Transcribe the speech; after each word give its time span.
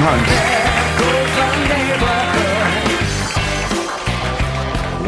homes. 0.00 0.58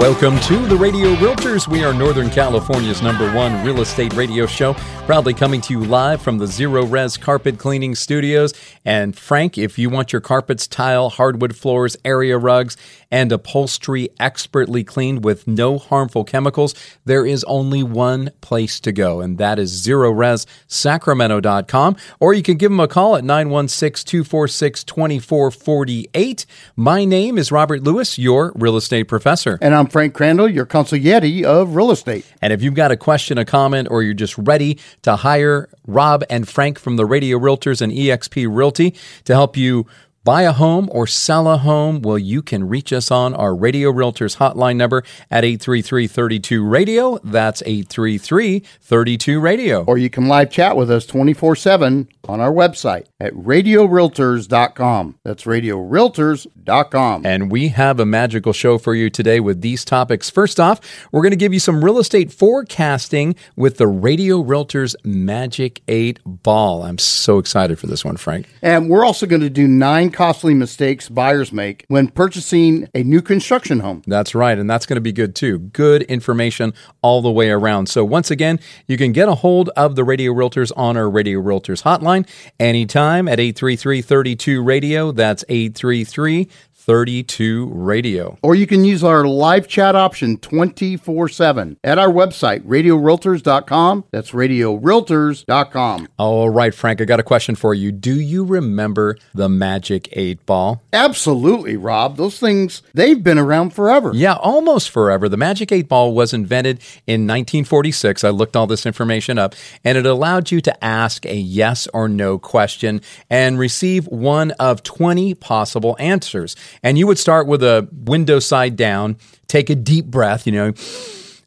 Welcome 0.00 0.40
to 0.40 0.66
the 0.66 0.76
Radio 0.76 1.14
Realtors. 1.16 1.68
We 1.68 1.84
are 1.84 1.92
Northern 1.92 2.30
California's 2.30 3.02
number 3.02 3.30
one 3.34 3.62
real 3.66 3.82
estate 3.82 4.14
radio 4.14 4.46
show, 4.46 4.72
proudly 5.04 5.34
coming 5.34 5.60
to 5.60 5.74
you 5.74 5.84
live 5.84 6.22
from 6.22 6.38
the 6.38 6.46
Zerorez 6.46 7.20
Carpet 7.20 7.58
Cleaning 7.58 7.94
Studios. 7.94 8.54
And 8.82 9.14
Frank, 9.14 9.58
if 9.58 9.78
you 9.78 9.90
want 9.90 10.10
your 10.10 10.22
carpets, 10.22 10.66
tile, 10.66 11.10
hardwood 11.10 11.54
floors, 11.54 11.98
area 12.02 12.38
rugs, 12.38 12.78
and 13.10 13.30
upholstery 13.30 14.08
expertly 14.18 14.84
cleaned 14.84 15.22
with 15.22 15.46
no 15.46 15.76
harmful 15.76 16.24
chemicals, 16.24 16.74
there 17.04 17.26
is 17.26 17.44
only 17.44 17.82
one 17.82 18.30
place 18.40 18.80
to 18.80 18.92
go, 18.92 19.20
and 19.20 19.36
that 19.36 19.58
is 19.58 19.86
ZerorezSacramento.com. 19.86 21.96
Or 22.20 22.32
you 22.32 22.42
can 22.42 22.56
give 22.56 22.70
them 22.70 22.80
a 22.80 22.88
call 22.88 23.16
at 23.16 23.24
916 23.24 24.08
246 24.08 24.84
2448. 24.84 26.46
My 26.74 27.04
name 27.04 27.36
is 27.36 27.52
Robert 27.52 27.82
Lewis, 27.82 28.18
your 28.18 28.52
real 28.54 28.78
estate 28.78 29.04
professor. 29.04 29.58
And 29.60 29.74
I'm 29.74 29.89
Frank 29.90 30.14
Crandall, 30.14 30.48
your 30.48 30.66
consigliere 30.66 31.42
of 31.44 31.74
real 31.74 31.90
estate. 31.90 32.24
And 32.40 32.52
if 32.52 32.62
you've 32.62 32.74
got 32.74 32.90
a 32.90 32.96
question, 32.96 33.38
a 33.38 33.44
comment, 33.44 33.88
or 33.90 34.02
you're 34.02 34.14
just 34.14 34.38
ready 34.38 34.78
to 35.02 35.16
hire 35.16 35.68
Rob 35.86 36.24
and 36.30 36.48
Frank 36.48 36.78
from 36.78 36.96
the 36.96 37.04
Radio 37.04 37.38
Realtors 37.38 37.82
and 37.82 37.92
EXP 37.92 38.46
Realty 38.48 38.94
to 39.24 39.34
help 39.34 39.56
you 39.56 39.86
buy 40.24 40.42
a 40.42 40.52
home 40.52 40.88
or 40.92 41.06
sell 41.06 41.48
a 41.48 41.56
home, 41.58 42.00
well, 42.02 42.18
you 42.18 42.42
can 42.42 42.68
reach 42.68 42.92
us 42.92 43.10
on 43.10 43.32
our 43.34 43.54
Radio 43.54 43.90
Realtors 43.92 44.36
hotline 44.36 44.76
number 44.76 45.02
at 45.30 45.44
833-32-RADIO. 45.44 47.20
That's 47.24 47.62
833-32-RADIO. 47.62 49.84
Or 49.86 49.96
you 49.98 50.10
can 50.10 50.28
live 50.28 50.50
chat 50.50 50.76
with 50.76 50.90
us 50.90 51.06
24-7 51.06 52.08
on 52.28 52.40
our 52.40 52.52
website 52.52 53.06
at 53.18 53.32
radiorealtors.com. 53.32 55.18
That's 55.24 55.44
radiorealtors.com. 55.44 57.26
And 57.26 57.50
we 57.50 57.68
have 57.68 57.98
a 57.98 58.06
magical 58.06 58.52
show 58.52 58.76
for 58.78 58.94
you 58.94 59.10
today 59.10 59.40
with 59.40 59.62
these 59.62 59.84
topics. 59.84 60.30
First 60.30 60.60
off, 60.60 60.80
we're 61.10 61.22
going 61.22 61.30
to 61.30 61.36
give 61.36 61.54
you 61.54 61.60
some 61.60 61.84
real 61.84 61.98
estate 61.98 62.32
forecasting 62.32 63.34
with 63.56 63.78
the 63.78 63.86
Radio 63.86 64.42
Realtors 64.42 64.94
Magic 65.04 65.82
8 65.88 66.20
Ball. 66.24 66.82
I'm 66.82 66.98
so 66.98 67.38
excited 67.38 67.78
for 67.78 67.86
this 67.86 68.04
one, 68.04 68.16
Frank. 68.16 68.48
And 68.62 68.90
we're 68.90 69.04
also 69.04 69.26
going 69.26 69.42
to 69.42 69.50
do 69.50 69.66
nine 69.66 70.09
costly 70.10 70.54
mistakes 70.54 71.08
buyers 71.08 71.52
make 71.52 71.84
when 71.88 72.08
purchasing 72.08 72.88
a 72.94 73.02
new 73.02 73.22
construction 73.22 73.80
home. 73.80 74.02
That's 74.06 74.34
right. 74.34 74.58
And 74.58 74.68
that's 74.68 74.86
going 74.86 74.96
to 74.96 75.00
be 75.00 75.12
good 75.12 75.34
too. 75.34 75.58
Good 75.58 76.02
information 76.02 76.72
all 77.02 77.22
the 77.22 77.30
way 77.30 77.50
around. 77.50 77.88
So 77.88 78.04
once 78.04 78.30
again, 78.30 78.60
you 78.86 78.96
can 78.96 79.12
get 79.12 79.28
a 79.28 79.34
hold 79.36 79.70
of 79.70 79.96
the 79.96 80.04
Radio 80.04 80.32
Realtors 80.32 80.72
on 80.76 80.96
our 80.96 81.08
Radio 81.08 81.40
Realtors 81.40 81.82
hotline 81.82 82.28
anytime 82.58 83.28
at 83.28 83.38
833-32-RADIO. 83.38 85.12
That's 85.12 85.44
833 85.48 86.48
32 86.90 87.70
Radio. 87.72 88.36
Or 88.42 88.56
you 88.56 88.66
can 88.66 88.84
use 88.84 89.04
our 89.04 89.24
live 89.24 89.68
chat 89.68 89.94
option 89.94 90.38
24 90.38 91.28
7 91.28 91.76
at 91.84 92.00
our 92.00 92.08
website, 92.08 92.62
radiorealtors.com. 92.62 94.06
That's 94.10 94.32
radiorealtors.com. 94.32 96.08
All 96.18 96.50
right, 96.50 96.74
Frank, 96.74 97.00
I 97.00 97.04
got 97.04 97.20
a 97.20 97.22
question 97.22 97.54
for 97.54 97.74
you. 97.74 97.92
Do 97.92 98.20
you 98.20 98.44
remember 98.44 99.16
the 99.32 99.48
Magic 99.48 100.08
8 100.10 100.44
Ball? 100.46 100.82
Absolutely, 100.92 101.76
Rob. 101.76 102.16
Those 102.16 102.40
things, 102.40 102.82
they've 102.92 103.22
been 103.22 103.38
around 103.38 103.70
forever. 103.70 104.10
Yeah, 104.12 104.34
almost 104.34 104.90
forever. 104.90 105.28
The 105.28 105.36
Magic 105.36 105.70
8 105.70 105.88
Ball 105.88 106.12
was 106.12 106.34
invented 106.34 106.78
in 107.06 107.20
1946. 107.20 108.24
I 108.24 108.30
looked 108.30 108.56
all 108.56 108.66
this 108.66 108.84
information 108.84 109.38
up, 109.38 109.54
and 109.84 109.96
it 109.96 110.06
allowed 110.06 110.50
you 110.50 110.60
to 110.62 110.84
ask 110.84 111.24
a 111.24 111.36
yes 111.36 111.86
or 111.94 112.08
no 112.08 112.36
question 112.36 113.00
and 113.30 113.60
receive 113.60 114.08
one 114.08 114.50
of 114.58 114.82
20 114.82 115.34
possible 115.34 115.94
answers. 116.00 116.56
And 116.82 116.98
you 116.98 117.06
would 117.06 117.18
start 117.18 117.46
with 117.46 117.62
a 117.62 117.88
window 117.92 118.38
side 118.38 118.76
down, 118.76 119.16
take 119.48 119.70
a 119.70 119.74
deep 119.74 120.06
breath, 120.06 120.46
you 120.46 120.52
know, 120.52 120.72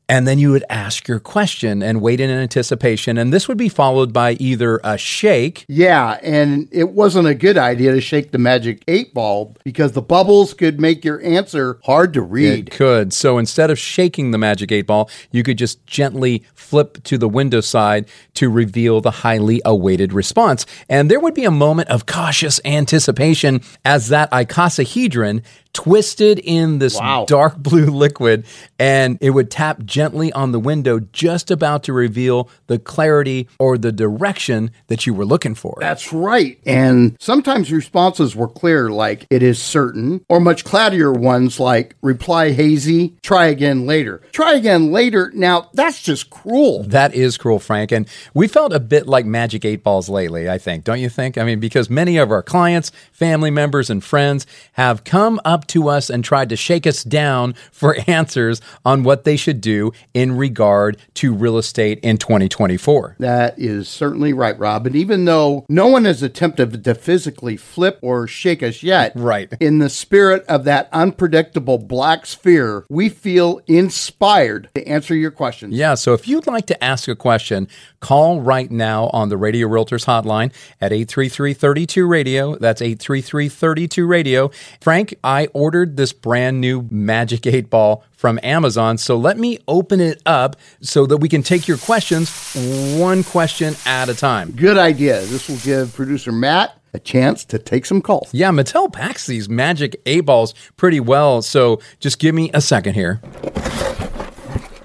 and 0.09 0.27
then 0.27 0.37
you 0.37 0.51
would 0.51 0.65
ask 0.69 1.07
your 1.07 1.19
question 1.19 1.81
and 1.81 2.01
wait 2.01 2.19
in 2.19 2.29
anticipation. 2.29 3.17
And 3.17 3.33
this 3.33 3.47
would 3.47 3.57
be 3.57 3.69
followed 3.69 4.11
by 4.11 4.33
either 4.33 4.79
a 4.83 4.97
shake. 4.97 5.65
Yeah, 5.67 6.19
and 6.21 6.67
it 6.71 6.89
wasn't 6.89 7.27
a 7.27 7.33
good 7.33 7.57
idea 7.57 7.93
to 7.93 8.01
shake 8.01 8.31
the 8.31 8.37
magic 8.37 8.83
eight 8.87 9.13
ball 9.13 9.55
because 9.63 9.93
the 9.93 10.01
bubbles 10.01 10.53
could 10.53 10.79
make 10.79 11.05
your 11.05 11.21
answer 11.23 11.79
hard 11.83 12.13
to 12.13 12.21
read. 12.21 12.67
It 12.67 12.71
could. 12.71 13.13
So 13.13 13.37
instead 13.37 13.71
of 13.71 13.79
shaking 13.79 14.31
the 14.31 14.37
magic 14.37 14.71
eight 14.71 14.87
ball, 14.87 15.09
you 15.31 15.43
could 15.43 15.57
just 15.57 15.85
gently 15.85 16.43
flip 16.53 17.01
to 17.03 17.17
the 17.17 17.29
window 17.29 17.61
side 17.61 18.05
to 18.35 18.49
reveal 18.49 19.01
the 19.01 19.11
highly 19.11 19.61
awaited 19.63 20.13
response. 20.13 20.65
And 20.89 21.09
there 21.09 21.19
would 21.19 21.33
be 21.33 21.45
a 21.45 21.51
moment 21.51 21.89
of 21.89 22.05
cautious 22.05 22.59
anticipation 22.65 23.61
as 23.85 24.09
that 24.09 24.31
icosahedron 24.31 25.43
twisted 25.73 26.39
in 26.39 26.79
this 26.79 26.99
wow. 26.99 27.25
dark 27.27 27.57
blue 27.63 27.85
liquid 27.85 28.45
and 28.79 29.17
it 29.21 29.31
would 29.31 29.49
tap 29.49 29.83
gently 29.83 30.31
on 30.33 30.51
the 30.51 30.59
window 30.59 30.99
just 30.99 31.49
about 31.49 31.83
to 31.83 31.93
reveal 31.93 32.49
the 32.67 32.77
clarity 32.77 33.47
or 33.59 33.77
the 33.77 33.91
direction 33.91 34.71
that 34.87 35.05
you 35.05 35.13
were 35.13 35.25
looking 35.25 35.55
for. 35.55 35.77
That's 35.79 36.13
right. 36.13 36.59
And 36.65 37.17
sometimes 37.19 37.71
responses 37.71 38.35
were 38.35 38.47
clear 38.47 38.89
like 38.89 39.25
it 39.29 39.41
is 39.41 39.61
certain 39.61 40.23
or 40.29 40.39
much 40.39 40.63
cloudier 40.63 41.11
ones 41.11 41.59
like 41.59 41.95
reply 42.01 42.51
hazy, 42.51 43.15
try 43.21 43.47
again 43.47 43.85
later. 43.85 44.21
Try 44.31 44.53
again 44.53 44.91
later. 44.91 45.31
Now, 45.33 45.69
that's 45.73 46.01
just 46.01 46.29
cruel. 46.29 46.83
That 46.83 47.13
is 47.13 47.37
cruel, 47.37 47.59
Frank. 47.59 47.91
And 47.91 48.07
we 48.33 48.47
felt 48.47 48.73
a 48.73 48.79
bit 48.79 49.07
like 49.07 49.25
magic 49.25 49.65
eight 49.65 49.83
balls 49.83 50.09
lately, 50.09 50.49
I 50.49 50.57
think. 50.57 50.83
Don't 50.83 50.99
you 50.99 51.09
think? 51.09 51.37
I 51.37 51.43
mean, 51.43 51.59
because 51.59 51.89
many 51.89 52.17
of 52.17 52.31
our 52.31 52.43
clients, 52.43 52.91
family 53.11 53.51
members 53.51 53.89
and 53.89 54.03
friends 54.03 54.45
have 54.73 55.03
come 55.03 55.39
up 55.45 55.62
to 55.67 55.89
us 55.89 56.09
and 56.09 56.23
tried 56.23 56.49
to 56.49 56.55
shake 56.55 56.87
us 56.87 57.03
down 57.03 57.53
for 57.71 57.97
answers 58.07 58.61
on 58.85 59.03
what 59.03 59.23
they 59.23 59.35
should 59.35 59.61
do 59.61 59.91
in 60.13 60.35
regard 60.37 60.97
to 61.15 61.33
real 61.33 61.57
estate 61.57 61.99
in 62.01 62.17
2024. 62.17 63.17
That 63.19 63.57
is 63.57 63.87
certainly 63.87 64.33
right, 64.33 64.57
Rob. 64.57 64.87
And 64.87 64.95
even 64.95 65.25
though 65.25 65.65
no 65.69 65.87
one 65.87 66.05
has 66.05 66.23
attempted 66.23 66.83
to 66.83 66.95
physically 66.95 67.57
flip 67.57 67.99
or 68.01 68.27
shake 68.27 68.63
us 68.63 68.83
yet, 68.83 69.11
right. 69.15 69.51
in 69.59 69.79
the 69.79 69.89
spirit 69.89 70.43
of 70.47 70.63
that 70.65 70.89
unpredictable 70.91 71.77
black 71.77 72.25
sphere, 72.25 72.85
we 72.89 73.09
feel 73.09 73.61
inspired 73.67 74.69
to 74.75 74.87
answer 74.87 75.15
your 75.15 75.31
questions. 75.31 75.73
Yeah, 75.75 75.95
so 75.95 76.13
if 76.13 76.27
you'd 76.27 76.47
like 76.47 76.65
to 76.67 76.83
ask 76.83 77.07
a 77.07 77.15
question, 77.15 77.67
call 77.99 78.41
right 78.41 78.69
now 78.69 79.09
on 79.13 79.29
the 79.29 79.37
Radio 79.37 79.67
Realtors 79.67 80.05
hotline 80.05 80.51
at 80.81 80.91
833-32-RADIO. 80.91 82.57
That's 82.57 82.81
833-32-RADIO. 82.81 84.51
Frank, 84.81 85.15
I 85.23 85.47
ordered 85.53 85.97
this 85.97 86.13
brand 86.13 86.61
new 86.61 86.87
Magic 86.91 87.45
8 87.45 87.69
Ball 87.69 88.03
from 88.11 88.39
Amazon. 88.43 88.97
So 88.97 89.17
let 89.17 89.37
me 89.37 89.59
open 89.67 89.99
it 89.99 90.21
up 90.25 90.55
so 90.81 91.05
that 91.05 91.17
we 91.17 91.29
can 91.29 91.43
take 91.43 91.67
your 91.67 91.77
questions 91.77 92.55
one 92.97 93.23
question 93.23 93.75
at 93.85 94.09
a 94.09 94.15
time. 94.15 94.51
Good 94.51 94.77
idea. 94.77 95.21
This 95.21 95.49
will 95.49 95.57
give 95.57 95.93
producer 95.93 96.31
Matt 96.31 96.77
a 96.93 96.99
chance 96.99 97.43
to 97.45 97.57
take 97.57 97.85
some 97.85 98.01
calls. 98.01 98.33
Yeah, 98.33 98.51
Mattel 98.51 98.91
packs 98.91 99.25
these 99.25 99.49
Magic 99.49 99.99
8 100.05 100.21
balls 100.21 100.53
pretty 100.77 100.99
well. 100.99 101.41
So 101.41 101.81
just 101.99 102.19
give 102.19 102.35
me 102.35 102.51
a 102.53 102.61
second 102.61 102.93
here. 102.93 103.21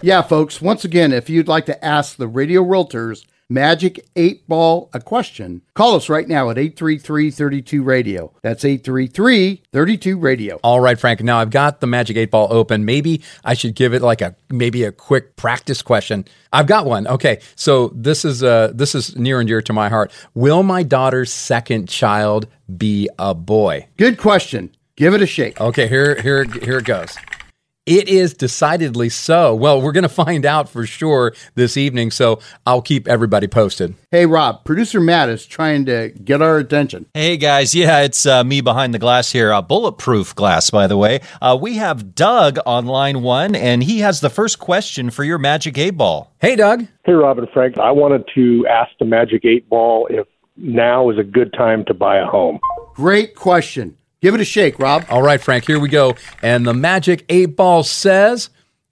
Yeah, 0.00 0.22
folks, 0.22 0.62
once 0.62 0.84
again, 0.84 1.12
if 1.12 1.28
you'd 1.28 1.48
like 1.48 1.66
to 1.66 1.84
ask 1.84 2.16
the 2.16 2.28
Radio 2.28 2.62
Realtors 2.62 3.25
Magic 3.50 4.06
8 4.14 4.46
Ball 4.46 4.90
a 4.92 5.00
question, 5.00 5.62
call 5.72 5.94
us 5.94 6.10
right 6.10 6.28
now 6.28 6.50
at 6.50 6.58
833 6.58 7.30
32 7.30 7.82
Radio. 7.82 8.30
That's 8.42 8.62
833 8.62 9.62
32 9.72 10.18
Radio. 10.18 10.56
All 10.62 10.80
right, 10.80 11.00
Frank. 11.00 11.22
Now 11.22 11.38
I've 11.38 11.48
got 11.48 11.80
the 11.80 11.86
Magic 11.86 12.18
8 12.18 12.30
Ball 12.30 12.52
open. 12.52 12.84
Maybe 12.84 13.22
I 13.44 13.54
should 13.54 13.74
give 13.74 13.94
it 13.94 14.02
like 14.02 14.20
a 14.20 14.36
maybe 14.50 14.84
a 14.84 14.92
quick 14.92 15.36
practice 15.36 15.80
question. 15.80 16.26
I've 16.52 16.66
got 16.66 16.84
one. 16.84 17.06
Okay. 17.06 17.40
So 17.56 17.88
this 17.94 18.26
is 18.26 18.42
uh 18.42 18.72
this 18.74 18.94
is 18.94 19.16
near 19.16 19.40
and 19.40 19.48
dear 19.48 19.62
to 19.62 19.72
my 19.72 19.88
heart. 19.88 20.12
Will 20.34 20.62
my 20.62 20.82
daughter's 20.82 21.32
second 21.32 21.88
child 21.88 22.48
be 22.76 23.08
a 23.18 23.34
boy? 23.34 23.86
Good 23.96 24.18
question. 24.18 24.74
Give 24.96 25.14
it 25.14 25.22
a 25.22 25.26
shake. 25.26 25.58
Okay, 25.58 25.88
here 25.88 26.20
here 26.20 26.44
here 26.44 26.78
it 26.78 26.84
goes. 26.84 27.16
It 27.88 28.06
is 28.06 28.35
decidedly 28.35 29.08
so. 29.08 29.55
Well, 29.55 29.81
we're 29.81 29.93
going 29.93 30.02
to 30.02 30.11
find 30.11 30.44
out 30.44 30.69
for 30.69 30.85
sure 30.85 31.32
this 31.55 31.79
evening, 31.79 32.11
so 32.11 32.38
I'll 32.67 32.82
keep 32.82 33.08
everybody 33.08 33.46
posted. 33.46 33.94
Hey, 34.11 34.26
Rob, 34.26 34.62
producer 34.67 35.00
Matt 35.00 35.31
is 35.31 35.46
trying 35.46 35.87
to 35.87 36.11
get 36.11 36.43
our 36.43 36.58
attention. 36.58 37.06
Hey 37.14 37.38
guys, 37.38 37.75
yeah, 37.75 38.00
it's 38.02 38.26
uh, 38.26 38.44
me 38.44 38.61
behind 38.61 38.93
the 38.93 38.99
glass 38.99 39.32
here. 39.32 39.55
Uh, 39.55 39.62
bulletproof 39.62 40.35
glass, 40.35 40.69
by 40.69 40.87
the 40.87 40.99
way. 40.99 41.20
Uh, 41.40 41.56
we 41.58 41.76
have 41.76 42.14
Doug 42.14 42.58
on 42.67 42.85
line 42.85 43.23
one, 43.23 43.55
and 43.55 43.82
he 43.82 44.00
has 44.00 44.20
the 44.20 44.29
first 44.29 44.58
question 44.58 45.08
for 45.08 45.25
your 45.25 45.38
Magic 45.38 45.79
8 45.79 45.93
Ball. 45.93 46.31
Hey, 46.43 46.56
Doug. 46.56 46.87
Hey, 47.06 47.14
Robin 47.14 47.44
and 47.44 47.52
Frank. 47.55 47.79
I 47.79 47.91
wanted 47.91 48.29
to 48.34 48.67
ask 48.67 48.91
the 48.99 49.06
Magic 49.06 49.46
8 49.46 49.67
Ball 49.67 50.08
if 50.11 50.26
now 50.58 51.08
is 51.08 51.17
a 51.17 51.25
good 51.25 51.55
time 51.55 51.87
to 51.87 51.94
buy 51.94 52.19
a 52.19 52.26
home. 52.26 52.61
Great 52.96 53.34
question. 53.34 53.96
Give 54.20 54.35
it 54.35 54.41
a 54.41 54.44
shake, 54.44 54.79
Rob. 54.79 55.05
All 55.09 55.23
right, 55.23 55.41
Frank, 55.41 55.67
here 55.67 55.79
we 55.79 55.88
go. 55.88 56.17
And 56.43 56.67
the 56.67 56.75
Magic 56.75 57.25
8 57.29 57.56
Ball 57.56 57.85
says, 57.85 58.50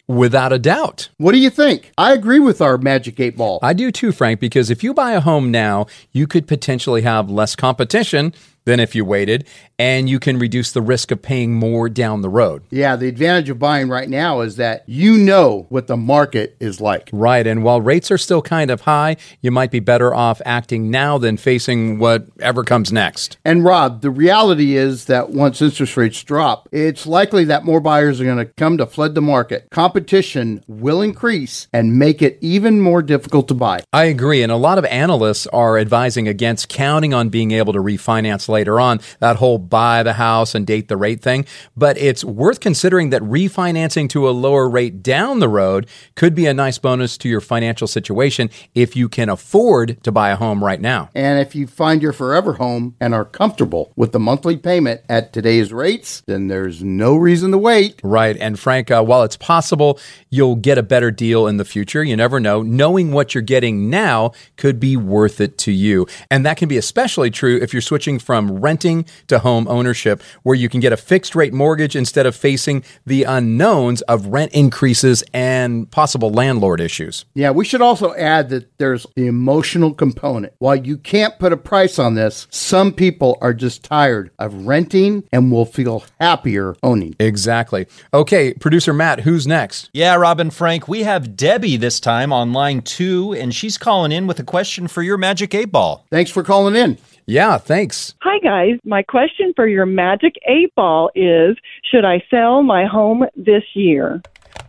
without 0.09 0.53
a 0.53 0.59
doubt. 0.59 1.09
What 1.19 1.33
do 1.33 1.39
you 1.39 1.51
think? 1.51 1.93
I 1.99 2.13
agree 2.13 2.39
with 2.39 2.61
our 2.61 2.79
Magic 2.79 3.19
8 3.19 3.37
Ball. 3.37 3.59
I 3.63 3.73
do 3.73 3.91
too, 3.91 4.13
Frank, 4.13 4.41
because 4.41 4.71
if 4.71 4.85
you 4.85 4.95
buy 4.95 5.13
a 5.13 5.21
home 5.21 5.51
now, 5.51 5.87
you 6.13 6.27
could 6.27 6.47
potentially 6.47 7.03
have 7.03 7.31
less 7.31 7.57
competition 7.57 8.33
than 8.67 8.81
if 8.81 8.95
you 8.95 9.05
waited, 9.05 9.47
and 9.79 10.11
you 10.11 10.19
can 10.19 10.39
reduce 10.39 10.73
the 10.73 10.83
risk 10.83 11.11
of 11.11 11.23
paying 11.23 11.55
more 11.55 11.89
down 11.89 12.21
the 12.21 12.29
road. 12.29 12.65
Yeah, 12.71 12.97
the 12.97 13.09
advantage 13.09 13.49
of 13.49 13.59
buying 13.59 13.89
right 13.89 14.09
now 14.09 14.41
is 14.41 14.57
that 14.57 14.85
you 14.87 15.17
know 15.17 15.67
what 15.69 15.87
the 15.87 15.97
market 15.97 16.57
is 16.61 16.81
like. 16.81 17.09
Right. 17.13 17.47
And 17.47 17.63
while 17.63 17.81
rates 17.81 18.11
are 18.11 18.19
still 18.19 18.43
kind 18.43 18.71
of 18.71 18.83
high, 18.83 19.17
you 19.41 19.51
might 19.51 19.71
be 19.71 19.81
better 19.81 20.15
off 20.15 20.43
acting 20.45 20.91
now 20.91 21.17
than 21.17 21.37
facing 21.37 21.99
whatever 21.99 22.65
comes 22.65 22.93
next. 22.93 23.39
And 23.45 23.65
Rob, 23.65 24.03
the 24.03 24.11
reality 24.11 24.77
is 24.77 25.05
that 25.07 25.31
once 25.31 25.63
interest 25.63 25.97
rates 25.97 26.23
drop, 26.25 26.69
it's 26.73 27.07
likely 27.07 27.45
that 27.45 27.65
more 27.65 27.81
buyers 27.81 28.21
are 28.21 28.25
going 28.25 28.39
to 28.39 28.47
come 28.47 28.79
to 28.79 28.87
flood 28.87 29.15
the 29.15 29.23
market. 29.23 29.69
Competition 29.71 30.65
will 30.67 31.01
increase 31.01 31.69
and 31.73 31.99
make 31.99 32.21
it 32.21 32.37
even 32.41 32.81
more 32.81 33.03
difficult 33.03 33.47
to 33.49 33.55
buy. 33.55 33.85
I 33.93 34.05
agree. 34.07 34.43
And 34.43 34.51
a 34.51 34.57
lot 34.57 34.79
of 34.79 34.85
analysts 34.87 35.47
are 35.49 35.79
advising 35.79 36.27
against 36.27 36.69
counting 36.69 37.15
on 37.15 37.29
being 37.29 37.53
able 37.53 37.73
to 37.73 37.79
refinance 37.79 38.49
later 38.57 38.81
on, 38.81 39.01
that 39.21 39.37
whole 39.37 39.59
buy 39.59 40.03
the 40.03 40.15
house 40.15 40.55
and 40.55 40.67
date 40.67 40.89
the 40.89 40.97
rate 40.97 41.21
thing. 41.21 41.45
But 41.77 41.99
it's 41.99 42.25
worth 42.25 42.61
considering 42.61 43.11
that 43.11 43.23
refinancing 43.23 44.09
to 44.11 44.29
a 44.29 44.31
lower 44.47 44.67
rate 44.69 45.03
down 45.03 45.41
the 45.41 45.49
road 45.49 45.87
could 46.15 46.35
be 46.35 46.47
a 46.47 46.55
nice 46.55 46.79
bonus 46.79 47.19
to 47.19 47.29
your 47.29 47.43
financial 47.43 47.87
situation 47.87 48.49
if 48.75 48.97
you 48.97 49.09
can 49.09 49.29
afford 49.29 50.03
to 50.05 50.11
buy 50.11 50.31
a 50.31 50.37
home 50.37 50.65
right 50.65 50.81
now. 50.81 51.11
And 51.15 51.39
if 51.39 51.55
you 51.55 51.67
find 51.67 52.01
your 52.01 52.13
forever 52.13 52.55
home 52.55 52.95
and 53.01 53.15
are 53.15 53.25
comfortable 53.25 53.93
with 53.95 54.13
the 54.13 54.21
monthly 54.21 54.57
payment 54.57 55.03
at 55.09 55.33
today's 55.33 55.73
rates, 55.73 56.23
then 56.27 56.49
there's 56.49 56.83
no 56.83 57.17
reason 57.17 57.51
to 57.51 57.59
wait. 57.59 58.01
Right. 58.03 58.37
And 58.39 58.59
Frank, 58.59 58.91
uh, 58.91 59.03
while 59.03 59.23
it's 59.23 59.37
possible 59.37 59.99
you'll 60.31 60.57
get 60.57 60.79
a 60.79 60.83
better 60.83 61.11
deal 61.11 61.47
in 61.47 61.59
the 61.59 61.65
future, 61.65 62.03
you 62.03 62.17
never 62.17 62.41
know. 62.41 62.63
Knowing 62.63 63.13
what 63.13 63.35
you're 63.35 63.43
getting 63.43 63.91
now 63.91 64.33
could 64.57 64.81
be 64.81 64.97
worth 64.97 65.41
it 65.41 65.59
to 65.59 65.73
you. 65.73 66.07
And 66.31 66.47
that 66.47 66.57
can 66.57 66.69
be 66.69 66.79
especially 66.79 67.31
true 67.31 67.59
if 67.61 67.73
you're 67.73 67.83
switching 67.83 68.19
from 68.19 68.46
renting 68.51 69.07
to 69.29 69.39
home 69.39 69.67
ownership, 69.69 70.23
where 70.43 70.55
you 70.55 70.69
can 70.69 70.81
get 70.81 70.93
a 70.93 70.97
fixed 70.97 71.35
rate 71.35 71.53
mortgage 71.53 71.97
instead 71.97 72.27
of 72.27 72.35
facing 72.37 72.85
the 73.05 73.25
unknowns 73.25 74.03
of 74.03 74.27
rent 74.27 74.53
increases 74.53 75.23
and 75.33 75.91
possible 75.91 76.31
landlord 76.31 76.81
issues. 76.81 77.25
Yeah, 77.35 77.51
we 77.51 77.65
should 77.65 77.83
also 77.83 78.15
add 78.15 78.49
that 78.51 78.79
there's 78.79 79.07
the 79.15 79.27
emotional 79.27 79.93
component. 79.93 80.53
While 80.59 80.77
you 80.77 80.99
can't 80.99 81.39
put 81.39 81.53
a 81.53 81.57
price 81.57 81.99
on 81.99 82.15
this, 82.15 82.47
some 82.51 82.93
people 82.93 83.39
are 83.41 83.55
just 83.55 83.85
tired 83.85 84.31
of 84.39 84.67
renting 84.67 85.25
and 85.33 85.51
will 85.51 85.65
feel 85.65 86.05
happier 86.21 86.77
owning. 86.83 87.15
Exactly. 87.19 87.87
Okay, 88.13 88.55
producer 88.55 88.93
Matt, 88.93 89.21
who's 89.21 89.47
next? 89.47 89.91
Yeah, 89.93 90.15
Robin 90.17 90.51
Frank, 90.51 90.89
we 90.89 91.03
have 91.03 91.37
Debbie 91.37 91.77
this 91.77 92.01
time 92.01 92.33
on 92.33 92.53
line 92.53 92.83
two, 92.83 93.33
and 93.35 93.55
she's 93.55 93.79
calling 93.79 94.13
in 94.13 94.27
with 94.27 94.39
a 94.39 94.45
question 94.45 94.89
for 94.89 95.03
your 95.03 95.19
Magic 95.19 95.55
8 95.55 95.67
Ball. 95.67 96.05
Thanks 96.11 96.31
for 96.31 96.43
calling 96.43 96.77
in. 96.77 96.99
Yeah, 97.29 97.59
thanks. 97.59 98.15
Hi, 98.23 98.39
guys. 98.39 98.79
My 98.85 99.03
question 99.03 99.53
for 99.57 99.67
your 99.67 99.85
Magic 99.85 100.37
8 100.47 100.73
Ball 100.77 101.11
is 101.17 101.57
Should 101.91 102.05
I 102.05 102.23
sell 102.31 102.63
my 102.63 102.87
home 102.87 103.25
this 103.35 103.65
year? 103.75 104.23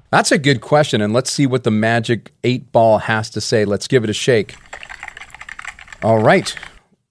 That's 0.09 0.31
a 0.31 0.39
good 0.39 0.61
question, 0.61 0.99
and 0.99 1.13
let's 1.13 1.31
see 1.31 1.45
what 1.45 1.63
the 1.63 1.71
Magic 1.71 2.31
8 2.43 2.71
Ball 2.71 2.97
has 2.97 3.29
to 3.31 3.41
say. 3.41 3.63
Let's 3.63 3.87
give 3.87 4.03
it 4.03 4.09
a 4.09 4.13
shake. 4.13 4.55
All 6.01 6.17
right. 6.17 6.55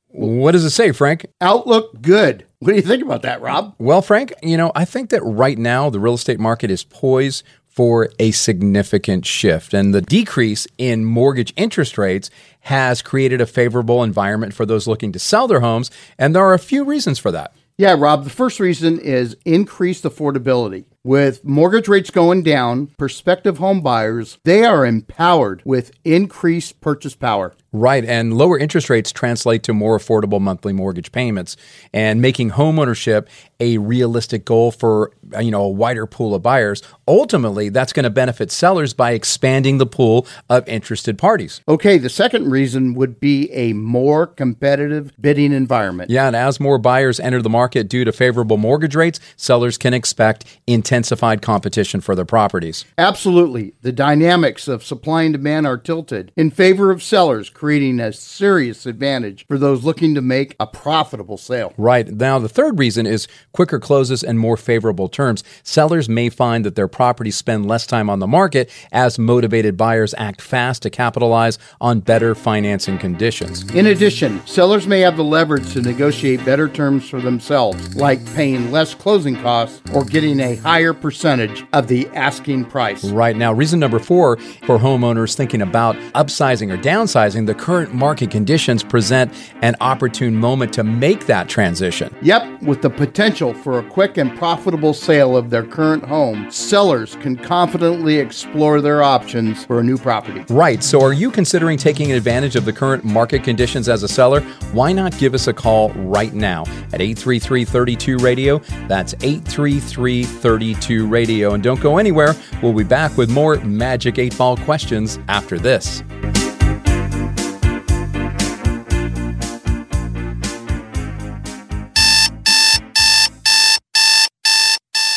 What 0.09 0.53
does 0.53 0.65
it 0.65 0.71
say, 0.71 0.91
Frank? 0.91 1.27
Outlook 1.41 2.01
good. 2.03 2.45
What 2.59 2.71
do 2.71 2.77
you 2.77 2.83
think 2.83 3.05
about 3.05 3.23
that, 3.23 3.41
Rob? 3.41 3.75
Well, 3.79 4.03
Frank, 4.03 4.33
you 4.43 4.57
know, 4.57 4.73
I 4.75 4.85
think 4.85 5.11
that 5.11 5.23
right 5.23 5.59
now 5.59 5.91
the 5.91 6.01
real 6.01 6.15
estate 6.15 6.41
market 6.41 6.73
is 6.73 6.83
poised 6.83 7.45
for 7.76 8.08
a 8.19 8.31
significant 8.31 9.26
shift. 9.26 9.75
And 9.75 9.94
the 9.94 10.00
decrease 10.00 10.67
in 10.78 11.05
mortgage 11.05 11.52
interest 11.56 11.99
rates 11.99 12.31
has 12.61 13.02
created 13.02 13.43
a 13.43 13.46
favorable 13.46 14.02
environment 14.02 14.55
for 14.55 14.64
those 14.64 14.87
looking 14.87 15.12
to 15.12 15.19
sell 15.19 15.46
their 15.46 15.61
homes. 15.61 15.90
And 16.19 16.34
there 16.34 16.44
are 16.44 16.55
a 16.55 16.58
few 16.58 16.84
reasons 16.84 17.19
for 17.19 17.31
that. 17.31 17.52
Yeah, 17.78 17.94
Rob, 17.99 18.25
the 18.25 18.31
first 18.31 18.58
reason 18.58 18.99
is 18.99 19.37
increased 19.44 20.05
affordability. 20.05 20.87
With 21.05 21.44
mortgage 21.44 21.87
rates 21.87 22.11
going 22.11 22.43
down, 22.43 22.87
prospective 22.96 23.58
home 23.58 23.82
buyers, 23.82 24.38
they 24.44 24.64
are 24.64 24.87
empowered 24.87 25.61
with 25.67 25.93
increased 26.02 26.81
purchase 26.81 27.14
power. 27.14 27.55
Right, 27.73 28.05
and 28.05 28.33
lower 28.33 28.59
interest 28.59 28.89
rates 28.89 29.13
translate 29.13 29.63
to 29.65 29.75
more 29.75 29.99
affordable 29.99 30.41
monthly 30.41 30.73
mortgage 30.73 31.13
payments 31.13 31.57
and 31.93 32.23
making 32.23 32.53
homeownership 32.53 33.27
a 33.61 33.79
realistic 33.79 34.45
goal 34.45 34.71
for 34.71 35.13
you 35.41 35.51
know 35.51 35.63
a 35.63 35.69
wider 35.69 36.07
pool 36.07 36.35
of 36.35 36.43
buyers. 36.43 36.83
Ultimately, 37.09 37.69
that's 37.69 37.93
going 37.93 38.05
to 38.05 38.11
benefit 38.11 38.51
sellers 38.51 38.95
by 38.95 39.13
expanding 39.13 39.79
the 39.79 39.87
pool 39.87 40.27
of 40.49 40.67
interested 40.69 41.19
parties. 41.19 41.61
Okay, 41.69 41.99
the 41.99 42.09
second 42.09 42.51
reason 42.51 42.95
would 42.95 43.21
be 43.21 43.51
a 43.53 43.73
more 43.73 44.27
competitive 44.27 45.12
bidding 45.21 45.53
environment. 45.53 46.11
Yeah, 46.11 46.27
and 46.27 46.37
as 46.37 46.61
more 46.61 46.79
buyers 46.79 47.21
enter 47.21 47.43
the 47.43 47.51
market 47.51 47.89
due 47.89 48.05
to 48.05 48.12
favorable 48.12 48.57
mortgage 48.57 48.95
rates, 48.95 49.21
sellers 49.37 49.79
can 49.79 49.95
expect 49.95 50.45
intensified 50.67 51.43
competition 51.43 52.01
for 52.01 52.15
their 52.15 52.25
properties. 52.25 52.85
Absolutely. 52.99 53.75
The 53.83 53.93
dynamics 53.93 54.69
of 54.69 54.85
supply 54.85 55.23
and 55.23 55.33
demand 55.33 55.67
are 55.67 55.79
tilted 55.79 56.33
in 56.37 56.51
favor 56.51 56.91
of 56.91 57.03
sellers 57.03 57.51
creating 57.56 57.99
a 58.00 58.12
serious 58.12 58.85
advantage 58.85 59.47
for 59.47 59.56
those 59.56 59.82
looking 59.82 60.14
to 60.14 60.20
make 60.20 60.55
a 60.61 60.67
profitable 60.67 61.38
sale. 61.38 61.73
Right. 61.79 62.06
Now, 62.06 62.38
the 62.38 62.50
third 62.50 62.79
reason 62.79 63.06
is 63.06 63.26
quicker 63.53 63.81
closes 63.81 64.23
and 64.23 64.38
more 64.38 64.58
favorable 64.58 65.08
terms. 65.08 65.43
Sellers 65.62 66.06
may 66.06 66.29
find 66.29 66.67
that 66.67 66.75
their 66.75 66.87
properties 66.87 67.37
spend 67.37 67.67
less 67.67 67.87
time 67.87 68.11
on 68.11 68.19
the 68.19 68.26
market 68.26 68.70
as 68.93 69.19
motivated 69.19 69.75
buyers 69.76 70.14
act 70.19 70.43
fast 70.43 70.82
to 70.82 70.91
capitalize 70.91 71.58
on 71.81 72.00
better 72.00 72.35
financing 72.35 72.99
conditions. 72.99 73.62
In 73.75 73.87
addition, 73.87 74.47
sellers 74.47 74.87
may 74.87 75.00
have 75.00 75.17
the 75.17 75.25
leverage 75.25 75.73
to 75.73 75.81
negotiate 75.81 76.44
better 76.44 76.69
terms 76.69 77.09
for 77.09 77.23
themselves, 77.23 77.97
like 77.97 78.23
paying 78.35 78.70
less 78.70 78.94
closing 78.94 79.37
costs 79.37 79.81
or 79.95 80.04
getting 80.04 80.40
a 80.40 80.57
higher 80.57 80.92
percentage 80.92 81.64
of 81.73 81.88
the 81.88 82.07
asking 82.09 82.66
price. 82.66 83.02
Right. 83.04 83.35
Now, 83.35 83.54
reason 83.54 83.81
number 83.81 83.99
four 83.99 84.37
for 84.66 84.78
homeowners 84.78 85.35
thinking 85.35 85.62
about 85.62 85.97
upsizing 86.14 86.71
or 86.71 86.76
downsizing, 86.76 87.46
the 87.47 87.55
current 87.55 87.95
market 87.95 88.31
conditions 88.31 88.83
present 88.83 89.33
an 89.62 89.76
opportune 89.81 90.35
moment 90.35 90.73
to 90.75 90.85
make 90.85 91.26
that 91.26 91.49
transition. 91.49 92.15
Yep, 92.23 92.62
with 92.62 92.83
the 92.83 92.91
potential 92.91 93.55
for 93.55 93.79
a 93.79 93.83
quick 93.83 94.17
and 94.17 94.37
profitable 94.37 94.93
sale 94.93 95.37
of 95.37 95.50
their 95.50 95.65
current 95.65 96.05
home, 96.05 96.50
sellers 96.50 97.17
can 97.17 97.37
confidently 97.37 98.17
explore 98.17 98.81
their 98.81 99.03
options 99.03 99.65
for 99.65 99.81
a 99.81 99.83
new 99.83 99.97
property. 99.97 100.45
Right. 100.53 100.83
So, 100.83 101.00
are 101.03 101.12
you 101.12 101.31
considering 101.31 101.79
taking 101.79 102.12
advantage 102.12 102.57
of 102.57 102.65
the 102.65 102.73
current 102.73 103.05
market 103.05 103.45
conditions 103.45 103.88
as 103.88 104.03
a 104.03 104.09
seller? 104.09 104.41
Why 104.73 104.93
not 104.93 105.17
give 105.19 105.35
us 105.35 105.47
a 105.47 105.53
call 105.53 105.91
right 105.91 106.35
now 106.35 106.62
at 106.93 107.00
833 107.00 107.65
32 107.65 108.19
Radio? 108.19 108.59
That's 108.88 109.15
833 109.23 110.25
32 110.25 111.07
Radio. 111.07 111.55
And 111.55 111.62
don't 111.62 111.81
go 111.81 111.99
anywhere. 111.99 112.35
We'll 112.62 112.73
be 112.73 112.85
back 112.85 113.17
with 113.17 113.31
more 113.31 113.57
Magic 113.57 114.19
8 114.19 114.37
Ball 114.37 114.57
questions 114.57 115.19
after 115.29 115.59
this. 115.59 116.03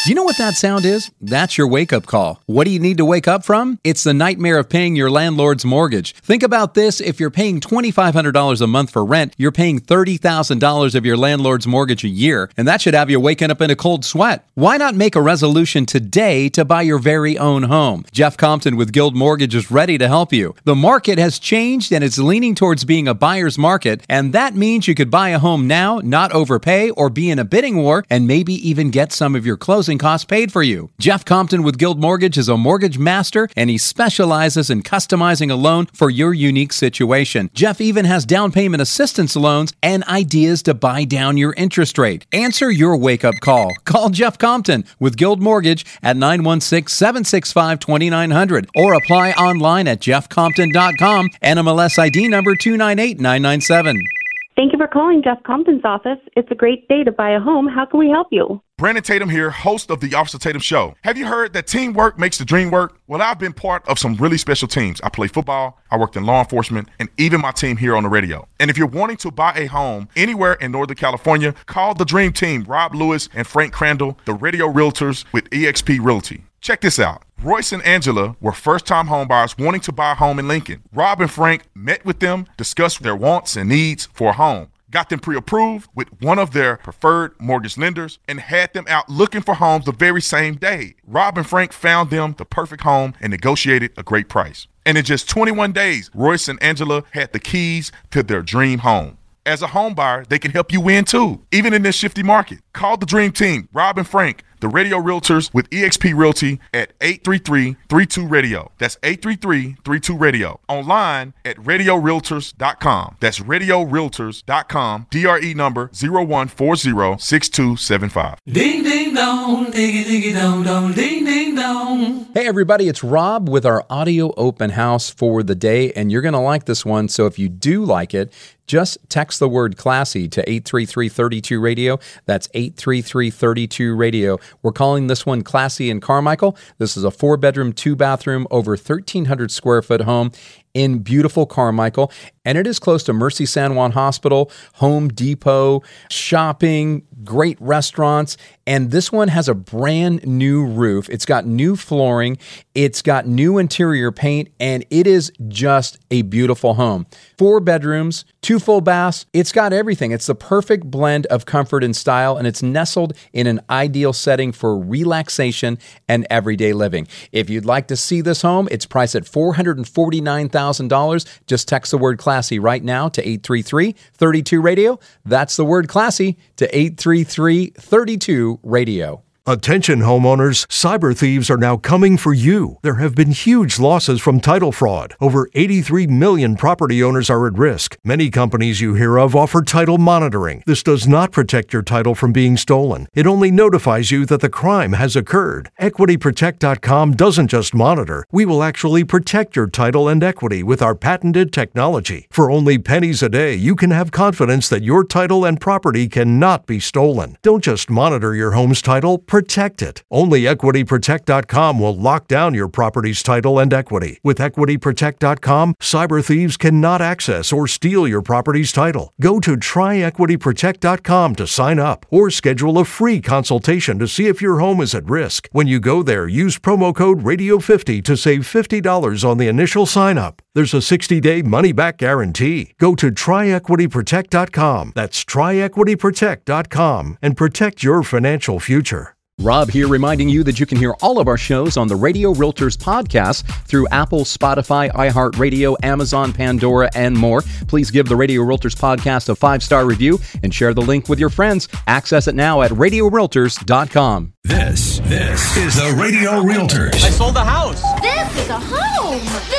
Do 0.10 0.14
you 0.14 0.16
know 0.16 0.24
what 0.24 0.40
that 0.40 0.56
sound 0.56 0.86
is? 0.86 1.12
That's 1.22 1.56
your 1.56 1.68
wake 1.68 1.94
up 1.94 2.08
call. 2.08 2.42
What 2.48 2.64
do 2.64 2.72
you 2.72 2.80
need 2.80 2.98
to 2.98 3.06
wake 3.06 3.28
up 3.28 3.46
from? 3.46 3.78
It's 3.84 4.04
the 4.04 4.12
nightmare 4.12 4.58
of 4.58 4.68
paying 4.68 4.96
your 4.96 5.12
landlord's 5.12 5.64
mortgage. 5.64 6.16
Think 6.16 6.42
about 6.42 6.74
this 6.74 7.00
if 7.00 7.20
you're 7.20 7.30
paying 7.30 7.62
$2,500 7.62 8.60
a 8.60 8.66
month 8.66 8.90
for 8.90 9.06
rent, 9.06 9.36
you're 9.38 9.52
paying 9.52 9.80
$30,000 9.80 10.96
of 10.96 11.06
your 11.06 11.16
landlord's 11.16 11.68
mortgage 11.68 12.04
a 12.04 12.08
year, 12.08 12.50
and 12.58 12.68
that 12.68 12.82
should 12.82 12.96
have 12.96 13.12
you 13.12 13.20
waking 13.20 13.52
up 13.52 13.62
in 13.62 13.70
a 13.70 13.76
cold 13.76 14.04
sweat. 14.04 14.50
Why 14.56 14.78
not 14.78 14.96
make 14.96 15.16
a 15.16 15.22
resolution 15.22 15.86
today 15.86 16.50
to 16.50 16.66
buy 16.66 16.82
your 16.82 16.98
very 16.98 17.38
own 17.38 17.62
home? 17.62 18.04
Jeff 18.12 18.36
Compton 18.36 18.78
with 18.78 18.92
Guild 18.92 19.16
Mortgage 19.16 19.54
is 19.54 19.70
ready 19.70 20.00
to 20.00 20.08
help 20.08 20.34
you. 20.34 20.56
The 20.64 20.74
market 20.74 21.20
has 21.20 21.38
changed 21.38 21.92
and 21.92 22.04
it's 22.04 22.18
leaning 22.18 22.56
towards 22.56 22.84
being 22.84 23.08
a 23.08 23.14
buyer's 23.14 23.60
market, 23.60 24.02
and 24.10 24.34
that 24.34 24.56
means 24.56 24.88
you 24.88 24.96
could 24.96 25.12
buy 25.12 25.30
a 25.30 25.38
home 25.38 25.68
now, 25.68 26.00
not 26.00 26.32
overpay, 26.32 26.90
or 26.90 27.12
be 27.12 27.30
in 27.30 27.38
a 27.38 27.46
bidding 27.46 27.78
war, 27.78 28.04
and 28.10 28.26
maybe 28.26 28.56
even 28.68 28.90
get 28.90 29.14
some 29.14 29.36
of 29.36 29.46
your 29.46 29.56
closing 29.56 29.99
closing 29.99 29.99
costs 30.00 30.26
paid 30.26 30.52
for 30.52 30.64
you. 30.64 30.90
Jeff 31.00 31.26
Compton 31.26 31.64
with 31.64 31.78
Guild 31.78 32.00
Mortgage 32.00 32.38
is 32.38 32.50
a 32.50 32.58
mortgage 32.58 32.98
master 32.98 33.50
and 33.56 33.70
he 33.70 33.78
specializes 33.78 34.70
in 34.70 34.82
customizing 34.82 35.52
a 35.52 35.56
loan 35.56 35.86
for 35.88 36.10
your 36.10 36.34
unique 36.34 36.74
situation. 36.74 37.50
Jeff 37.54 37.80
even 37.82 38.06
has 38.06 38.26
down 38.26 38.52
payment 38.52 38.82
assistance 38.82 39.36
loans 39.36 39.74
and 39.84 40.04
ideas 40.06 40.64
to 40.64 40.74
buy 40.74 41.04
down 41.04 41.38
your 41.38 41.54
interest 41.58 41.98
rate. 41.98 42.26
Answer 42.34 42.72
your 42.72 42.98
wake 42.98 43.24
up 43.24 43.36
call. 43.42 43.72
Call 43.86 44.10
Jeff 44.10 44.38
Compton 44.38 44.86
with 45.00 45.18
Guild 45.18 45.42
Mortgage 45.42 45.86
at 46.02 46.18
916 46.18 46.88
765 46.88 47.80
2900 47.80 48.70
or 48.76 48.94
apply 48.94 49.32
online 49.32 49.88
at 49.88 50.00
jeffcompton.com. 50.00 51.30
NMLS 51.44 52.00
ID 52.00 52.28
number 52.28 52.56
298997. 52.56 54.19
Thank 54.60 54.74
you 54.74 54.78
for 54.78 54.90
calling 54.90 55.24
Jeff 55.24 55.42
Compton's 55.44 55.86
office. 55.86 56.18
It's 56.36 56.52
a 56.52 56.54
great 56.54 56.86
day 56.90 57.06
to 57.06 57.14
buy 57.14 57.30
a 57.30 57.40
home. 57.40 57.66
How 57.66 57.86
can 57.86 57.98
we 57.98 58.10
help 58.10 58.28
you? 58.30 58.62
Brandon 58.78 59.02
Tatum 59.02 59.30
here, 59.30 59.50
host 59.50 59.90
of 59.90 60.02
the 60.02 60.14
Officer 60.16 60.38
Tatum 60.38 60.60
Show. 60.60 60.96
Have 61.06 61.18
you 61.18 61.26
heard 61.28 61.54
that 61.54 61.66
teamwork 61.66 62.20
makes 62.20 62.38
the 62.38 62.44
dream 62.44 62.70
work? 62.70 63.00
Well, 63.08 63.22
I've 63.22 63.40
been 63.40 63.54
part 63.54 63.88
of 63.88 63.98
some 63.98 64.16
really 64.16 64.38
special 64.38 64.68
teams. 64.68 65.00
I 65.00 65.08
play 65.08 65.30
football, 65.30 65.80
I 65.90 65.98
worked 65.98 66.18
in 66.18 66.26
law 66.26 66.42
enforcement, 66.42 66.90
and 67.00 67.08
even 67.18 67.40
my 67.40 67.52
team 67.52 67.78
here 67.78 67.96
on 67.96 68.04
the 68.04 68.10
radio. 68.10 68.50
And 68.60 68.70
if 68.70 68.78
you're 68.78 68.88
wanting 68.88 69.16
to 69.18 69.32
buy 69.32 69.54
a 69.56 69.68
home 69.68 70.10
anywhere 70.18 70.56
in 70.56 70.74
Northern 70.74 70.98
California, 70.98 71.54
call 71.66 71.94
the 71.94 72.04
Dream 72.04 72.34
Team, 72.34 72.66
Rob 72.66 72.94
Lewis 72.94 73.30
and 73.34 73.48
Frank 73.48 73.72
Crandall, 73.72 74.20
the 74.26 74.34
radio 74.34 74.68
realtors 74.68 75.24
with 75.32 75.50
eXp 75.52 76.04
Realty. 76.04 76.44
Check 76.62 76.82
this 76.82 77.00
out. 77.00 77.24
Royce 77.42 77.72
and 77.72 77.84
Angela 77.84 78.36
were 78.42 78.52
first 78.52 78.86
time 78.86 79.08
homebuyers 79.08 79.58
wanting 79.58 79.82
to 79.82 79.94
buy 79.94 80.12
a 80.12 80.16
home 80.16 80.40
in 80.40 80.48
Lincoln. 80.48 80.84
Rob 80.92 81.22
and 81.22 81.32
Frank 81.32 81.64
met 81.74 82.04
with 82.04 82.20
them, 82.20 82.48
discussed 82.58 83.02
their 83.02 83.16
wants 83.16 83.56
and 83.56 83.70
needs 83.70 84.08
for 84.08 84.32
a 84.32 84.34
home, 84.34 84.68
got 84.92 85.10
them 85.10 85.20
pre 85.20 85.38
approved 85.38 85.90
with 85.96 86.10
one 86.22 86.38
of 86.38 86.52
their 86.52 86.78
preferred 86.78 87.40
mortgage 87.40 87.78
lenders, 87.78 88.20
and 88.28 88.42
had 88.42 88.74
them 88.74 88.86
out 88.90 89.10
looking 89.10 89.42
for 89.42 89.56
homes 89.56 89.86
the 89.86 89.94
very 89.94 90.22
same 90.22 90.56
day. 90.56 90.96
Rob 91.08 91.38
and 91.38 91.48
Frank 91.48 91.72
found 91.72 92.10
them 92.10 92.36
the 92.38 92.46
perfect 92.46 92.84
home 92.84 93.14
and 93.22 93.32
negotiated 93.32 93.92
a 93.96 94.04
great 94.04 94.28
price. 94.28 94.68
And 94.86 94.98
in 94.98 95.06
just 95.06 95.30
21 95.30 95.72
days, 95.72 96.12
Royce 96.14 96.50
and 96.50 96.62
Angela 96.62 97.04
had 97.12 97.32
the 97.32 97.40
keys 97.40 97.92
to 98.12 98.22
their 98.22 98.42
dream 98.42 98.80
home. 98.80 99.18
As 99.46 99.62
a 99.62 99.68
home 99.68 99.94
buyer, 99.94 100.26
they 100.26 100.38
can 100.38 100.52
help 100.52 100.74
you 100.74 100.82
win 100.82 101.06
too, 101.06 101.46
even 101.52 101.74
in 101.74 101.84
this 101.84 101.96
shifty 101.96 102.22
market. 102.22 102.60
Call 102.74 102.98
the 102.98 103.06
Dream 103.06 103.32
Team, 103.32 103.70
Rob 103.72 103.98
and 103.98 104.08
Frank, 104.08 104.44
the 104.60 104.68
radio 104.68 104.98
realtors 104.98 105.54
with 105.54 105.70
eXp 105.70 106.18
Realty 106.18 106.60
at 106.74 106.98
833-32-RADIO. 107.00 108.72
That's 108.78 108.98
833-32-RADIO. 108.98 110.60
Online 110.68 111.34
at 111.46 111.56
radiorealtors.com. 111.58 113.18
That's 113.20 113.40
radiorealtors.com. 113.40 115.08
DRE 115.10 115.54
number 115.54 115.88
01406275. 115.90 118.38
Ding 118.48 118.84
ding 118.84 119.14
dong, 119.14 119.68
diggy 119.68 120.04
diggy 120.04 120.34
dong 120.34 120.64
dong, 120.64 120.94
ding 120.94 121.24
ding 121.26 121.54
dong. 121.56 122.26
Hey 122.34 122.48
everybody, 122.48 122.88
it's 122.88 123.04
Rob 123.04 123.50
with 123.50 123.66
our 123.66 123.86
audio 123.90 124.34
open 124.36 124.70
house 124.72 125.10
for 125.10 125.44
the 125.44 125.56
day, 125.56 125.92
and 125.94 126.12
you're 126.12 126.22
going 126.22 126.34
to 126.34 126.40
like 126.40 126.66
this 126.66 126.86
one. 126.86 127.08
So 127.10 127.26
if 127.26 127.40
you 127.40 127.50
do 127.50 127.84
like 127.86 128.14
it, 128.14 128.32
just 128.70 129.00
text 129.10 129.40
the 129.40 129.50
word 129.50 129.76
classy 129.78 130.30
to 130.30 130.46
833-32 130.46 131.60
radio. 131.60 132.00
That's 132.28 132.48
833-32 132.50 133.98
radio. 133.98 134.38
We're 134.62 134.72
calling 134.72 135.08
this 135.08 135.26
one 135.26 135.42
Classy 135.42 135.90
in 135.90 136.00
Carmichael. 136.00 136.56
This 136.78 136.96
is 136.96 137.04
a 137.04 137.10
four 137.10 137.36
bedroom, 137.36 137.74
two 137.74 137.96
bathroom, 137.96 138.46
over 138.52 138.72
1,300 138.74 139.50
square 139.50 139.82
foot 139.82 140.02
home 140.02 140.32
in 140.76 141.00
beautiful 141.00 141.48
Carmichael. 141.48 142.12
And 142.46 142.58
it 142.58 142.66
is 142.68 142.80
close 142.80 143.04
to 143.04 143.14
Mercy 143.14 143.46
San 143.46 143.76
Juan 143.76 143.92
Hospital, 143.92 144.50
Home 144.76 145.10
Depot, 145.10 145.84
shopping, 146.10 147.04
great 147.24 147.58
restaurants. 147.60 148.38
And 148.66 148.92
this 148.92 149.12
one 149.12 149.28
has 149.30 149.50
a 149.50 149.56
brand 149.56 150.26
new 150.26 150.66
roof. 150.66 151.10
It's 151.10 151.26
got 151.26 151.46
new 151.46 151.76
flooring, 151.76 152.38
it's 152.76 153.02
got 153.02 153.28
new 153.28 153.58
interior 153.58 154.12
paint, 154.12 154.50
and 154.60 154.86
it 154.90 155.08
is 155.08 155.32
just 155.48 156.00
a 156.12 156.22
beautiful 156.22 156.76
home. 156.76 157.08
Four 157.38 157.62
bedrooms, 157.62 158.26
two 158.42 158.60
full 158.60 158.82
baths. 158.82 159.26
It's 159.34 159.52
got 159.52 159.74
everything. 159.74 160.12
It's 160.12 160.28
the 160.28 160.36
perfect 160.36 160.86
blend 160.86 161.26
of 161.28 161.46
comfort 161.46 161.84
and 161.84 161.96
style, 161.96 162.38
and 162.38 162.46
it's 162.48 162.62
nestled 162.62 163.14
in 163.34 163.48
an 163.48 163.60
ideal 163.70 164.14
setting 164.14 164.52
for 164.52 164.78
relaxation 164.78 165.80
and 166.08 166.28
everyday 166.30 166.74
living. 166.74 167.08
If 167.32 167.50
you'd 167.50 167.66
like 167.66 167.88
to 167.88 167.96
see 167.96 168.22
this 168.22 168.44
home, 168.44 168.68
it's 168.72 168.86
priced 168.86 169.16
at 169.16 169.24
$449,000. 169.24 171.26
Just 171.48 171.68
text 171.68 171.90
the 171.92 171.98
word 171.98 172.20
classy 172.30 172.60
right 172.60 172.84
now 172.84 173.10
to 173.10 173.22
833 173.28 173.96
32 174.14 174.62
radio. 174.62 175.00
That's 175.26 175.56
the 175.56 175.66
word 175.66 175.88
classy 175.88 176.38
to 176.58 176.68
833 176.68 177.72
32 177.76 178.60
radio. 178.62 179.24
Attention 179.50 180.02
homeowners, 180.02 180.68
cyber 180.68 181.18
thieves 181.18 181.50
are 181.50 181.58
now 181.58 181.76
coming 181.76 182.18
for 182.18 182.36
you. 182.36 182.78
There 182.84 183.02
have 183.02 183.16
been 183.16 183.32
huge 183.32 183.80
losses 183.80 184.22
from 184.22 184.40
title 184.40 184.72
fraud. 184.72 185.16
Over 185.20 185.50
83 185.56 186.06
million 186.06 186.56
property 186.56 187.02
owners 187.02 187.32
are 187.32 187.48
at 187.48 187.58
risk. 187.58 187.98
Many 188.04 188.30
companies 188.30 188.80
you 188.80 188.94
hear 188.94 189.18
of 189.18 189.36
offer 189.36 189.64
title 189.64 189.98
monitoring. 189.98 190.62
This 190.68 190.84
does 190.84 191.08
not 191.08 191.32
protect 191.32 191.74
your 191.74 191.82
title 191.82 192.14
from 192.14 192.32
being 192.32 192.58
stolen. 192.58 193.08
It 193.16 193.26
only 193.26 193.50
notifies 193.50 194.12
you 194.12 194.24
that 194.28 194.42
the 194.42 194.52
crime 194.52 194.94
has 194.94 195.16
occurred. 195.16 195.72
EquityProtect.com 195.82 197.14
doesn't 197.14 197.48
just 197.48 197.74
monitor. 197.74 198.26
We 198.32 198.46
will 198.46 198.62
actually 198.62 199.04
protect 199.04 199.56
your 199.56 199.66
title 199.68 200.08
and 200.08 200.24
equity 200.24 200.62
with 200.62 200.84
our 200.84 200.94
patented 200.94 201.52
technology. 201.52 202.28
For 202.30 202.52
only 202.52 202.78
pennies 202.78 203.24
a 203.24 203.30
day, 203.30 203.56
you 203.56 203.76
can 203.76 203.90
have 203.90 204.12
confidence 204.12 204.70
that 204.70 204.84
your 204.84 205.04
title 205.04 205.44
and 205.44 205.60
property 205.60 206.08
cannot 206.08 206.68
be 206.68 206.80
stolen. 206.80 207.36
Don't 207.42 207.64
just 207.64 207.90
monitor 207.90 208.36
your 208.36 208.52
home's 208.52 208.84
title, 208.84 209.18
protect 209.40 209.82
it. 209.82 210.04
Only 210.12 210.42
EquityProtect.com 210.42 211.80
will 211.80 211.96
lock 211.96 212.28
down 212.28 212.54
your 212.54 212.68
property's 212.68 213.24
title 213.24 213.58
and 213.58 213.74
equity. 213.74 214.20
With 214.22 214.38
EquityProtect.com, 214.38 215.76
cyber 215.80 216.26
thieves 216.26 216.58
cannot 216.58 217.02
access 217.02 217.54
or 217.54 217.66
steal 217.66 218.06
your 218.06 218.22
property's 218.22 218.74
title. 218.74 219.14
Go 219.22 219.40
to 219.40 219.56
TryEquityProtect.com 219.56 221.36
to 221.36 221.48
sign 221.48 221.80
up 221.80 222.06
or 222.10 222.30
schedule 222.30 222.78
a 222.80 222.84
free 222.84 223.22
consultation 223.22 223.98
to 224.00 224.10
see 224.10 224.28
if 224.28 224.42
your 224.42 224.60
home 224.60 224.82
is 224.82 224.94
at 224.94 225.10
risk. 225.10 225.48
When 225.54 225.68
you 225.68 225.80
go 225.80 226.04
there, 226.04 226.28
use 226.28 226.60
promo 226.60 226.94
code 226.94 227.24
RADIO50 227.24 228.04
to 228.04 228.18
save 228.18 228.42
$50 228.42 229.24
on 229.24 229.38
the 229.38 229.48
initial 229.48 229.86
sign 229.86 230.18
up. 230.18 230.42
There's 230.54 230.74
a 230.74 230.82
60 230.82 231.22
day 231.22 231.42
money 231.44 231.72
back 231.72 231.98
guarantee. 231.98 232.74
Go 232.78 232.94
to 232.96 233.10
TryEquityProtect.com. 233.10 234.92
That's 234.96 235.24
TryEquityProtect.com 235.24 237.18
and 237.22 237.38
protect 237.38 237.84
your 237.84 238.04
financial 238.04 238.60
future. 238.60 239.16
Rob 239.40 239.70
here 239.70 239.88
reminding 239.88 240.28
you 240.28 240.44
that 240.44 240.60
you 240.60 240.66
can 240.66 240.78
hear 240.78 240.94
all 241.02 241.18
of 241.18 241.30
our 241.30 241.38
shows 241.38 241.78
on 241.78 241.88
the 241.88 241.96
Radio 241.96 242.34
Realtors 242.34 242.76
podcast 242.78 243.44
through 243.68 243.88
Apple, 243.88 244.22
Spotify, 244.22 244.92
iHeartRadio, 244.92 245.78
Amazon, 245.82 246.34
Pandora, 246.34 246.90
and 246.94 247.16
more. 247.18 247.42
Please 247.68 247.90
give 247.90 248.08
the 248.08 248.16
Radio 248.18 248.42
Realtors 248.42 248.76
podcast 248.76 249.30
a 249.30 249.36
five 249.36 249.64
star 249.64 249.86
review 249.86 250.20
and 250.44 250.54
share 250.54 250.74
the 250.74 250.82
link 250.82 251.08
with 251.08 251.20
your 251.20 251.30
friends. 251.30 251.70
Access 251.88 252.28
it 252.28 252.36
now 252.36 252.62
at 252.62 252.72
radiorealtors.com. 252.72 254.34
This, 254.44 255.00
this 255.00 255.58
is 255.58 255.76
the 255.76 255.96
Radio 256.02 256.42
Realtors. 256.42 256.96
I 256.96 257.10
sold 257.10 257.36
the 257.36 257.44
house. 257.44 257.82
This 258.02 258.44
is 258.44 258.50
a 258.50 258.60
home. 258.60 259.20
This 259.20 259.48
is 259.48 259.54
a 259.54 259.59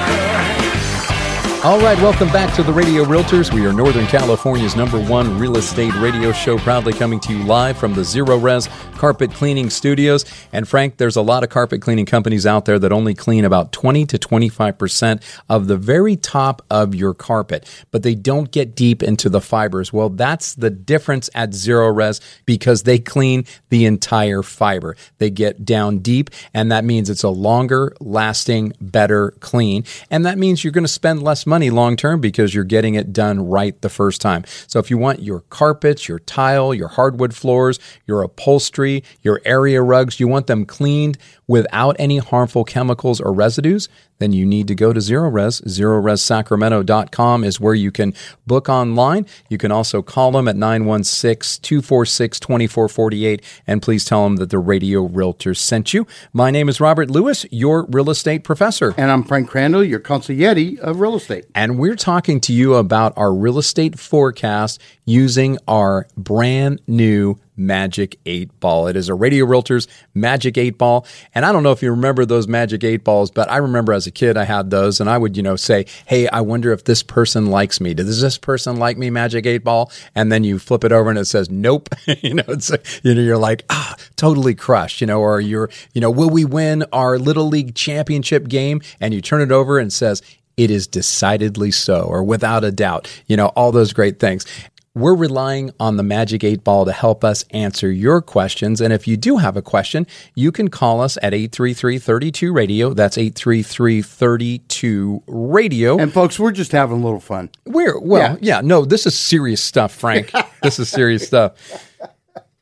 All 1.63 1.79
right, 1.79 1.95
welcome 1.99 2.27
back 2.29 2.55
to 2.55 2.63
the 2.63 2.73
Radio 2.73 3.03
Realtors. 3.03 3.53
We 3.53 3.67
are 3.67 3.71
Northern 3.71 4.07
California's 4.07 4.75
number 4.75 4.99
one 4.99 5.37
real 5.37 5.57
estate 5.57 5.93
radio 5.97 6.31
show, 6.31 6.57
proudly 6.57 6.91
coming 6.91 7.19
to 7.19 7.37
you 7.37 7.43
live 7.43 7.77
from 7.77 7.93
the 7.93 8.01
Zerorez 8.01 8.67
Carpet 8.97 9.31
Cleaning 9.31 9.69
Studios. 9.69 10.25
And 10.51 10.67
Frank, 10.67 10.97
there's 10.97 11.17
a 11.17 11.21
lot 11.21 11.43
of 11.43 11.49
carpet 11.49 11.83
cleaning 11.83 12.07
companies 12.07 12.47
out 12.47 12.65
there 12.65 12.79
that 12.79 12.91
only 12.91 13.13
clean 13.13 13.45
about 13.45 13.71
20 13.73 14.07
to 14.07 14.17
25% 14.17 15.21
of 15.49 15.67
the 15.67 15.77
very 15.77 16.15
top 16.15 16.63
of 16.71 16.95
your 16.95 17.13
carpet, 17.13 17.69
but 17.91 18.01
they 18.01 18.15
don't 18.15 18.49
get 18.49 18.75
deep 18.75 19.03
into 19.03 19.29
the 19.29 19.39
fibers. 19.39 19.93
Well, 19.93 20.09
that's 20.09 20.55
the 20.55 20.71
difference 20.71 21.29
at 21.35 21.51
Zerorez 21.51 22.21
because 22.47 22.83
they 22.83 22.97
clean 22.97 23.45
the 23.69 23.85
entire 23.85 24.41
fiber. 24.41 24.95
They 25.19 25.29
get 25.29 25.63
down 25.63 25.99
deep, 25.99 26.31
and 26.55 26.71
that 26.71 26.85
means 26.85 27.07
it's 27.07 27.21
a 27.21 27.29
longer 27.29 27.95
lasting, 27.99 28.73
better 28.81 29.29
clean. 29.41 29.83
And 30.09 30.25
that 30.25 30.39
means 30.39 30.63
you're 30.63 30.71
going 30.73 30.85
to 30.85 30.87
spend 30.87 31.21
less 31.21 31.45
money 31.45 31.50
long 31.59 31.95
term 31.95 32.21
because 32.21 32.55
you're 32.55 32.63
getting 32.63 32.95
it 32.95 33.11
done 33.11 33.47
right 33.47 33.79
the 33.81 33.89
first 33.89 34.21
time. 34.21 34.43
So 34.67 34.79
if 34.79 34.89
you 34.89 34.97
want 34.97 35.21
your 35.21 35.41
carpets, 35.49 36.07
your 36.07 36.19
tile, 36.19 36.73
your 36.73 36.87
hardwood 36.87 37.35
floors, 37.35 37.79
your 38.05 38.21
upholstery, 38.23 39.03
your 39.21 39.41
area 39.45 39.81
rugs, 39.81 40.19
you 40.19 40.27
want 40.27 40.47
them 40.47 40.65
cleaned 40.65 41.17
without 41.51 41.97
any 41.99 42.17
harmful 42.17 42.63
chemicals 42.63 43.19
or 43.19 43.33
residues, 43.33 43.89
then 44.19 44.31
you 44.31 44.45
need 44.45 44.67
to 44.69 44.75
go 44.75 44.93
to 44.93 45.01
Zero 45.01 45.29
Res. 45.29 45.59
ZerorezSacramento.com 45.61 47.43
is 47.43 47.59
where 47.59 47.73
you 47.73 47.91
can 47.91 48.13
book 48.47 48.69
online. 48.69 49.25
You 49.49 49.57
can 49.57 49.71
also 49.71 50.01
call 50.01 50.31
them 50.31 50.47
at 50.47 50.55
916 50.55 51.61
246 51.61 52.39
2448 52.39 53.43
and 53.67 53.81
please 53.81 54.05
tell 54.05 54.23
them 54.23 54.37
that 54.37 54.49
the 54.49 54.59
Radio 54.59 55.01
Realtor 55.01 55.53
sent 55.53 55.93
you. 55.93 56.07
My 56.31 56.51
name 56.51 56.69
is 56.69 56.79
Robert 56.79 57.11
Lewis, 57.11 57.45
your 57.51 57.85
real 57.87 58.09
estate 58.09 58.45
professor. 58.45 58.93
And 58.95 59.11
I'm 59.11 59.23
Frank 59.23 59.49
Crandall, 59.49 59.83
your 59.83 59.99
consigliere 59.99 60.79
of 60.79 61.01
real 61.01 61.15
estate. 61.15 61.45
And 61.53 61.77
we're 61.77 61.95
talking 61.97 62.39
to 62.41 62.53
you 62.53 62.75
about 62.75 63.11
our 63.17 63.33
real 63.33 63.57
estate 63.57 63.99
forecast 63.99 64.79
using 65.11 65.57
our 65.67 66.07
brand 66.15 66.81
new 66.87 67.37
Magic 67.57 68.17
8 68.25 68.59
Ball. 68.61 68.87
It 68.87 68.95
is 68.95 69.09
a 69.09 69.13
Radio 69.13 69.45
Realtors 69.45 69.87
Magic 70.13 70.57
8 70.57 70.77
Ball. 70.77 71.05
And 71.35 71.45
I 71.45 71.51
don't 71.51 71.63
know 71.63 71.73
if 71.73 71.83
you 71.83 71.91
remember 71.91 72.25
those 72.25 72.47
Magic 72.47 72.83
8 72.83 73.03
Balls, 73.03 73.29
but 73.29 73.51
I 73.51 73.57
remember 73.57 73.91
as 73.93 74.07
a 74.07 74.11
kid 74.11 74.37
I 74.37 74.45
had 74.45 74.69
those 74.69 74.99
and 75.01 75.09
I 75.09 75.17
would, 75.17 75.35
you 75.35 75.43
know, 75.43 75.57
say, 75.57 75.85
hey, 76.05 76.27
I 76.29 76.41
wonder 76.41 76.71
if 76.71 76.85
this 76.85 77.03
person 77.03 77.47
likes 77.47 77.81
me. 77.81 77.93
Does 77.93 78.21
this 78.21 78.37
person 78.37 78.77
like 78.77 78.97
me, 78.97 79.09
Magic 79.09 79.45
8 79.45 79.59
Ball? 79.59 79.91
And 80.15 80.31
then 80.31 80.43
you 80.45 80.57
flip 80.57 80.83
it 80.85 80.93
over 80.93 81.09
and 81.09 81.19
it 81.19 81.25
says, 81.25 81.49
nope. 81.51 81.89
you 82.21 82.33
know, 82.33 82.43
it's, 82.47 82.71
you 83.03 83.13
know, 83.13 83.21
you're 83.21 83.37
like, 83.37 83.65
ah, 83.69 83.95
totally 84.15 84.55
crushed, 84.55 85.01
you 85.01 85.07
know, 85.07 85.19
or 85.19 85.41
you're, 85.41 85.69
you 85.93 86.01
know, 86.01 86.09
will 86.09 86.29
we 86.29 86.45
win 86.45 86.85
our 86.93 87.19
Little 87.19 87.47
League 87.47 87.75
championship 87.75 88.47
game? 88.47 88.81
And 89.01 89.13
you 89.13 89.21
turn 89.21 89.41
it 89.41 89.51
over 89.51 89.77
and 89.77 89.91
says, 89.91 90.21
it 90.57 90.69
is 90.69 90.85
decidedly 90.85 91.71
so, 91.71 92.01
or 92.01 92.23
without 92.23 92.63
a 92.63 92.71
doubt, 92.71 93.07
you 93.25 93.37
know, 93.37 93.47
all 93.47 93.71
those 93.71 93.93
great 93.93 94.19
things. 94.19 94.45
We're 94.93 95.15
relying 95.15 95.71
on 95.79 95.95
the 95.95 96.03
Magic 96.03 96.43
8 96.43 96.65
Ball 96.65 96.83
to 96.83 96.91
help 96.91 97.23
us 97.23 97.45
answer 97.51 97.89
your 97.89 98.21
questions. 98.21 98.81
And 98.81 98.91
if 98.91 99.07
you 99.07 99.15
do 99.15 99.37
have 99.37 99.55
a 99.55 99.61
question, 99.61 100.05
you 100.35 100.51
can 100.51 100.67
call 100.67 100.99
us 100.99 101.17
at 101.23 101.33
833 101.33 101.97
32 101.97 102.51
Radio. 102.51 102.93
That's 102.93 103.17
833 103.17 104.01
32 104.01 105.23
Radio. 105.27 105.97
And 105.97 106.11
folks, 106.11 106.37
we're 106.37 106.51
just 106.51 106.73
having 106.73 106.97
a 106.97 107.03
little 107.05 107.21
fun. 107.21 107.51
We're, 107.65 107.97
well, 108.01 108.37
yeah, 108.41 108.57
yeah 108.57 108.61
no, 108.61 108.83
this 108.83 109.05
is 109.05 109.17
serious 109.17 109.63
stuff, 109.63 109.93
Frank. 109.93 110.33
this 110.61 110.77
is 110.77 110.89
serious 110.89 111.25
stuff. 111.25 111.53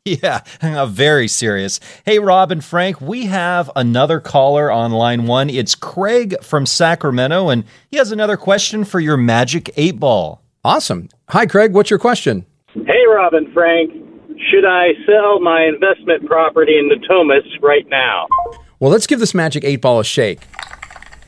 Yeah, 0.05 0.41
very 0.85 1.27
serious. 1.27 1.79
Hey, 2.05 2.19
Rob 2.19 2.51
and 2.51 2.63
Frank, 2.63 3.01
we 3.01 3.25
have 3.25 3.71
another 3.75 4.19
caller 4.19 4.71
on 4.71 4.91
line 4.91 5.25
one. 5.25 5.49
It's 5.49 5.73
Craig 5.73 6.35
from 6.43 6.67
Sacramento, 6.67 7.49
and 7.49 7.63
he 7.89 7.97
has 7.97 8.11
another 8.11 8.37
question 8.37 8.85
for 8.85 8.99
your 8.99 9.17
Magic 9.17 9.71
8 9.75 9.99
Ball. 9.99 10.43
Awesome. 10.63 11.07
Hi, 11.29 11.45
Craig. 11.45 11.73
What's 11.73 11.89
your 11.89 11.99
question? 11.99 12.45
Hey, 12.73 13.05
Robin 13.09 13.51
Frank. 13.53 13.91
Should 14.51 14.65
I 14.65 14.89
sell 15.05 15.39
my 15.39 15.63
investment 15.63 16.25
property 16.25 16.77
in 16.77 16.89
Natomas 16.89 17.43
right 17.61 17.87
now? 17.89 18.27
Well, 18.79 18.91
let's 18.91 19.07
give 19.07 19.19
this 19.19 19.33
Magic 19.33 19.63
8 19.63 19.77
Ball 19.77 19.99
a 20.01 20.03
shake. 20.03 20.47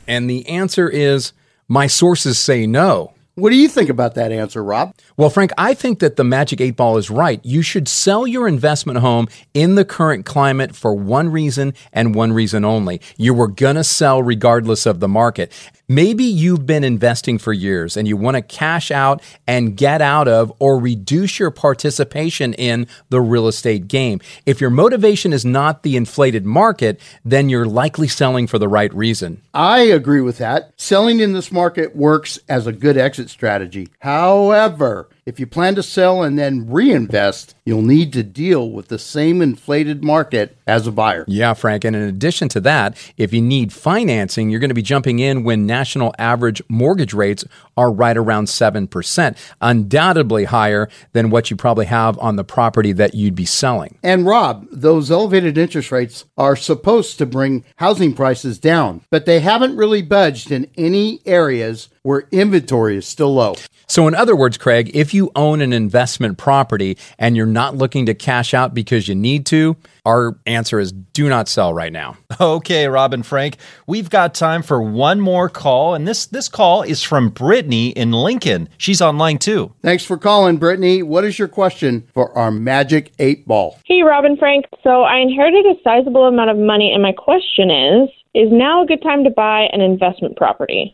And 0.06 0.28
the 0.28 0.46
answer 0.48 0.88
is 0.88 1.32
my 1.68 1.86
sources 1.86 2.38
say 2.38 2.66
no. 2.66 3.14
What 3.34 3.48
do 3.48 3.56
you 3.56 3.68
think 3.68 3.88
about 3.88 4.14
that 4.16 4.30
answer, 4.30 4.62
Rob? 4.62 4.94
Well, 5.16 5.30
Frank, 5.30 5.52
I 5.56 5.72
think 5.72 6.00
that 6.00 6.16
the 6.16 6.24
Magic 6.24 6.60
8 6.60 6.76
Ball 6.76 6.98
is 6.98 7.08
right. 7.08 7.40
You 7.42 7.62
should 7.62 7.88
sell 7.88 8.26
your 8.26 8.46
investment 8.46 8.98
home 8.98 9.26
in 9.54 9.74
the 9.74 9.86
current 9.86 10.26
climate 10.26 10.76
for 10.76 10.94
one 10.94 11.30
reason 11.30 11.72
and 11.94 12.14
one 12.14 12.34
reason 12.34 12.62
only. 12.66 13.00
You 13.16 13.32
were 13.32 13.48
going 13.48 13.76
to 13.76 13.84
sell 13.84 14.22
regardless 14.22 14.84
of 14.84 15.00
the 15.00 15.08
market. 15.08 15.50
Maybe 15.94 16.24
you've 16.24 16.64
been 16.64 16.84
investing 16.84 17.36
for 17.36 17.52
years 17.52 17.98
and 17.98 18.08
you 18.08 18.16
want 18.16 18.38
to 18.38 18.40
cash 18.40 18.90
out 18.90 19.22
and 19.46 19.76
get 19.76 20.00
out 20.00 20.26
of 20.26 20.50
or 20.58 20.78
reduce 20.78 21.38
your 21.38 21.50
participation 21.50 22.54
in 22.54 22.86
the 23.10 23.20
real 23.20 23.46
estate 23.46 23.88
game. 23.88 24.18
If 24.46 24.58
your 24.58 24.70
motivation 24.70 25.34
is 25.34 25.44
not 25.44 25.82
the 25.82 25.98
inflated 25.98 26.46
market, 26.46 26.98
then 27.26 27.50
you're 27.50 27.66
likely 27.66 28.08
selling 28.08 28.46
for 28.46 28.58
the 28.58 28.68
right 28.68 28.94
reason. 28.94 29.42
I 29.52 29.80
agree 29.80 30.22
with 30.22 30.38
that. 30.38 30.72
Selling 30.78 31.20
in 31.20 31.34
this 31.34 31.52
market 31.52 31.94
works 31.94 32.38
as 32.48 32.66
a 32.66 32.72
good 32.72 32.96
exit 32.96 33.28
strategy. 33.28 33.90
However, 33.98 35.10
if 35.24 35.38
you 35.38 35.46
plan 35.46 35.76
to 35.76 35.82
sell 35.82 36.22
and 36.22 36.38
then 36.38 36.68
reinvest, 36.68 37.54
you'll 37.64 37.82
need 37.82 38.12
to 38.12 38.24
deal 38.24 38.70
with 38.70 38.88
the 38.88 38.98
same 38.98 39.40
inflated 39.40 40.02
market 40.02 40.56
as 40.66 40.86
a 40.86 40.92
buyer. 40.92 41.24
Yeah, 41.28 41.54
Frank. 41.54 41.84
And 41.84 41.94
in 41.94 42.02
addition 42.02 42.48
to 42.50 42.60
that, 42.60 42.96
if 43.16 43.32
you 43.32 43.40
need 43.40 43.72
financing, 43.72 44.50
you're 44.50 44.58
going 44.58 44.70
to 44.70 44.74
be 44.74 44.82
jumping 44.82 45.20
in 45.20 45.44
when 45.44 45.64
national 45.64 46.12
average 46.18 46.60
mortgage 46.68 47.14
rates 47.14 47.44
are 47.76 47.92
right 47.92 48.16
around 48.16 48.46
7%, 48.46 49.36
undoubtedly 49.60 50.44
higher 50.44 50.88
than 51.12 51.30
what 51.30 51.50
you 51.50 51.56
probably 51.56 51.86
have 51.86 52.18
on 52.18 52.36
the 52.36 52.44
property 52.44 52.92
that 52.92 53.14
you'd 53.14 53.36
be 53.36 53.44
selling. 53.44 53.98
And 54.02 54.26
Rob, 54.26 54.66
those 54.72 55.10
elevated 55.10 55.56
interest 55.56 55.92
rates 55.92 56.24
are 56.36 56.56
supposed 56.56 57.18
to 57.18 57.26
bring 57.26 57.64
housing 57.76 58.12
prices 58.12 58.58
down, 58.58 59.02
but 59.10 59.24
they 59.24 59.40
haven't 59.40 59.76
really 59.76 60.02
budged 60.02 60.50
in 60.50 60.68
any 60.76 61.20
areas 61.24 61.88
where 62.02 62.26
inventory 62.32 62.96
is 62.96 63.06
still 63.06 63.34
low. 63.34 63.54
So, 63.86 64.08
in 64.08 64.14
other 64.14 64.34
words, 64.34 64.56
Craig, 64.56 64.90
if 64.94 65.12
you 65.12 65.30
own 65.36 65.60
an 65.60 65.72
investment 65.72 66.38
property 66.38 66.96
and 67.18 67.36
you're 67.36 67.46
not 67.46 67.76
looking 67.76 68.06
to 68.06 68.14
cash 68.14 68.54
out 68.54 68.74
because 68.74 69.06
you 69.06 69.14
need 69.14 69.44
to, 69.46 69.76
our 70.06 70.38
answer 70.46 70.80
is 70.80 70.92
do 70.92 71.28
not 71.28 71.48
sell 71.48 71.74
right 71.74 71.92
now. 71.92 72.16
Okay, 72.40 72.88
Robin 72.88 73.22
Frank, 73.22 73.58
we've 73.86 74.10
got 74.10 74.34
time 74.34 74.62
for 74.62 74.82
one 74.82 75.20
more 75.20 75.48
call, 75.48 75.94
and 75.94 76.08
this 76.08 76.26
this 76.26 76.48
call 76.48 76.82
is 76.82 77.02
from 77.02 77.28
Brittany 77.28 77.90
in 77.90 78.10
Lincoln. 78.10 78.68
She's 78.78 79.00
online 79.00 79.38
too. 79.38 79.72
Thanks 79.82 80.04
for 80.04 80.16
calling, 80.16 80.56
Brittany. 80.56 81.04
What 81.04 81.24
is 81.24 81.38
your 81.38 81.46
question 81.46 82.08
for 82.14 82.36
our 82.36 82.50
Magic 82.50 83.12
Eight 83.20 83.46
Ball? 83.46 83.78
Hey, 83.84 84.02
Robin 84.02 84.36
Frank. 84.36 84.64
So 84.82 85.02
I 85.02 85.18
inherited 85.18 85.66
a 85.66 85.74
sizable 85.84 86.24
amount 86.24 86.50
of 86.50 86.56
money, 86.56 86.90
and 86.92 87.02
my 87.02 87.12
question 87.12 87.70
is: 87.70 88.08
Is 88.34 88.48
now 88.50 88.82
a 88.82 88.86
good 88.86 89.02
time 89.02 89.22
to 89.22 89.30
buy 89.30 89.68
an 89.72 89.80
investment 89.80 90.36
property? 90.36 90.92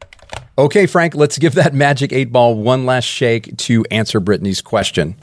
Okay, 0.58 0.86
Frank, 0.86 1.14
let's 1.14 1.38
give 1.38 1.54
that 1.54 1.72
magic 1.72 2.12
eight 2.12 2.32
ball 2.32 2.56
one 2.56 2.84
last 2.84 3.04
shake 3.04 3.56
to 3.58 3.84
answer 3.92 4.18
Brittany's 4.18 4.60
question. 4.60 5.14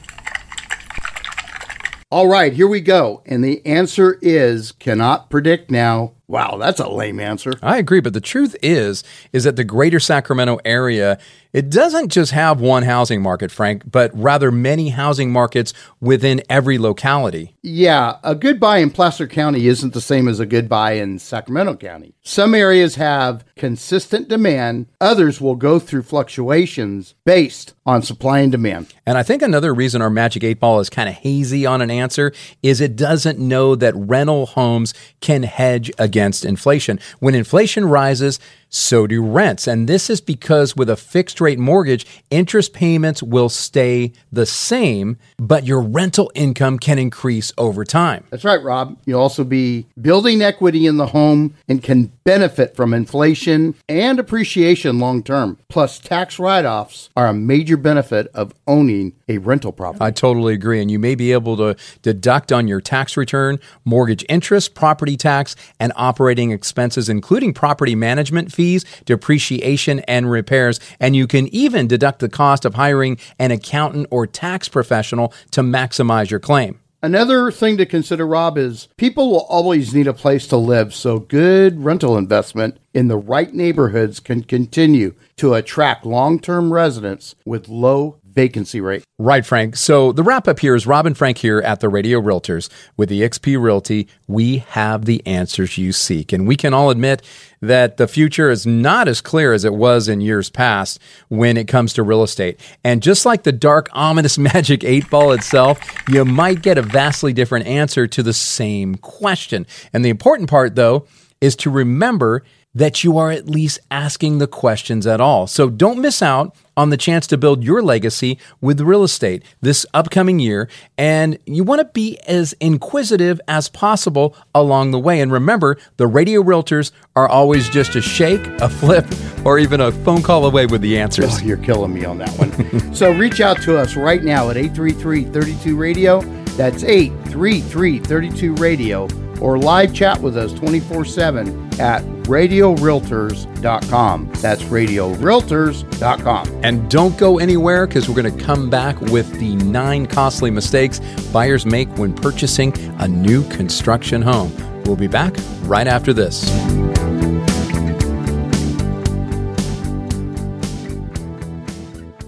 All 2.10 2.26
right, 2.26 2.54
here 2.54 2.66
we 2.66 2.80
go. 2.80 3.22
And 3.26 3.44
the 3.44 3.64
answer 3.66 4.18
is 4.22 4.72
cannot 4.72 5.28
predict 5.28 5.70
now. 5.70 6.14
Wow, 6.28 6.56
that's 6.58 6.80
a 6.80 6.88
lame 6.88 7.20
answer. 7.20 7.52
I 7.62 7.78
agree, 7.78 8.00
but 8.00 8.12
the 8.12 8.20
truth 8.20 8.56
is 8.62 9.04
is 9.32 9.44
that 9.44 9.56
the 9.56 9.64
greater 9.64 10.00
Sacramento 10.00 10.58
area 10.64 11.18
it 11.56 11.70
doesn't 11.70 12.10
just 12.10 12.32
have 12.32 12.60
one 12.60 12.82
housing 12.82 13.22
market, 13.22 13.50
Frank, 13.50 13.90
but 13.90 14.10
rather 14.12 14.52
many 14.52 14.90
housing 14.90 15.32
markets 15.32 15.72
within 16.02 16.42
every 16.50 16.76
locality. 16.76 17.56
Yeah, 17.62 18.16
a 18.22 18.34
good 18.34 18.60
buy 18.60 18.76
in 18.78 18.90
Placer 18.90 19.26
County 19.26 19.66
isn't 19.66 19.94
the 19.94 20.02
same 20.02 20.28
as 20.28 20.38
a 20.38 20.44
good 20.44 20.68
buy 20.68 20.92
in 20.92 21.18
Sacramento 21.18 21.76
County. 21.76 22.12
Some 22.22 22.54
areas 22.54 22.96
have 22.96 23.42
consistent 23.56 24.28
demand, 24.28 24.88
others 25.00 25.40
will 25.40 25.54
go 25.54 25.78
through 25.78 26.02
fluctuations 26.02 27.14
based 27.24 27.72
on 27.86 28.02
supply 28.02 28.40
and 28.40 28.52
demand. 28.52 28.92
And 29.06 29.16
I 29.16 29.22
think 29.22 29.40
another 29.40 29.72
reason 29.72 30.02
our 30.02 30.10
Magic 30.10 30.44
8 30.44 30.60
Ball 30.60 30.80
is 30.80 30.90
kind 30.90 31.08
of 31.08 31.14
hazy 31.14 31.64
on 31.64 31.80
an 31.80 31.90
answer 31.90 32.34
is 32.62 32.82
it 32.82 32.96
doesn't 32.96 33.38
know 33.38 33.74
that 33.76 33.94
rental 33.96 34.44
homes 34.44 34.92
can 35.22 35.44
hedge 35.44 35.90
against 35.98 36.15
inflation. 36.44 36.98
When 37.20 37.34
inflation 37.34 37.84
rises, 37.86 38.38
so 38.68 39.06
do 39.06 39.24
rents. 39.24 39.66
And 39.66 39.88
this 39.88 40.10
is 40.10 40.20
because 40.20 40.76
with 40.76 40.90
a 40.90 40.96
fixed 40.96 41.40
rate 41.40 41.58
mortgage, 41.58 42.06
interest 42.30 42.72
payments 42.72 43.22
will 43.22 43.48
stay 43.48 44.12
the 44.30 44.46
same, 44.46 45.18
but 45.38 45.64
your 45.64 45.80
rental 45.80 46.30
income 46.34 46.78
can 46.78 46.98
increase 46.98 47.52
over 47.56 47.84
time. 47.84 48.24
That's 48.30 48.44
right, 48.44 48.62
Rob. 48.62 48.98
You'll 49.04 49.20
also 49.20 49.44
be 49.44 49.86
building 50.00 50.42
equity 50.42 50.86
in 50.86 50.96
the 50.96 51.06
home 51.06 51.54
and 51.68 51.82
can 51.82 52.12
benefit 52.24 52.74
from 52.74 52.92
inflation 52.92 53.74
and 53.88 54.18
appreciation 54.18 54.98
long 54.98 55.22
term. 55.22 55.58
Plus, 55.68 55.98
tax 55.98 56.38
write 56.38 56.64
offs 56.64 57.08
are 57.16 57.28
a 57.28 57.34
major 57.34 57.76
benefit 57.76 58.26
of 58.34 58.52
owning 58.66 59.12
a 59.28 59.38
rental 59.38 59.72
property. 59.72 60.04
I 60.04 60.10
totally 60.10 60.54
agree. 60.54 60.80
And 60.80 60.90
you 60.90 60.98
may 60.98 61.14
be 61.14 61.32
able 61.32 61.56
to 61.56 61.76
deduct 62.02 62.52
on 62.52 62.68
your 62.68 62.80
tax 62.80 63.16
return 63.16 63.58
mortgage 63.84 64.24
interest, 64.28 64.74
property 64.74 65.16
tax, 65.16 65.56
and 65.78 65.92
operating 65.96 66.50
expenses, 66.50 67.08
including 67.08 67.54
property 67.54 67.94
management 67.94 68.52
fees, 68.56 68.84
depreciation, 69.04 70.00
and 70.00 70.30
repairs. 70.30 70.80
And 70.98 71.14
you 71.14 71.28
can 71.28 71.46
even 71.54 71.86
deduct 71.86 72.18
the 72.18 72.28
cost 72.28 72.64
of 72.64 72.74
hiring 72.74 73.18
an 73.38 73.52
accountant 73.52 74.08
or 74.10 74.26
tax 74.26 74.68
professional 74.68 75.32
to 75.52 75.60
maximize 75.60 76.30
your 76.30 76.40
claim. 76.40 76.80
Another 77.02 77.52
thing 77.52 77.76
to 77.76 77.86
consider, 77.86 78.26
Rob, 78.26 78.56
is 78.56 78.88
people 78.96 79.30
will 79.30 79.46
always 79.48 79.94
need 79.94 80.06
a 80.06 80.14
place 80.14 80.46
to 80.48 80.56
live, 80.56 80.94
so 80.94 81.18
good 81.20 81.84
rental 81.84 82.16
investment 82.16 82.78
in 82.94 83.08
the 83.08 83.18
right 83.18 83.52
neighborhoods 83.52 84.18
can 84.18 84.42
continue 84.42 85.14
to 85.36 85.54
attract 85.54 86.06
long 86.06 86.40
term 86.40 86.72
residents 86.72 87.34
with 87.44 87.68
low 87.68 88.18
vacancy 88.36 88.82
rate. 88.82 89.02
Right, 89.18 89.44
Frank. 89.44 89.76
So 89.76 90.12
the 90.12 90.22
wrap 90.22 90.46
up 90.46 90.60
here 90.60 90.74
is 90.74 90.86
Robin 90.86 91.14
Frank 91.14 91.38
here 91.38 91.58
at 91.60 91.80
the 91.80 91.88
Radio 91.88 92.20
Realtors 92.20 92.68
with 92.94 93.10
eXp 93.10 93.60
Realty. 93.60 94.06
We 94.28 94.58
have 94.58 95.06
the 95.06 95.26
answers 95.26 95.78
you 95.78 95.92
seek. 95.92 96.34
And 96.34 96.46
we 96.46 96.54
can 96.54 96.74
all 96.74 96.90
admit 96.90 97.22
that 97.62 97.96
the 97.96 98.06
future 98.06 98.50
is 98.50 98.66
not 98.66 99.08
as 99.08 99.22
clear 99.22 99.54
as 99.54 99.64
it 99.64 99.72
was 99.72 100.06
in 100.06 100.20
years 100.20 100.50
past 100.50 101.00
when 101.28 101.56
it 101.56 101.66
comes 101.66 101.94
to 101.94 102.02
real 102.02 102.22
estate. 102.22 102.60
And 102.84 103.02
just 103.02 103.24
like 103.24 103.44
the 103.44 103.52
dark, 103.52 103.88
ominous 103.92 104.36
magic 104.38 104.84
eight 104.84 105.08
ball 105.08 105.32
itself, 105.32 105.80
you 106.06 106.22
might 106.26 106.60
get 106.60 106.76
a 106.76 106.82
vastly 106.82 107.32
different 107.32 107.66
answer 107.66 108.06
to 108.06 108.22
the 108.22 108.34
same 108.34 108.96
question. 108.96 109.66
And 109.94 110.04
the 110.04 110.10
important 110.10 110.50
part, 110.50 110.74
though, 110.74 111.06
is 111.40 111.56
to 111.56 111.70
remember 111.70 112.44
that 112.76 113.02
you 113.02 113.16
are 113.16 113.30
at 113.30 113.48
least 113.48 113.78
asking 113.90 114.36
the 114.36 114.46
questions 114.46 115.06
at 115.06 115.18
all. 115.18 115.46
So 115.46 115.70
don't 115.70 115.98
miss 115.98 116.20
out 116.20 116.54
on 116.76 116.90
the 116.90 116.98
chance 116.98 117.26
to 117.28 117.38
build 117.38 117.64
your 117.64 117.82
legacy 117.82 118.38
with 118.60 118.82
real 118.82 119.02
estate 119.02 119.42
this 119.62 119.86
upcoming 119.94 120.38
year. 120.38 120.68
And 120.98 121.38
you 121.46 121.64
want 121.64 121.80
to 121.80 121.86
be 121.86 122.18
as 122.28 122.52
inquisitive 122.60 123.40
as 123.48 123.70
possible 123.70 124.36
along 124.54 124.90
the 124.90 124.98
way. 124.98 125.20
And 125.22 125.32
remember, 125.32 125.78
the 125.96 126.06
radio 126.06 126.42
realtors 126.42 126.92
are 127.16 127.26
always 127.26 127.70
just 127.70 127.96
a 127.96 128.02
shake, 128.02 128.46
a 128.60 128.68
flip, 128.68 129.06
or 129.42 129.58
even 129.58 129.80
a 129.80 129.90
phone 129.90 130.22
call 130.22 130.44
away 130.44 130.66
with 130.66 130.82
the 130.82 130.98
answers. 130.98 131.40
Oh, 131.40 131.44
you're 131.44 131.56
killing 131.56 131.94
me 131.94 132.04
on 132.04 132.18
that 132.18 132.30
one. 132.38 132.94
so 132.94 133.10
reach 133.10 133.40
out 133.40 133.62
to 133.62 133.78
us 133.78 133.96
right 133.96 134.22
now 134.22 134.50
at 134.50 134.58
833 134.58 135.24
32 135.24 135.76
Radio. 135.76 136.45
That's 136.56 136.84
833 136.84 137.98
32 138.00 138.54
Radio. 138.54 139.08
Or 139.40 139.58
live 139.58 139.92
chat 139.92 140.20
with 140.20 140.36
us 140.38 140.52
24 140.54 141.04
7 141.04 141.68
at 141.78 142.02
radiorealtors.com. 142.24 144.30
That's 144.40 144.62
radiorealtors.com. 144.62 146.60
And 146.64 146.90
don't 146.90 147.18
go 147.18 147.38
anywhere 147.38 147.86
because 147.86 148.08
we're 148.08 148.22
going 148.22 148.34
to 148.34 148.44
come 148.44 148.70
back 148.70 148.98
with 149.00 149.30
the 149.38 149.56
nine 149.56 150.06
costly 150.06 150.50
mistakes 150.50 151.00
buyers 151.32 151.66
make 151.66 151.88
when 151.98 152.14
purchasing 152.14 152.72
a 153.00 153.06
new 153.06 153.46
construction 153.50 154.22
home. 154.22 154.50
We'll 154.84 154.96
be 154.96 155.08
back 155.08 155.36
right 155.64 155.86
after 155.86 156.14
this. 156.14 156.50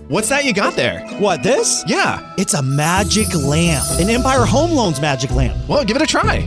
What's 0.08 0.30
that 0.30 0.46
you 0.46 0.54
got 0.54 0.74
there? 0.74 1.06
What, 1.18 1.42
this? 1.42 1.84
Yeah. 1.86 2.32
It's 2.38 2.54
a 2.54 2.62
magic 2.62 3.34
lamp. 3.34 3.84
An 4.00 4.08
Empire 4.08 4.46
Home 4.46 4.70
Loans 4.70 5.02
magic 5.02 5.30
lamp. 5.32 5.54
Well, 5.68 5.84
give 5.84 5.96
it 5.96 6.02
a 6.02 6.06
try. 6.06 6.40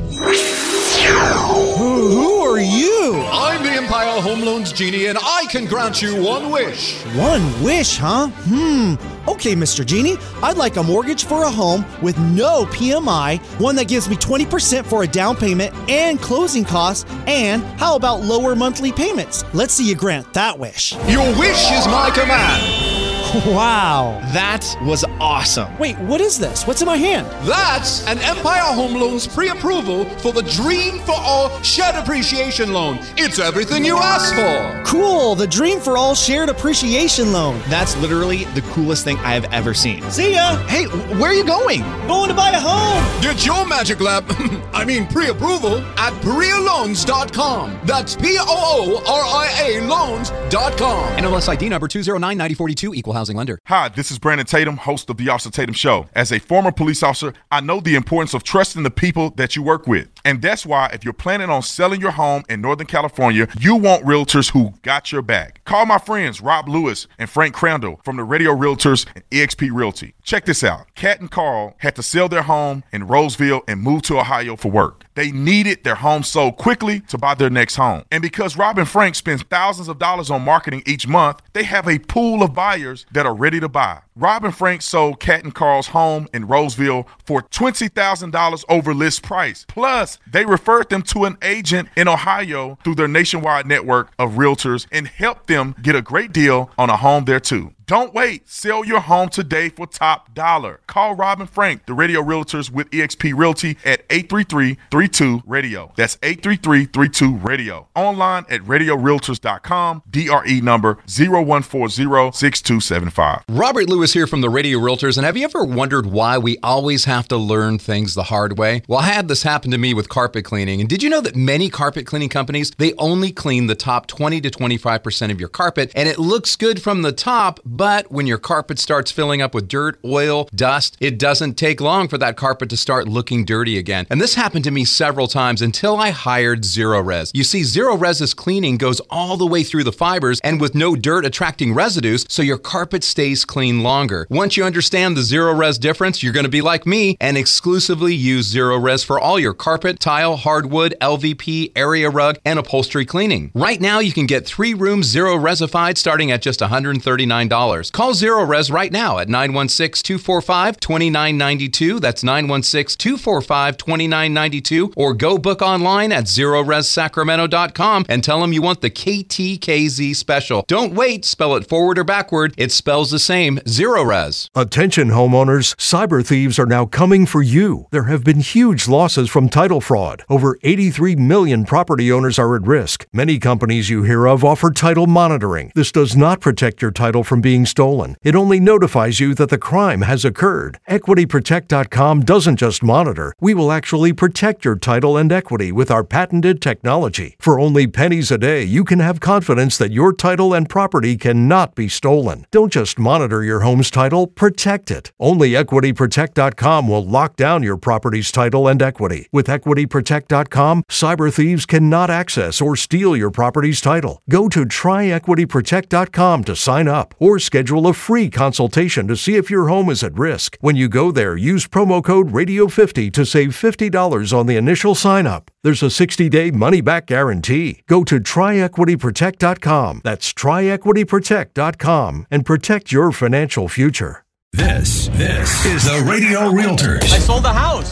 Who, 1.77 2.09
who 2.09 2.31
are 2.41 2.59
you? 2.59 3.21
I'm 3.31 3.61
the 3.61 3.69
Empire 3.69 4.19
Home 4.19 4.41
Loans 4.41 4.73
Genie, 4.73 5.05
and 5.05 5.17
I 5.21 5.45
can 5.51 5.65
grant 5.65 6.01
you 6.01 6.23
one 6.23 6.49
wish. 6.49 6.99
One 7.15 7.63
wish, 7.63 7.97
huh? 7.97 8.29
Hmm. 8.29 8.95
Okay, 9.29 9.53
Mr. 9.53 9.85
Genie, 9.85 10.17
I'd 10.41 10.57
like 10.57 10.77
a 10.77 10.83
mortgage 10.83 11.25
for 11.25 11.43
a 11.43 11.51
home 11.51 11.85
with 12.01 12.17
no 12.17 12.65
PMI, 12.65 13.39
one 13.59 13.75
that 13.75 13.87
gives 13.87 14.09
me 14.09 14.15
20% 14.15 14.87
for 14.87 15.03
a 15.03 15.07
down 15.07 15.35
payment 15.35 15.71
and 15.87 16.19
closing 16.19 16.65
costs, 16.65 17.05
and 17.27 17.61
how 17.79 17.95
about 17.95 18.21
lower 18.21 18.55
monthly 18.55 18.91
payments? 18.91 19.43
Let's 19.53 19.75
see 19.75 19.87
you 19.87 19.93
grant 19.93 20.33
that 20.33 20.57
wish. 20.57 20.93
Your 21.07 21.27
wish 21.37 21.71
is 21.71 21.85
my 21.85 22.09
command. 22.11 22.90
Wow, 23.51 24.19
that 24.33 24.65
was 24.83 25.03
awesome. 25.19 25.77
Wait, 25.77 25.97
what 25.99 26.19
is 26.19 26.37
this? 26.37 26.67
What's 26.67 26.81
in 26.81 26.85
my 26.85 26.97
hand? 26.97 27.27
That's 27.47 28.05
an 28.07 28.19
Empire 28.19 28.61
Home 28.73 28.93
Loans 28.93 29.25
pre 29.27 29.47
approval 29.49 30.05
for 30.19 30.31
the 30.33 30.41
Dream 30.43 30.99
for 30.99 31.15
All 31.15 31.61
Shared 31.61 31.95
Appreciation 31.95 32.73
Loan. 32.73 32.99
It's 33.17 33.39
everything 33.39 33.85
you 33.85 33.97
asked 33.97 34.35
for. 34.35 34.83
Cool, 34.85 35.35
the 35.35 35.47
Dream 35.47 35.79
for 35.79 35.97
All 35.97 36.13
Shared 36.13 36.49
Appreciation 36.49 37.31
Loan. 37.31 37.59
That's 37.67 37.95
literally 37.97 38.43
the 38.53 38.61
coolest 38.73 39.03
thing 39.05 39.17
I 39.19 39.33
have 39.33 39.45
ever 39.53 39.73
seen. 39.73 40.01
See 40.11 40.33
ya! 40.33 40.57
Hey, 40.67 40.85
where 40.85 41.31
are 41.31 41.33
you 41.33 41.45
going? 41.45 41.81
Going 42.07 42.29
to 42.29 42.35
buy 42.35 42.49
a 42.51 42.59
home! 42.59 43.21
Get 43.21 43.45
your 43.45 43.65
magic 43.65 44.01
lab, 44.01 44.25
I 44.73 44.83
mean 44.85 45.07
pre 45.07 45.29
approval, 45.29 45.77
at 45.97 46.13
PooriaLoans.com. 46.21 47.79
That's 47.85 48.15
P 48.15 48.37
O 48.39 48.45
O 48.45 49.03
R 49.07 49.23
I 49.23 49.49
A 49.61 49.87
loans.com. 49.87 51.17
NMLS 51.17 51.47
ID 51.49 51.69
number 51.69 51.87
209 51.87 52.37
9042 52.37 52.93
equal 52.93 53.13
housing 53.21 53.37
lender. 53.37 53.59
Hi, 53.65 53.87
this 53.87 54.09
is 54.09 54.17
Brandon 54.17 54.47
Tatum, 54.47 54.77
host 54.77 55.07
of 55.11 55.17
the 55.17 55.29
Officer 55.29 55.51
Tatum 55.51 55.75
Show. 55.75 56.07
As 56.15 56.31
a 56.31 56.39
former 56.39 56.71
police 56.71 57.03
officer, 57.03 57.33
I 57.51 57.61
know 57.61 57.79
the 57.79 57.93
importance 57.93 58.33
of 58.33 58.41
trusting 58.43 58.81
the 58.81 58.89
people 58.89 59.29
that 59.31 59.55
you 59.55 59.61
work 59.61 59.85
with. 59.85 60.07
And 60.25 60.41
that's 60.41 60.65
why 60.65 60.89
if 60.91 61.03
you're 61.03 61.13
planning 61.13 61.51
on 61.51 61.61
selling 61.61 62.01
your 62.01 62.11
home 62.11 62.43
in 62.49 62.61
Northern 62.61 62.87
California, 62.87 63.47
you 63.59 63.75
want 63.75 64.05
realtors 64.05 64.53
who 64.53 64.73
got 64.81 65.11
your 65.11 65.21
back. 65.21 65.63
Call 65.65 65.85
my 65.85 65.99
friends 65.99 66.41
Rob 66.41 66.67
Lewis 66.67 67.05
and 67.19 67.29
Frank 67.29 67.53
Crandall 67.53 68.01
from 68.03 68.17
the 68.17 68.23
Radio 68.23 68.55
Realtors 68.55 69.05
and 69.13 69.23
EXP 69.29 69.69
Realty. 69.71 70.15
Check 70.23 70.45
this 70.45 70.63
out. 70.63 70.87
Kat 70.95 71.19
and 71.19 71.29
Carl 71.29 71.75
had 71.77 71.95
to 71.97 72.03
sell 72.03 72.27
their 72.27 72.41
home 72.41 72.83
in 72.91 73.05
Roseville 73.05 73.61
and 73.67 73.81
move 73.81 74.01
to 74.03 74.17
Ohio 74.17 74.55
for 74.55 74.71
work. 74.71 75.05
They 75.13 75.31
needed 75.31 75.83
their 75.83 75.95
home 75.95 76.23
sold 76.23 76.57
quickly 76.57 77.01
to 77.01 77.17
buy 77.17 77.35
their 77.35 77.49
next 77.49 77.75
home. 77.75 78.03
And 78.11 78.21
because 78.21 78.57
Rob 78.57 78.77
and 78.77 78.87
Frank 78.87 79.15
spends 79.15 79.43
thousands 79.43 79.89
of 79.89 79.99
dollars 79.99 80.31
on 80.31 80.43
marketing 80.43 80.83
each 80.85 81.07
month, 81.07 81.41
they 81.53 81.63
have 81.63 81.87
a 81.87 81.99
pool 81.99 82.43
of 82.43 82.53
buyers 82.53 83.05
that 83.13 83.25
are 83.25 83.33
ready 83.33 83.59
to 83.59 83.69
buy. 83.69 83.99
Rob 84.15 84.45
and 84.45 84.55
Frank 84.55 84.81
sold 84.81 85.19
Cat 85.19 85.43
and 85.43 85.53
Carl's 85.53 85.87
home 85.87 86.27
in 86.33 86.47
Roseville 86.47 87.07
for 87.25 87.41
$20,000 87.41 88.65
over 88.69 88.93
list 88.93 89.23
price. 89.23 89.65
Plus, 89.67 90.19
they 90.31 90.45
referred 90.45 90.89
them 90.89 91.01
to 91.03 91.25
an 91.25 91.37
agent 91.41 91.89
in 91.95 92.07
Ohio 92.07 92.77
through 92.83 92.95
their 92.95 93.07
nationwide 93.07 93.65
network 93.65 94.11
of 94.19 94.33
realtors 94.33 94.87
and 94.91 95.07
helped 95.07 95.47
them 95.47 95.75
get 95.81 95.95
a 95.95 96.01
great 96.01 96.31
deal 96.31 96.69
on 96.77 96.89
a 96.89 96.97
home 96.97 97.25
there 97.25 97.39
too. 97.39 97.73
Don't 97.91 98.13
wait. 98.13 98.47
Sell 98.47 98.85
your 98.85 99.01
home 99.01 99.27
today 99.27 99.67
for 99.67 99.85
top 99.85 100.33
dollar. 100.33 100.79
Call 100.87 101.13
Robin 101.13 101.45
Frank, 101.45 101.87
the 101.87 101.93
radio 101.93 102.21
realtors 102.21 102.71
with 102.71 102.89
eXp 102.91 103.37
Realty 103.37 103.75
at 103.83 104.07
833-32 104.07 105.43
Radio. 105.45 105.91
That's 105.97 106.15
833-32 106.19 107.43
Radio. 107.43 107.89
Online 107.93 108.45
at 108.49 108.61
radiorealtors.com. 108.61 110.03
DRE 110.09 110.61
number 110.61 110.99
0140-6275. 111.05 113.43
Robert 113.49 113.89
Lewis 113.89 114.13
here 114.13 114.25
from 114.25 114.39
the 114.39 114.49
Radio 114.49 114.79
Realtors. 114.79 115.17
And 115.17 115.25
have 115.25 115.35
you 115.35 115.43
ever 115.43 115.65
wondered 115.65 116.05
why 116.05 116.37
we 116.37 116.57
always 116.63 117.03
have 117.03 117.27
to 117.27 117.35
learn 117.35 117.77
things 117.77 118.13
the 118.13 118.23
hard 118.23 118.57
way? 118.57 118.83
Well, 118.87 118.99
I 118.99 119.07
had 119.07 119.27
this 119.27 119.43
happen 119.43 119.69
to 119.71 119.77
me 119.77 119.93
with 119.93 120.07
carpet 120.07 120.45
cleaning. 120.45 120.79
And 120.79 120.87
did 120.87 121.03
you 121.03 121.09
know 121.09 121.19
that 121.19 121.35
many 121.35 121.69
carpet 121.69 122.05
cleaning 122.05 122.29
companies, 122.29 122.71
they 122.77 122.93
only 122.93 123.33
clean 123.33 123.67
the 123.67 123.75
top 123.75 124.07
20 124.07 124.39
to 124.39 124.49
25% 124.49 125.29
of 125.29 125.41
your 125.41 125.49
carpet 125.49 125.91
and 125.93 126.07
it 126.07 126.17
looks 126.17 126.55
good 126.55 126.81
from 126.81 127.01
the 127.01 127.11
top, 127.11 127.59
but 127.65 127.80
when 128.09 128.27
your 128.27 128.37
carpet 128.37 128.77
starts 128.77 129.11
filling 129.11 129.41
up 129.41 129.55
with 129.55 129.67
dirt, 129.67 129.99
oil, 130.05 130.47
dust, 130.53 130.95
it 130.99 131.17
doesn't 131.17 131.55
take 131.55 131.81
long 131.81 132.07
for 132.07 132.17
that 132.19 132.37
carpet 132.37 132.69
to 132.69 132.77
start 132.77 133.07
looking 133.07 133.43
dirty 133.43 133.77
again. 133.79 134.05
And 134.09 134.21
this 134.21 134.35
happened 134.35 134.65
to 134.65 134.71
me 134.71 134.85
several 134.85 135.27
times 135.27 135.63
until 135.63 135.95
I 135.97 136.11
hired 136.11 136.61
Zerorez. 136.61 137.31
You 137.33 137.43
see, 137.43 137.61
Zerorez's 137.61 138.35
cleaning 138.35 138.77
goes 138.77 138.99
all 139.09 139.35
the 139.35 139.47
way 139.47 139.63
through 139.63 139.83
the 139.83 139.91
fibers 139.91 140.39
and 140.41 140.61
with 140.61 140.75
no 140.75 140.95
dirt 140.95 141.25
attracting 141.25 141.73
residues, 141.73 142.25
so 142.29 142.43
your 142.43 142.59
carpet 142.59 143.03
stays 143.03 143.45
clean 143.45 143.81
longer. 143.81 144.27
Once 144.29 144.57
you 144.57 144.63
understand 144.63 145.17
the 145.17 145.21
Zerorez 145.21 145.79
difference, 145.79 146.21
you're 146.21 146.33
going 146.33 146.43
to 146.43 146.49
be 146.51 146.61
like 146.61 146.85
me 146.85 147.17
and 147.19 147.35
exclusively 147.35 148.13
use 148.13 148.53
Zerorez 148.53 149.03
for 149.03 149.19
all 149.19 149.39
your 149.39 149.55
carpet, 149.55 149.99
tile, 149.99 150.35
hardwood, 150.35 150.93
LVP, 151.01 151.71
area 151.75 152.11
rug, 152.11 152.37
and 152.45 152.59
upholstery 152.59 153.05
cleaning. 153.05 153.49
Right 153.55 153.81
now, 153.81 153.97
you 153.97 154.13
can 154.13 154.27
get 154.27 154.45
three 154.45 154.75
rooms 154.75 155.07
Zero 155.07 155.35
Resified 155.35 155.97
starting 155.97 156.31
at 156.31 156.41
just 156.41 156.59
$139. 156.59 157.70
Call 157.71 158.11
Zerorez 158.11 158.71
right 158.71 158.91
now 158.91 159.17
at 159.17 159.29
916 159.29 160.03
245 160.03 160.79
2992. 160.79 161.99
That's 161.99 162.23
916 162.23 162.97
245 162.97 163.77
2992. 163.77 164.93
Or 164.97 165.13
go 165.13 165.37
book 165.37 165.61
online 165.61 166.11
at 166.11 166.25
ZerorezSacramento.com 166.25 168.05
and 168.09 168.23
tell 168.23 168.41
them 168.41 168.51
you 168.51 168.61
want 168.61 168.81
the 168.81 168.89
KTKZ 168.89 170.15
special. 170.15 170.65
Don't 170.67 170.93
wait, 170.93 171.23
spell 171.23 171.55
it 171.55 171.67
forward 171.67 171.97
or 171.97 172.03
backward. 172.03 172.53
It 172.57 172.71
spells 172.71 173.09
the 173.09 173.19
same 173.19 173.57
Zerorez. 173.59 174.49
Attention 174.53 175.09
homeowners, 175.09 175.73
cyber 175.75 176.25
thieves 176.25 176.59
are 176.59 176.65
now 176.65 176.85
coming 176.85 177.25
for 177.25 177.41
you. 177.41 177.87
There 177.91 178.03
have 178.03 178.23
been 178.23 178.41
huge 178.41 178.87
losses 178.87 179.29
from 179.29 179.47
title 179.47 179.79
fraud. 179.79 180.23
Over 180.29 180.59
83 180.63 181.15
million 181.15 181.63
property 181.65 182.11
owners 182.11 182.37
are 182.37 182.55
at 182.55 182.63
risk. 182.63 183.07
Many 183.13 183.39
companies 183.39 183.89
you 183.89 184.03
hear 184.03 184.27
of 184.27 184.43
offer 184.43 184.71
title 184.71 185.07
monitoring. 185.07 185.71
This 185.75 185.91
does 185.91 186.15
not 186.15 186.41
protect 186.41 186.81
your 186.81 186.91
title 186.91 187.23
from 187.23 187.39
being 187.39 187.60
stolen. 187.65 188.15
It 188.21 188.35
only 188.35 188.59
notifies 188.59 189.19
you 189.19 189.33
that 189.35 189.49
the 189.49 189.57
crime 189.57 190.01
has 190.01 190.25
occurred. 190.25 190.79
EquityProtect.com 190.89 192.21
doesn't 192.21 192.57
just 192.57 192.83
monitor. 192.83 193.33
We 193.39 193.53
will 193.53 193.71
actually 193.71 194.13
protect 194.13 194.65
your 194.65 194.75
title 194.75 195.17
and 195.17 195.31
equity 195.31 195.71
with 195.71 195.91
our 195.91 196.03
patented 196.03 196.61
technology. 196.61 197.35
For 197.39 197.59
only 197.59 197.87
pennies 197.87 198.31
a 198.31 198.37
day, 198.37 198.63
you 198.63 198.83
can 198.83 198.99
have 198.99 199.19
confidence 199.19 199.77
that 199.77 199.91
your 199.91 200.13
title 200.13 200.53
and 200.53 200.69
property 200.69 201.17
cannot 201.17 201.75
be 201.75 201.87
stolen. 201.87 202.45
Don't 202.51 202.71
just 202.71 202.99
monitor 202.99 203.43
your 203.43 203.61
home's 203.61 203.91
title, 203.91 204.27
protect 204.27 204.91
it. 204.91 205.11
Only 205.19 205.51
EquityProtect.com 205.51 206.87
will 206.87 207.05
lock 207.05 207.35
down 207.35 207.63
your 207.63 207.77
property's 207.77 208.31
title 208.31 208.67
and 208.67 208.81
equity. 208.81 209.27
With 209.31 209.47
EquityProtect.com, 209.47 210.83
cyber 210.89 211.33
thieves 211.33 211.65
cannot 211.65 212.09
access 212.09 212.61
or 212.61 212.75
steal 212.75 213.15
your 213.15 213.31
property's 213.31 213.81
title. 213.81 214.21
Go 214.29 214.47
to 214.49 214.65
TryEquityProtect.com 214.65 216.43
to 216.43 216.55
sign 216.55 216.87
up 216.87 217.15
or 217.19 217.39
schedule 217.43 217.87
a 217.87 217.93
free 217.93 218.29
consultation 218.29 219.07
to 219.07 219.15
see 219.15 219.35
if 219.35 219.49
your 219.49 219.67
home 219.67 219.89
is 219.89 220.03
at 220.03 220.17
risk. 220.17 220.57
When 220.61 220.75
you 220.75 220.87
go 220.87 221.11
there, 221.11 221.35
use 221.35 221.67
promo 221.67 222.03
code 222.03 222.31
RADIO50 222.31 223.11
to 223.13 223.25
save 223.25 223.49
$50 223.49 224.37
on 224.37 224.47
the 224.47 224.57
initial 224.57 224.95
sign 224.95 225.27
up. 225.27 225.51
There's 225.63 225.83
a 225.83 225.89
60 225.89 226.29
day 226.29 226.51
money 226.51 226.81
back 226.81 227.07
guarantee. 227.07 227.81
Go 227.87 228.03
to 228.03 228.19
tryequityprotect.com. 228.19 230.01
That's 230.03 230.33
tryequityprotect.com 230.33 232.27
and 232.31 232.45
protect 232.45 232.91
your 232.91 233.11
financial 233.11 233.67
future. 233.67 234.23
This, 234.53 235.07
this 235.13 235.65
is 235.65 235.85
the 235.85 236.05
Radio 236.09 236.51
Realtors. 236.51 237.03
I 237.03 237.19
sold 237.19 237.43
the 237.43 237.53
house. 237.53 237.91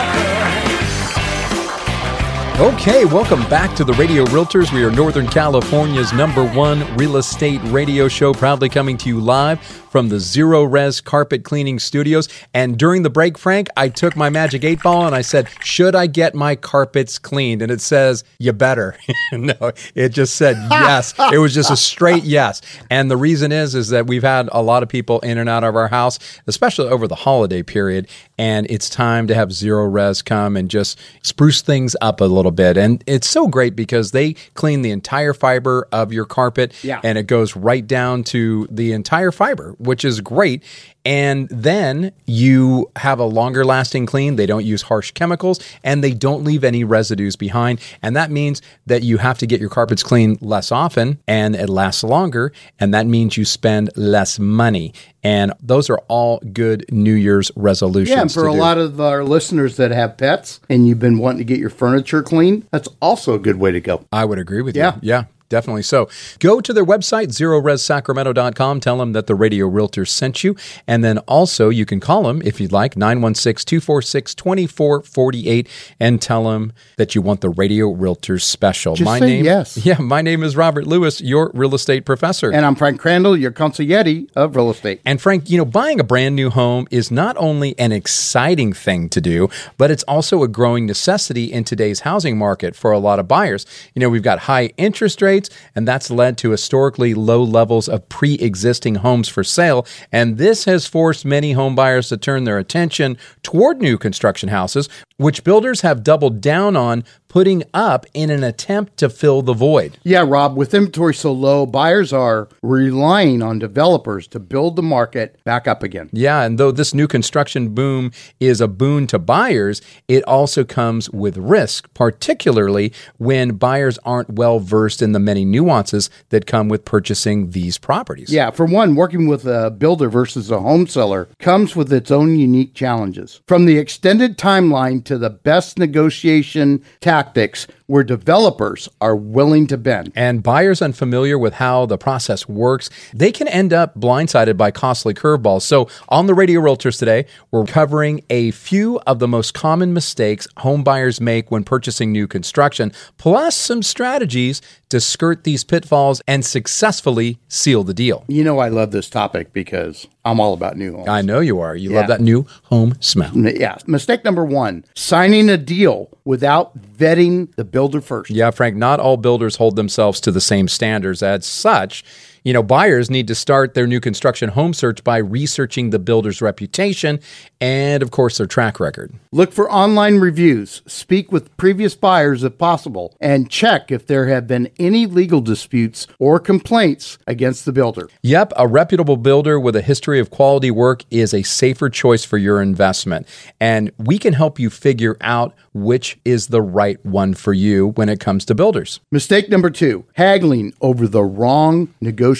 Okay, 2.61 3.05
welcome 3.05 3.41
back 3.49 3.75
to 3.75 3.83
the 3.83 3.93
Radio 3.93 4.23
Realtors. 4.25 4.71
We 4.71 4.83
are 4.83 4.91
Northern 4.91 5.25
California's 5.25 6.13
number 6.13 6.45
one 6.45 6.95
real 6.95 7.17
estate 7.17 7.59
radio 7.63 8.07
show, 8.07 8.35
proudly 8.35 8.69
coming 8.69 8.99
to 8.99 9.09
you 9.09 9.19
live 9.19 9.59
from 9.91 10.09
the 10.09 10.17
Zerorez 10.17 11.03
Carpet 11.03 11.43
Cleaning 11.43 11.79
Studios. 11.79 12.29
And 12.53 12.77
during 12.77 13.01
the 13.01 13.09
break, 13.09 13.39
Frank, 13.39 13.67
I 13.75 13.89
took 13.89 14.15
my 14.15 14.29
Magic 14.29 14.63
8 14.63 14.83
Ball 14.83 15.07
and 15.07 15.15
I 15.15 15.21
said, 15.21 15.49
Should 15.63 15.95
I 15.95 16.05
get 16.05 16.35
my 16.35 16.55
carpets 16.55 17.17
cleaned? 17.17 17.63
And 17.63 17.71
it 17.71 17.81
says, 17.81 18.23
You 18.37 18.53
better. 18.53 18.95
no, 19.33 19.71
it 19.95 20.09
just 20.09 20.35
said 20.35 20.55
yes. 20.69 21.15
it 21.33 21.39
was 21.39 21.55
just 21.55 21.71
a 21.71 21.75
straight 21.77 22.23
yes. 22.23 22.61
And 22.89 23.09
the 23.09 23.17
reason 23.17 23.51
is, 23.51 23.73
is 23.73 23.89
that 23.89 24.05
we've 24.05 24.23
had 24.23 24.49
a 24.51 24.61
lot 24.61 24.83
of 24.83 24.87
people 24.87 25.19
in 25.21 25.37
and 25.37 25.49
out 25.49 25.63
of 25.63 25.75
our 25.75 25.87
house, 25.87 26.19
especially 26.45 26.89
over 26.89 27.07
the 27.07 27.15
holiday 27.15 27.63
period. 27.63 28.07
And 28.41 28.65
it's 28.71 28.89
time 28.89 29.27
to 29.27 29.35
have 29.35 29.49
Zerorez 29.49 30.25
come 30.25 30.57
and 30.57 30.67
just 30.67 30.97
spruce 31.21 31.61
things 31.61 31.95
up 32.01 32.21
a 32.21 32.25
little 32.25 32.49
bit. 32.51 32.75
And 32.75 33.03
it's 33.05 33.29
so 33.29 33.47
great 33.47 33.75
because 33.75 34.11
they 34.11 34.33
clean 34.55 34.81
the 34.81 34.89
entire 34.89 35.35
fiber 35.35 35.87
of 35.91 36.11
your 36.11 36.25
carpet 36.25 36.73
Yeah. 36.81 37.01
and 37.03 37.19
it 37.19 37.27
goes 37.27 37.55
right 37.55 37.85
down 37.85 38.23
to 38.25 38.67
the 38.71 38.93
entire 38.93 39.31
fiber, 39.31 39.75
which 39.77 40.03
is 40.03 40.21
great. 40.21 40.63
And 41.03 41.49
then 41.49 42.11
you 42.25 42.91
have 42.97 43.17
a 43.19 43.23
longer 43.25 43.65
lasting 43.65 44.05
clean. 44.05 44.35
They 44.35 44.45
don't 44.45 44.63
use 44.65 44.83
harsh 44.83 45.11
chemicals 45.11 45.59
and 45.83 46.03
they 46.03 46.11
don't 46.13 46.43
leave 46.43 46.63
any 46.63 46.83
residues 46.83 47.35
behind. 47.35 47.79
And 48.03 48.15
that 48.15 48.29
means 48.29 48.61
that 48.85 49.01
you 49.01 49.17
have 49.17 49.39
to 49.39 49.47
get 49.47 49.59
your 49.59 49.69
carpets 49.69 50.03
cleaned 50.03 50.41
less 50.41 50.71
often 50.71 51.17
and 51.27 51.55
it 51.55 51.69
lasts 51.69 52.03
longer. 52.03 52.53
And 52.79 52.93
that 52.93 53.07
means 53.07 53.35
you 53.35 53.45
spend 53.45 53.89
less 53.95 54.37
money. 54.37 54.93
And 55.23 55.53
those 55.61 55.89
are 55.89 55.99
all 56.07 56.39
good 56.53 56.85
New 56.91 57.13
Year's 57.13 57.51
resolutions. 57.55 58.15
Yeah, 58.15 58.21
and 58.21 58.31
for 58.31 58.47
a 58.47 58.51
do. 58.51 58.57
lot 58.59 58.77
of 58.77 58.99
our 59.01 59.23
listeners 59.23 59.77
that 59.77 59.91
have 59.91 60.17
pets 60.17 60.59
and 60.69 60.87
you've 60.87 60.99
been 60.99 61.17
wanting 61.17 61.39
to 61.39 61.43
get 61.45 61.59
your 61.59 61.69
furniture 61.71 62.21
clean, 62.23 62.67
that's 62.71 62.89
also 63.01 63.33
a 63.33 63.39
good 63.39 63.57
way 63.57 63.71
to 63.71 63.79
go. 63.79 64.05
I 64.11 64.25
would 64.25 64.37
agree 64.39 64.61
with 64.61 64.75
Yeah. 64.75 64.95
you. 64.95 64.99
Yeah. 65.09 65.23
Definitely. 65.51 65.83
So 65.83 66.09
go 66.39 66.61
to 66.61 66.71
their 66.71 66.85
website, 66.85 67.27
zerorezsacramento.com. 67.27 68.79
Tell 68.79 68.97
them 68.97 69.11
that 69.11 69.27
the 69.27 69.35
Radio 69.35 69.69
Realtors 69.69 70.07
sent 70.07 70.45
you. 70.45 70.55
And 70.87 71.03
then 71.03 71.17
also 71.19 71.67
you 71.67 71.85
can 71.85 71.99
call 71.99 72.23
them 72.23 72.41
if 72.45 72.61
you'd 72.61 72.71
like, 72.71 72.95
916 72.95 73.65
246 73.65 74.33
2448, 74.33 75.67
and 75.99 76.21
tell 76.21 76.45
them 76.45 76.71
that 76.95 77.15
you 77.15 77.21
want 77.21 77.41
the 77.41 77.49
Radio 77.49 77.93
Realtors 77.93 78.43
special. 78.43 78.95
Just 78.95 79.05
my 79.05 79.19
say 79.19 79.25
name, 79.27 79.45
yes. 79.45 79.85
Yeah. 79.85 79.97
My 79.99 80.21
name 80.21 80.41
is 80.41 80.55
Robert 80.55 80.87
Lewis, 80.87 81.19
your 81.19 81.51
real 81.53 81.75
estate 81.75 82.05
professor. 82.05 82.49
And 82.49 82.65
I'm 82.65 82.75
Frank 82.75 83.01
Crandall, 83.01 83.35
your 83.35 83.51
consigliere 83.51 84.29
of 84.37 84.55
real 84.55 84.69
estate. 84.69 85.01
And 85.05 85.21
Frank, 85.21 85.49
you 85.49 85.57
know, 85.57 85.65
buying 85.65 85.99
a 85.99 86.03
brand 86.05 86.35
new 86.35 86.49
home 86.49 86.87
is 86.91 87.11
not 87.11 87.35
only 87.37 87.77
an 87.77 87.91
exciting 87.91 88.71
thing 88.71 89.09
to 89.09 89.19
do, 89.19 89.49
but 89.77 89.91
it's 89.91 90.03
also 90.03 90.43
a 90.43 90.47
growing 90.47 90.85
necessity 90.85 91.51
in 91.51 91.65
today's 91.65 92.01
housing 92.01 92.37
market 92.37 92.73
for 92.73 92.91
a 92.91 92.99
lot 92.99 93.19
of 93.19 93.27
buyers. 93.27 93.65
You 93.93 93.99
know, 93.99 94.09
we've 94.09 94.23
got 94.23 94.39
high 94.39 94.71
interest 94.77 95.21
rates, 95.21 95.40
and 95.75 95.87
that's 95.87 96.11
led 96.11 96.37
to 96.39 96.51
historically 96.51 97.13
low 97.13 97.43
levels 97.43 97.87
of 97.87 98.07
pre 98.09 98.35
existing 98.35 98.95
homes 98.95 99.27
for 99.27 99.43
sale. 99.43 99.85
And 100.11 100.37
this 100.37 100.65
has 100.65 100.87
forced 100.87 101.25
many 101.25 101.53
home 101.53 101.75
buyers 101.75 102.09
to 102.09 102.17
turn 102.17 102.43
their 102.43 102.57
attention 102.57 103.17
toward 103.43 103.81
new 103.81 103.97
construction 103.97 104.49
houses, 104.49 104.89
which 105.17 105.43
builders 105.43 105.81
have 105.81 106.03
doubled 106.03 106.41
down 106.41 106.75
on 106.75 107.03
putting 107.31 107.63
up 107.73 108.05
in 108.13 108.29
an 108.29 108.43
attempt 108.43 108.97
to 108.97 109.09
fill 109.09 109.41
the 109.41 109.53
void. 109.53 109.97
Yeah, 110.03 110.25
Rob, 110.27 110.57
with 110.57 110.73
inventory 110.73 111.13
so 111.13 111.31
low, 111.31 111.65
buyers 111.65 112.11
are 112.11 112.49
relying 112.61 113.41
on 113.41 113.57
developers 113.57 114.27
to 114.27 114.39
build 114.39 114.75
the 114.75 114.81
market 114.81 115.41
back 115.45 115.65
up 115.65 115.81
again. 115.81 116.09
Yeah, 116.11 116.41
and 116.41 116.57
though 116.57 116.71
this 116.71 116.93
new 116.93 117.07
construction 117.07 117.69
boom 117.69 118.11
is 118.41 118.59
a 118.59 118.67
boon 118.67 119.07
to 119.07 119.17
buyers, 119.17 119.81
it 120.09 120.25
also 120.25 120.65
comes 120.65 121.09
with 121.11 121.37
risk, 121.37 121.87
particularly 121.93 122.91
when 123.17 123.51
buyers 123.51 123.97
aren't 124.03 124.31
well 124.31 124.59
versed 124.59 125.01
in 125.01 125.13
the 125.13 125.19
many 125.19 125.45
nuances 125.45 126.09
that 126.31 126.45
come 126.45 126.67
with 126.67 126.83
purchasing 126.83 127.51
these 127.51 127.77
properties. 127.77 128.29
Yeah, 128.29 128.51
for 128.51 128.65
one, 128.65 128.95
working 128.95 129.27
with 129.27 129.45
a 129.45 129.71
builder 129.71 130.09
versus 130.09 130.51
a 130.51 130.59
home 130.59 130.85
seller 130.85 131.29
comes 131.39 131.77
with 131.77 131.93
its 131.93 132.11
own 132.11 132.37
unique 132.37 132.73
challenges. 132.73 133.39
From 133.47 133.67
the 133.67 133.77
extended 133.77 134.37
timeline 134.37 135.01
to 135.05 135.17
the 135.17 135.29
best 135.29 135.79
negotiation 135.79 136.83
tactics 136.99 137.20
tactics 137.21 137.67
where 137.91 138.05
developers 138.05 138.87
are 139.01 139.17
willing 139.17 139.67
to 139.67 139.77
bend. 139.77 140.13
And 140.15 140.41
buyers 140.41 140.81
unfamiliar 140.81 141.37
with 141.37 141.55
how 141.55 141.85
the 141.85 141.97
process 141.97 142.47
works, 142.47 142.89
they 143.13 143.33
can 143.33 143.49
end 143.49 143.73
up 143.73 143.99
blindsided 143.99 144.55
by 144.55 144.71
costly 144.71 145.13
curveballs. 145.13 145.63
So, 145.63 145.89
on 146.07 146.25
the 146.25 146.33
Radio 146.33 146.61
Realtors 146.61 146.97
today, 146.97 147.25
we're 147.51 147.65
covering 147.65 148.23
a 148.29 148.51
few 148.51 148.97
of 149.01 149.19
the 149.19 149.27
most 149.27 149.53
common 149.53 149.93
mistakes 149.93 150.47
home 150.57 150.85
buyers 150.85 151.19
make 151.19 151.51
when 151.51 151.65
purchasing 151.65 152.13
new 152.13 152.27
construction, 152.27 152.93
plus 153.17 153.57
some 153.57 153.83
strategies 153.83 154.61
to 154.87 155.01
skirt 155.01 155.43
these 155.43 155.63
pitfalls 155.65 156.21
and 156.27 156.45
successfully 156.45 157.39
seal 157.49 157.83
the 157.83 157.93
deal. 157.93 158.23
You 158.27 158.43
know, 158.43 158.59
I 158.59 158.67
love 158.69 158.91
this 158.91 159.09
topic 159.09 159.51
because 159.53 160.05
I'm 160.25 160.39
all 160.39 160.53
about 160.53 160.77
new 160.77 160.93
homes. 160.95 161.07
I 161.09 161.21
know 161.21 161.39
you 161.39 161.59
are. 161.61 161.75
You 161.75 161.91
Yeah. 161.91 161.99
love 161.99 162.07
that 162.07 162.21
new 162.21 162.45
home 162.63 162.95
smell. 162.99 163.31
Yeah. 163.35 163.77
Mistake 163.87 164.23
number 164.25 164.43
one 164.45 164.83
signing 164.95 165.49
a 165.49 165.57
deal 165.57 166.09
without 166.25 166.77
vetting 166.77 167.55
the 167.55 167.63
builder 167.81 167.99
first. 167.99 168.29
Yeah, 168.29 168.51
Frank, 168.51 168.75
not 168.75 168.99
all 168.99 169.17
builders 169.17 169.55
hold 169.55 169.75
themselves 169.75 170.21
to 170.21 170.31
the 170.31 170.39
same 170.39 170.67
standards. 170.67 171.23
As 171.23 171.47
such, 171.47 172.03
you 172.43 172.53
know, 172.53 172.63
buyers 172.63 173.09
need 173.09 173.27
to 173.27 173.35
start 173.35 173.75
their 173.75 173.85
new 173.85 173.99
construction 173.99 174.49
home 174.49 174.73
search 174.73 175.03
by 175.03 175.17
researching 175.17 175.91
the 175.91 175.99
builder's 175.99 176.41
reputation 176.41 177.19
and, 177.59 178.01
of 178.01 178.09
course, 178.09 178.39
their 178.39 178.47
track 178.47 178.79
record. 178.79 179.13
Look 179.31 179.51
for 179.51 179.71
online 179.71 180.17
reviews, 180.17 180.81
speak 180.87 181.31
with 181.31 181.55
previous 181.57 181.93
buyers 181.93 182.43
if 182.43 182.57
possible, 182.57 183.15
and 183.21 183.49
check 183.49 183.91
if 183.91 184.07
there 184.07 184.27
have 184.27 184.47
been 184.47 184.71
any 184.79 185.05
legal 185.05 185.39
disputes 185.39 186.07
or 186.17 186.39
complaints 186.39 187.19
against 187.27 187.65
the 187.65 187.71
builder. 187.71 188.09
Yep, 188.23 188.53
a 188.57 188.67
reputable 188.67 189.17
builder 189.17 189.59
with 189.59 189.75
a 189.75 189.81
history 189.81 190.19
of 190.19 190.31
quality 190.31 190.71
work 190.71 191.03
is 191.11 191.35
a 191.35 191.43
safer 191.43 191.89
choice 191.89 192.25
for 192.25 192.39
your 192.39 192.59
investment. 192.61 193.27
And 193.59 193.91
we 193.99 194.17
can 194.17 194.33
help 194.33 194.59
you 194.59 194.71
figure 194.71 195.17
out 195.21 195.53
which 195.73 196.19
is 196.25 196.47
the 196.47 196.61
right 196.61 197.03
one 197.05 197.33
for 197.33 197.53
you 197.53 197.89
when 197.89 198.09
it 198.09 198.19
comes 198.19 198.45
to 198.45 198.55
builders. 198.55 198.99
Mistake 199.11 199.47
number 199.49 199.69
two 199.69 200.05
haggling 200.15 200.73
over 200.81 201.07
the 201.07 201.23
wrong 201.23 201.93
negotiation 202.01 202.30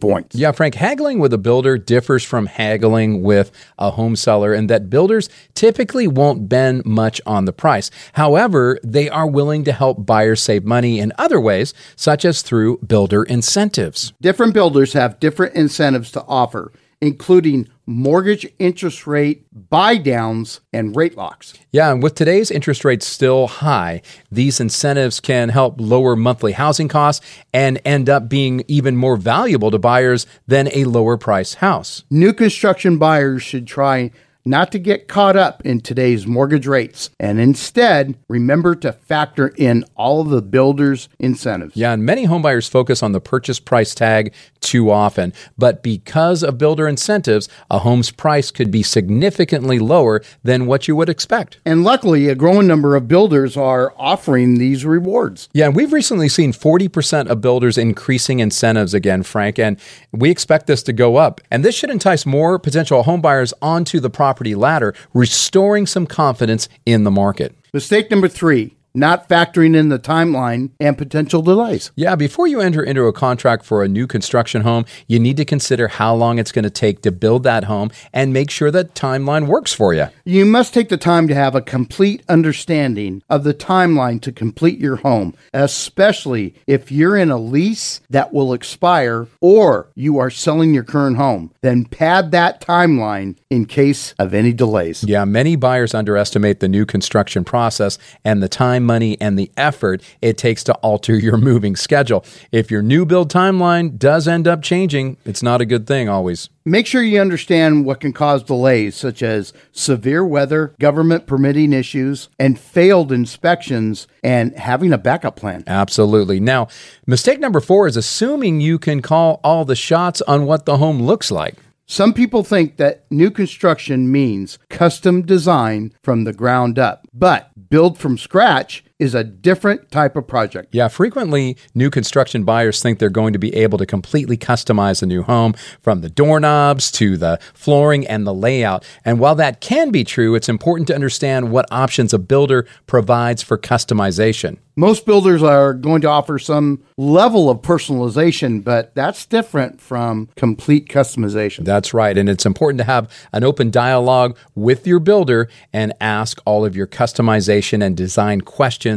points. 0.00 0.36
Yeah, 0.36 0.52
Frank, 0.52 0.74
haggling 0.74 1.18
with 1.18 1.32
a 1.32 1.38
builder 1.38 1.78
differs 1.78 2.24
from 2.24 2.46
haggling 2.46 3.22
with 3.22 3.50
a 3.78 3.90
home 3.92 4.16
seller 4.16 4.54
in 4.54 4.66
that 4.68 4.90
builders 4.90 5.28
typically 5.54 6.06
won't 6.06 6.48
bend 6.48 6.84
much 6.84 7.20
on 7.26 7.44
the 7.44 7.52
price. 7.52 7.90
However, 8.14 8.78
they 8.82 9.08
are 9.08 9.26
willing 9.26 9.64
to 9.64 9.72
help 9.72 10.06
buyers 10.06 10.42
save 10.42 10.64
money 10.64 10.98
in 10.98 11.12
other 11.18 11.40
ways, 11.40 11.74
such 11.96 12.24
as 12.24 12.42
through 12.42 12.78
builder 12.78 13.22
incentives. 13.24 14.12
Different 14.20 14.54
builders 14.54 14.92
have 14.92 15.20
different 15.20 15.54
incentives 15.54 16.10
to 16.12 16.24
offer, 16.24 16.72
including 17.00 17.68
mortgage 17.86 18.46
interest 18.58 19.06
rate 19.06 19.46
buy 19.52 19.96
downs 19.96 20.60
and 20.72 20.94
rate 20.94 21.16
locks. 21.16 21.54
Yeah, 21.72 21.90
and 21.90 22.02
with 22.02 22.14
today's 22.14 22.50
interest 22.50 22.84
rates 22.84 23.06
still 23.06 23.46
high, 23.46 24.02
these 24.30 24.60
incentives 24.60 25.20
can 25.20 25.48
help 25.48 25.80
lower 25.80 26.14
monthly 26.14 26.52
housing 26.52 26.88
costs 26.88 27.24
and 27.52 27.80
end 27.84 28.08
up 28.08 28.28
being 28.28 28.64
even 28.68 28.96
more 28.96 29.16
valuable 29.16 29.70
to 29.70 29.78
buyers 29.78 30.26
than 30.46 30.68
a 30.72 30.84
lower 30.84 31.16
price 31.16 31.54
house. 31.54 32.04
New 32.10 32.32
construction 32.32 32.98
buyers 32.98 33.42
should 33.42 33.66
try 33.66 34.10
not 34.44 34.72
to 34.72 34.78
get 34.78 35.08
caught 35.08 35.36
up 35.36 35.64
in 35.64 35.80
today's 35.80 36.26
mortgage 36.26 36.66
rates 36.66 37.10
and 37.18 37.38
instead 37.38 38.16
remember 38.28 38.74
to 38.74 38.92
factor 38.92 39.48
in 39.56 39.84
all 39.96 40.20
of 40.20 40.30
the 40.30 40.42
builder's 40.42 41.08
incentives. 41.18 41.76
Yeah, 41.76 41.92
and 41.92 42.04
many 42.04 42.26
homebuyers 42.26 42.68
focus 42.68 43.02
on 43.02 43.12
the 43.12 43.20
purchase 43.20 43.60
price 43.60 43.94
tag 43.94 44.32
too 44.60 44.90
often. 44.90 45.32
But 45.58 45.82
because 45.82 46.42
of 46.42 46.58
builder 46.58 46.86
incentives, 46.86 47.48
a 47.70 47.80
home's 47.80 48.10
price 48.10 48.50
could 48.50 48.70
be 48.70 48.82
significantly 48.82 49.78
lower 49.78 50.22
than 50.42 50.66
what 50.66 50.88
you 50.88 50.96
would 50.96 51.08
expect. 51.08 51.58
And 51.64 51.84
luckily, 51.84 52.28
a 52.28 52.34
growing 52.34 52.66
number 52.66 52.96
of 52.96 53.08
builders 53.08 53.56
are 53.56 53.94
offering 53.96 54.58
these 54.58 54.84
rewards. 54.84 55.48
Yeah, 55.52 55.66
and 55.66 55.76
we've 55.76 55.92
recently 55.92 56.28
seen 56.28 56.52
40% 56.52 57.28
of 57.28 57.40
builders 57.40 57.78
increasing 57.78 58.40
incentives 58.40 58.94
again, 58.94 59.22
Frank, 59.22 59.58
and 59.58 59.78
we 60.12 60.30
expect 60.30 60.66
this 60.66 60.82
to 60.84 60.92
go 60.92 61.16
up. 61.16 61.40
And 61.50 61.64
this 61.64 61.74
should 61.74 61.90
entice 61.90 62.26
more 62.26 62.58
potential 62.58 63.04
homebuyers 63.04 63.52
onto 63.62 64.00
the 64.00 64.10
property 64.10 64.54
ladder, 64.54 64.94
restoring 65.14 65.86
some 65.86 66.06
confidence 66.06 66.68
in 66.86 67.04
the 67.04 67.10
market. 67.10 67.54
Mistake 67.72 68.10
number 68.10 68.28
three 68.28 68.76
not 68.94 69.28
factoring 69.28 69.76
in 69.76 69.88
the 69.88 69.98
timeline 69.98 70.70
and 70.80 70.98
potential 70.98 71.42
delays. 71.42 71.90
Yeah, 71.96 72.16
before 72.16 72.46
you 72.46 72.60
enter 72.60 72.82
into 72.82 73.04
a 73.04 73.12
contract 73.12 73.64
for 73.64 73.82
a 73.82 73.88
new 73.88 74.06
construction 74.06 74.62
home, 74.62 74.84
you 75.06 75.18
need 75.18 75.36
to 75.36 75.44
consider 75.44 75.88
how 75.88 76.14
long 76.14 76.38
it's 76.38 76.52
going 76.52 76.64
to 76.64 76.70
take 76.70 77.02
to 77.02 77.12
build 77.12 77.42
that 77.44 77.64
home 77.64 77.90
and 78.12 78.32
make 78.32 78.50
sure 78.50 78.70
that 78.70 78.94
timeline 78.94 79.46
works 79.46 79.72
for 79.72 79.94
you. 79.94 80.06
You 80.24 80.44
must 80.44 80.74
take 80.74 80.88
the 80.88 80.96
time 80.96 81.28
to 81.28 81.34
have 81.34 81.54
a 81.54 81.62
complete 81.62 82.22
understanding 82.28 83.22
of 83.28 83.44
the 83.44 83.54
timeline 83.54 84.20
to 84.22 84.32
complete 84.32 84.78
your 84.78 84.96
home, 84.96 85.34
especially 85.54 86.54
if 86.66 86.90
you're 86.90 87.16
in 87.16 87.30
a 87.30 87.38
lease 87.38 88.00
that 88.10 88.32
will 88.32 88.52
expire 88.52 89.28
or 89.40 89.90
you 89.94 90.18
are 90.18 90.30
selling 90.30 90.74
your 90.74 90.84
current 90.84 91.16
home. 91.16 91.52
Then 91.60 91.84
pad 91.84 92.30
that 92.32 92.60
timeline 92.60 93.36
in 93.50 93.66
case 93.66 94.14
of 94.18 94.34
any 94.34 94.52
delays. 94.52 95.04
Yeah, 95.04 95.24
many 95.24 95.56
buyers 95.56 95.94
underestimate 95.94 96.60
the 96.60 96.68
new 96.68 96.86
construction 96.86 97.44
process 97.44 97.98
and 98.24 98.42
the 98.42 98.48
time, 98.48 98.79
money, 98.80 99.20
and 99.20 99.38
the 99.38 99.50
effort 99.56 100.02
it 100.20 100.36
takes 100.38 100.64
to 100.64 100.74
alter 100.74 101.16
your 101.16 101.36
moving 101.36 101.76
schedule. 101.76 102.24
If 102.52 102.70
your 102.70 102.82
new 102.82 103.04
build 103.06 103.30
timeline 103.30 103.98
does 103.98 104.26
end 104.26 104.48
up 104.48 104.62
changing, 104.62 105.16
it's 105.24 105.42
not 105.42 105.60
a 105.60 105.66
good 105.66 105.86
thing 105.86 106.08
always. 106.08 106.48
Make 106.64 106.86
sure 106.86 107.02
you 107.02 107.20
understand 107.20 107.86
what 107.86 108.00
can 108.00 108.12
cause 108.12 108.42
delays, 108.42 108.94
such 108.94 109.22
as 109.22 109.52
severe 109.72 110.24
weather, 110.24 110.74
government 110.78 111.26
permitting 111.26 111.72
issues, 111.72 112.28
and 112.38 112.58
failed 112.58 113.10
inspections, 113.12 114.06
and 114.22 114.54
having 114.56 114.92
a 114.92 114.98
backup 114.98 115.36
plan. 115.36 115.64
Absolutely. 115.66 116.38
Now, 116.38 116.68
mistake 117.06 117.40
number 117.40 117.60
four 117.60 117.86
is 117.86 117.96
assuming 117.96 118.60
you 118.60 118.78
can 118.78 119.00
call 119.00 119.40
all 119.42 119.64
the 119.64 119.74
shots 119.74 120.20
on 120.22 120.44
what 120.44 120.66
the 120.66 120.76
home 120.76 121.02
looks 121.02 121.30
like. 121.30 121.56
Some 121.90 122.14
people 122.14 122.44
think 122.44 122.76
that 122.76 123.04
new 123.10 123.32
construction 123.32 124.12
means 124.12 124.60
custom 124.68 125.22
design 125.22 125.92
from 126.04 126.22
the 126.22 126.32
ground 126.32 126.78
up, 126.78 127.04
but 127.12 127.50
build 127.68 127.98
from 127.98 128.16
scratch 128.16 128.84
is 129.00 129.14
a 129.14 129.24
different 129.24 129.90
type 129.90 130.14
of 130.14 130.28
project. 130.28 130.74
Yeah, 130.74 130.88
frequently 130.88 131.56
new 131.74 131.90
construction 131.90 132.44
buyers 132.44 132.82
think 132.82 132.98
they're 132.98 133.08
going 133.08 133.32
to 133.32 133.38
be 133.38 133.54
able 133.56 133.78
to 133.78 133.86
completely 133.86 134.36
customize 134.36 135.02
a 135.02 135.06
new 135.06 135.22
home 135.22 135.54
from 135.80 136.02
the 136.02 136.10
doorknobs 136.10 136.92
to 136.92 137.16
the 137.16 137.40
flooring 137.54 138.06
and 138.06 138.26
the 138.26 138.34
layout. 138.34 138.84
And 139.04 139.18
while 139.18 139.34
that 139.36 139.60
can 139.60 139.90
be 139.90 140.04
true, 140.04 140.34
it's 140.34 140.48
important 140.48 140.86
to 140.88 140.94
understand 140.94 141.50
what 141.50 141.66
options 141.72 142.12
a 142.12 142.18
builder 142.18 142.66
provides 142.86 143.42
for 143.42 143.56
customization. 143.56 144.58
Most 144.76 145.04
builders 145.04 145.42
are 145.42 145.74
going 145.74 146.00
to 146.02 146.08
offer 146.08 146.38
some 146.38 146.82
level 146.96 147.50
of 147.50 147.58
personalization, 147.58 148.64
but 148.64 148.94
that's 148.94 149.26
different 149.26 149.80
from 149.80 150.28
complete 150.36 150.88
customization. 150.88 151.64
That's 151.64 151.92
right. 151.92 152.16
And 152.16 152.28
it's 152.28 152.46
important 152.46 152.78
to 152.78 152.84
have 152.84 153.10
an 153.32 153.44
open 153.44 153.70
dialogue 153.70 154.38
with 154.54 154.86
your 154.86 155.00
builder 155.00 155.48
and 155.72 155.92
ask 156.00 156.40
all 156.46 156.64
of 156.64 156.76
your 156.76 156.86
customization 156.86 157.84
and 157.84 157.96
design 157.96 158.40
questions 158.40 158.89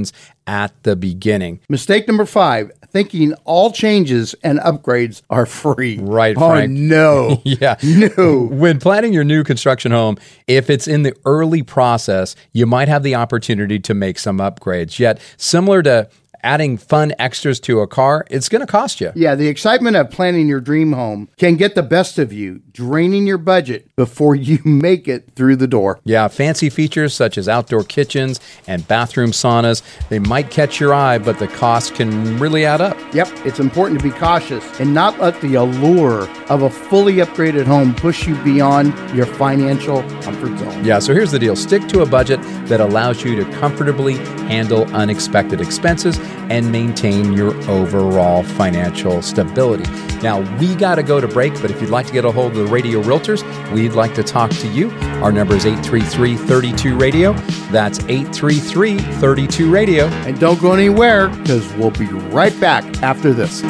at 0.48 0.72
the 0.84 0.96
beginning. 0.96 1.60
Mistake 1.70 2.08
number 2.08 2.26
five 2.26 2.72
thinking 2.94 3.34
all 3.44 3.72
changes 3.72 4.36
and 4.44 4.60
upgrades 4.60 5.24
are 5.30 5.48
free. 5.48 5.98
Right, 6.00 6.38
oh, 6.38 6.66
no. 6.68 7.42
yeah. 7.44 7.76
No. 7.84 8.48
When 8.52 8.80
planning 8.80 9.12
your 9.14 9.24
new 9.24 9.44
construction 9.44 9.92
home, 9.92 10.18
if 10.48 10.70
it's 10.70 10.88
in 10.88 11.02
the 11.02 11.16
early 11.26 11.64
process, 11.64 12.36
you 12.54 12.68
might 12.68 12.88
have 12.88 13.02
the 13.02 13.16
opportunity 13.16 13.80
to 13.80 13.94
make 13.96 14.20
some 14.20 14.38
upgrades. 14.38 15.00
Yet, 15.00 15.20
similar 15.38 15.82
to 15.84 16.08
adding 16.44 16.78
fun 16.78 17.14
extras 17.18 17.60
to 17.62 17.80
a 17.80 17.88
car, 17.88 18.26
it's 18.30 18.50
going 18.50 18.62
to 18.62 18.68
cost 18.68 19.02
you. 19.02 19.12
Yeah, 19.16 19.36
the 19.36 19.48
excitement 19.48 19.96
of 19.96 20.12
planning 20.12 20.48
your 20.48 20.60
dream 20.60 20.94
home 20.94 21.30
can 21.38 21.56
get 21.56 21.76
the 21.76 21.84
best 21.84 22.20
of 22.20 22.34
you, 22.34 22.62
draining 22.72 23.26
your 23.26 23.38
budget 23.38 23.94
before 23.96 24.36
you 24.36 24.60
make 24.66 25.08
it 25.08 25.32
through 25.36 25.56
the 25.56 25.68
door. 25.68 26.00
Yeah, 26.04 26.28
fancy 26.28 26.70
features 26.70 27.14
such 27.14 27.38
as 27.38 27.48
outdoor 27.48 27.84
kitchens 27.84 28.40
and 28.68 28.88
bathroom 28.88 29.32
saunas, 29.32 29.82
they 30.10 30.20
might 30.20 30.50
catch 30.50 30.80
your 30.80 30.94
eye, 30.94 31.18
but 31.18 31.40
the 31.40 31.48
cost 31.48 31.96
can 31.96 32.38
really 32.40 32.66
add 32.66 32.82
up. 32.82 32.98
Yep, 33.14 33.30
it's 33.46 33.60
important 33.60 34.00
to 34.00 34.04
be 34.04 34.12
cautious 34.12 34.64
and 34.80 34.94
not 34.94 35.20
let 35.20 35.40
the 35.42 35.56
allure 35.56 36.30
of 36.50 36.64
a 36.64 36.70
fully 36.70 37.16
upgraded 37.16 37.66
home 37.66 37.96
push 37.96 38.28
you 38.28 38.36
beyond 38.44 38.94
your 39.16 39.26
financial 39.26 40.02
comfort 40.22 40.58
zone. 40.58 40.84
Yeah, 40.84 41.00
so 41.00 41.14
here's 41.14 41.32
the 41.32 41.40
deal 41.40 41.56
stick 41.56 41.88
to 41.90 42.02
a 42.02 42.06
budget 42.06 42.42
that 42.68 42.80
allows 42.80 43.24
you 43.24 43.36
to 43.36 43.46
comfortably 43.54 44.16
handle 44.48 44.84
unexpected 44.96 45.62
expenses 45.62 46.18
and 46.50 46.72
maintain 46.72 47.34
your 47.34 47.54
overall 47.70 48.44
financial 48.44 49.22
stability. 49.22 49.90
Now, 50.22 50.42
we 50.58 50.76
got 50.76 50.96
to 50.96 51.04
go 51.04 51.20
to 51.20 51.28
break, 51.28 51.54
but 51.62 51.72
if 51.72 51.82
you'd 51.82 51.90
like 51.90 52.08
to 52.08 52.14
get 52.14 52.26
a 52.26 52.32
hold 52.32 52.54
of 52.54 52.58
the 52.58 52.66
Radio 52.68 53.02
Realtors, 53.02 53.44
we'd 53.74 53.94
like 53.94 54.16
to 54.16 54.24
talk 54.24 54.52
to 54.52 54.68
you. 54.68 54.90
Our 55.22 55.32
number 55.32 55.56
is 55.56 55.66
833 55.66 56.38
32 56.38 56.98
Radio. 56.98 57.34
That's 57.72 58.00
833 58.00 58.98
32 58.98 59.72
Radio. 59.72 60.06
And 60.06 60.40
don't 60.40 60.62
go 60.62 60.74
anywhere 60.74 61.30
because 61.30 61.72
we'll 61.74 61.92
be 61.92 62.06
right 62.06 62.58
back 62.60 62.84
after 63.04 63.34
this. 63.34 63.62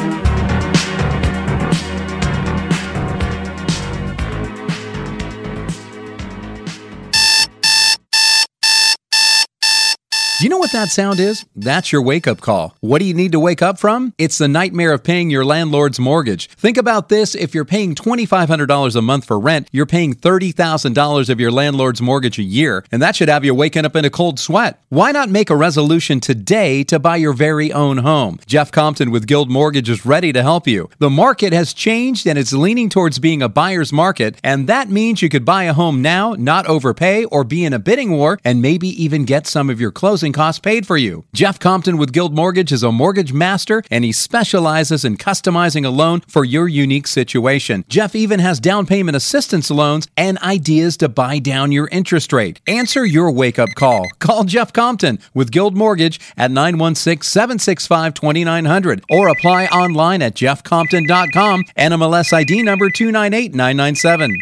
Do 10.44 10.48
you 10.48 10.50
know 10.50 10.58
what 10.58 10.72
that 10.72 10.90
sound 10.90 11.20
is? 11.20 11.46
That's 11.56 11.90
your 11.90 12.02
wake 12.02 12.26
up 12.26 12.42
call. 12.42 12.76
What 12.80 12.98
do 12.98 13.06
you 13.06 13.14
need 13.14 13.32
to 13.32 13.40
wake 13.40 13.62
up 13.62 13.78
from? 13.78 14.12
It's 14.18 14.36
the 14.36 14.46
nightmare 14.46 14.92
of 14.92 15.02
paying 15.02 15.30
your 15.30 15.42
landlord's 15.42 15.98
mortgage. 15.98 16.50
Think 16.50 16.76
about 16.76 17.08
this 17.08 17.34
if 17.34 17.54
you're 17.54 17.64
paying 17.64 17.94
$2,500 17.94 18.94
a 18.94 19.00
month 19.00 19.24
for 19.24 19.40
rent, 19.40 19.70
you're 19.72 19.86
paying 19.86 20.12
$30,000 20.12 21.30
of 21.30 21.40
your 21.40 21.50
landlord's 21.50 22.02
mortgage 22.02 22.38
a 22.38 22.42
year, 22.42 22.84
and 22.92 23.00
that 23.00 23.16
should 23.16 23.30
have 23.30 23.42
you 23.42 23.54
waking 23.54 23.86
up 23.86 23.96
in 23.96 24.04
a 24.04 24.10
cold 24.10 24.38
sweat. 24.38 24.82
Why 24.90 25.12
not 25.12 25.30
make 25.30 25.48
a 25.48 25.56
resolution 25.56 26.20
today 26.20 26.84
to 26.84 26.98
buy 26.98 27.16
your 27.16 27.32
very 27.32 27.72
own 27.72 27.96
home? 27.96 28.38
Jeff 28.44 28.70
Compton 28.70 29.10
with 29.10 29.26
Guild 29.26 29.50
Mortgage 29.50 29.88
is 29.88 30.04
ready 30.04 30.30
to 30.34 30.42
help 30.42 30.66
you. 30.66 30.90
The 30.98 31.08
market 31.08 31.54
has 31.54 31.72
changed 31.72 32.26
and 32.26 32.38
it's 32.38 32.52
leaning 32.52 32.90
towards 32.90 33.18
being 33.18 33.40
a 33.40 33.48
buyer's 33.48 33.94
market, 33.94 34.38
and 34.44 34.68
that 34.68 34.90
means 34.90 35.22
you 35.22 35.30
could 35.30 35.46
buy 35.46 35.64
a 35.64 35.72
home 35.72 36.02
now, 36.02 36.34
not 36.34 36.66
overpay, 36.66 37.24
or 37.24 37.44
be 37.44 37.64
in 37.64 37.72
a 37.72 37.78
bidding 37.78 38.10
war, 38.10 38.38
and 38.44 38.60
maybe 38.60 38.88
even 39.02 39.24
get 39.24 39.46
some 39.46 39.70
of 39.70 39.80
your 39.80 39.90
closing 39.90 40.33
costs 40.34 40.58
paid 40.58 40.86
for 40.86 40.96
you. 40.96 41.24
Jeff 41.32 41.58
Compton 41.58 41.96
with 41.96 42.12
Guild 42.12 42.34
Mortgage 42.34 42.72
is 42.72 42.82
a 42.82 42.92
mortgage 42.92 43.32
master 43.32 43.82
and 43.90 44.04
he 44.04 44.12
specializes 44.12 45.04
in 45.04 45.16
customizing 45.16 45.86
a 45.86 45.90
loan 45.90 46.20
for 46.28 46.44
your 46.44 46.68
unique 46.68 47.06
situation. 47.06 47.84
Jeff 47.88 48.14
even 48.14 48.40
has 48.40 48.60
down 48.60 48.84
payment 48.84 49.16
assistance 49.16 49.70
loans 49.70 50.08
and 50.16 50.36
ideas 50.40 50.96
to 50.98 51.08
buy 51.08 51.38
down 51.38 51.72
your 51.72 51.88
interest 51.88 52.32
rate. 52.32 52.60
Answer 52.66 53.06
your 53.06 53.30
wake 53.30 53.58
up 53.58 53.70
call. 53.76 54.06
Call 54.18 54.44
Jeff 54.44 54.72
Compton 54.72 55.18
with 55.32 55.50
Guild 55.50 55.76
Mortgage 55.76 56.20
at 56.36 56.50
916 56.50 57.22
765 57.22 58.14
2900 58.14 59.04
or 59.10 59.28
apply 59.28 59.66
online 59.66 60.20
at 60.20 60.34
jeffcompton.com. 60.34 61.64
NMLS 61.78 62.32
ID 62.32 62.62
number 62.62 62.90
298997. 62.90 64.36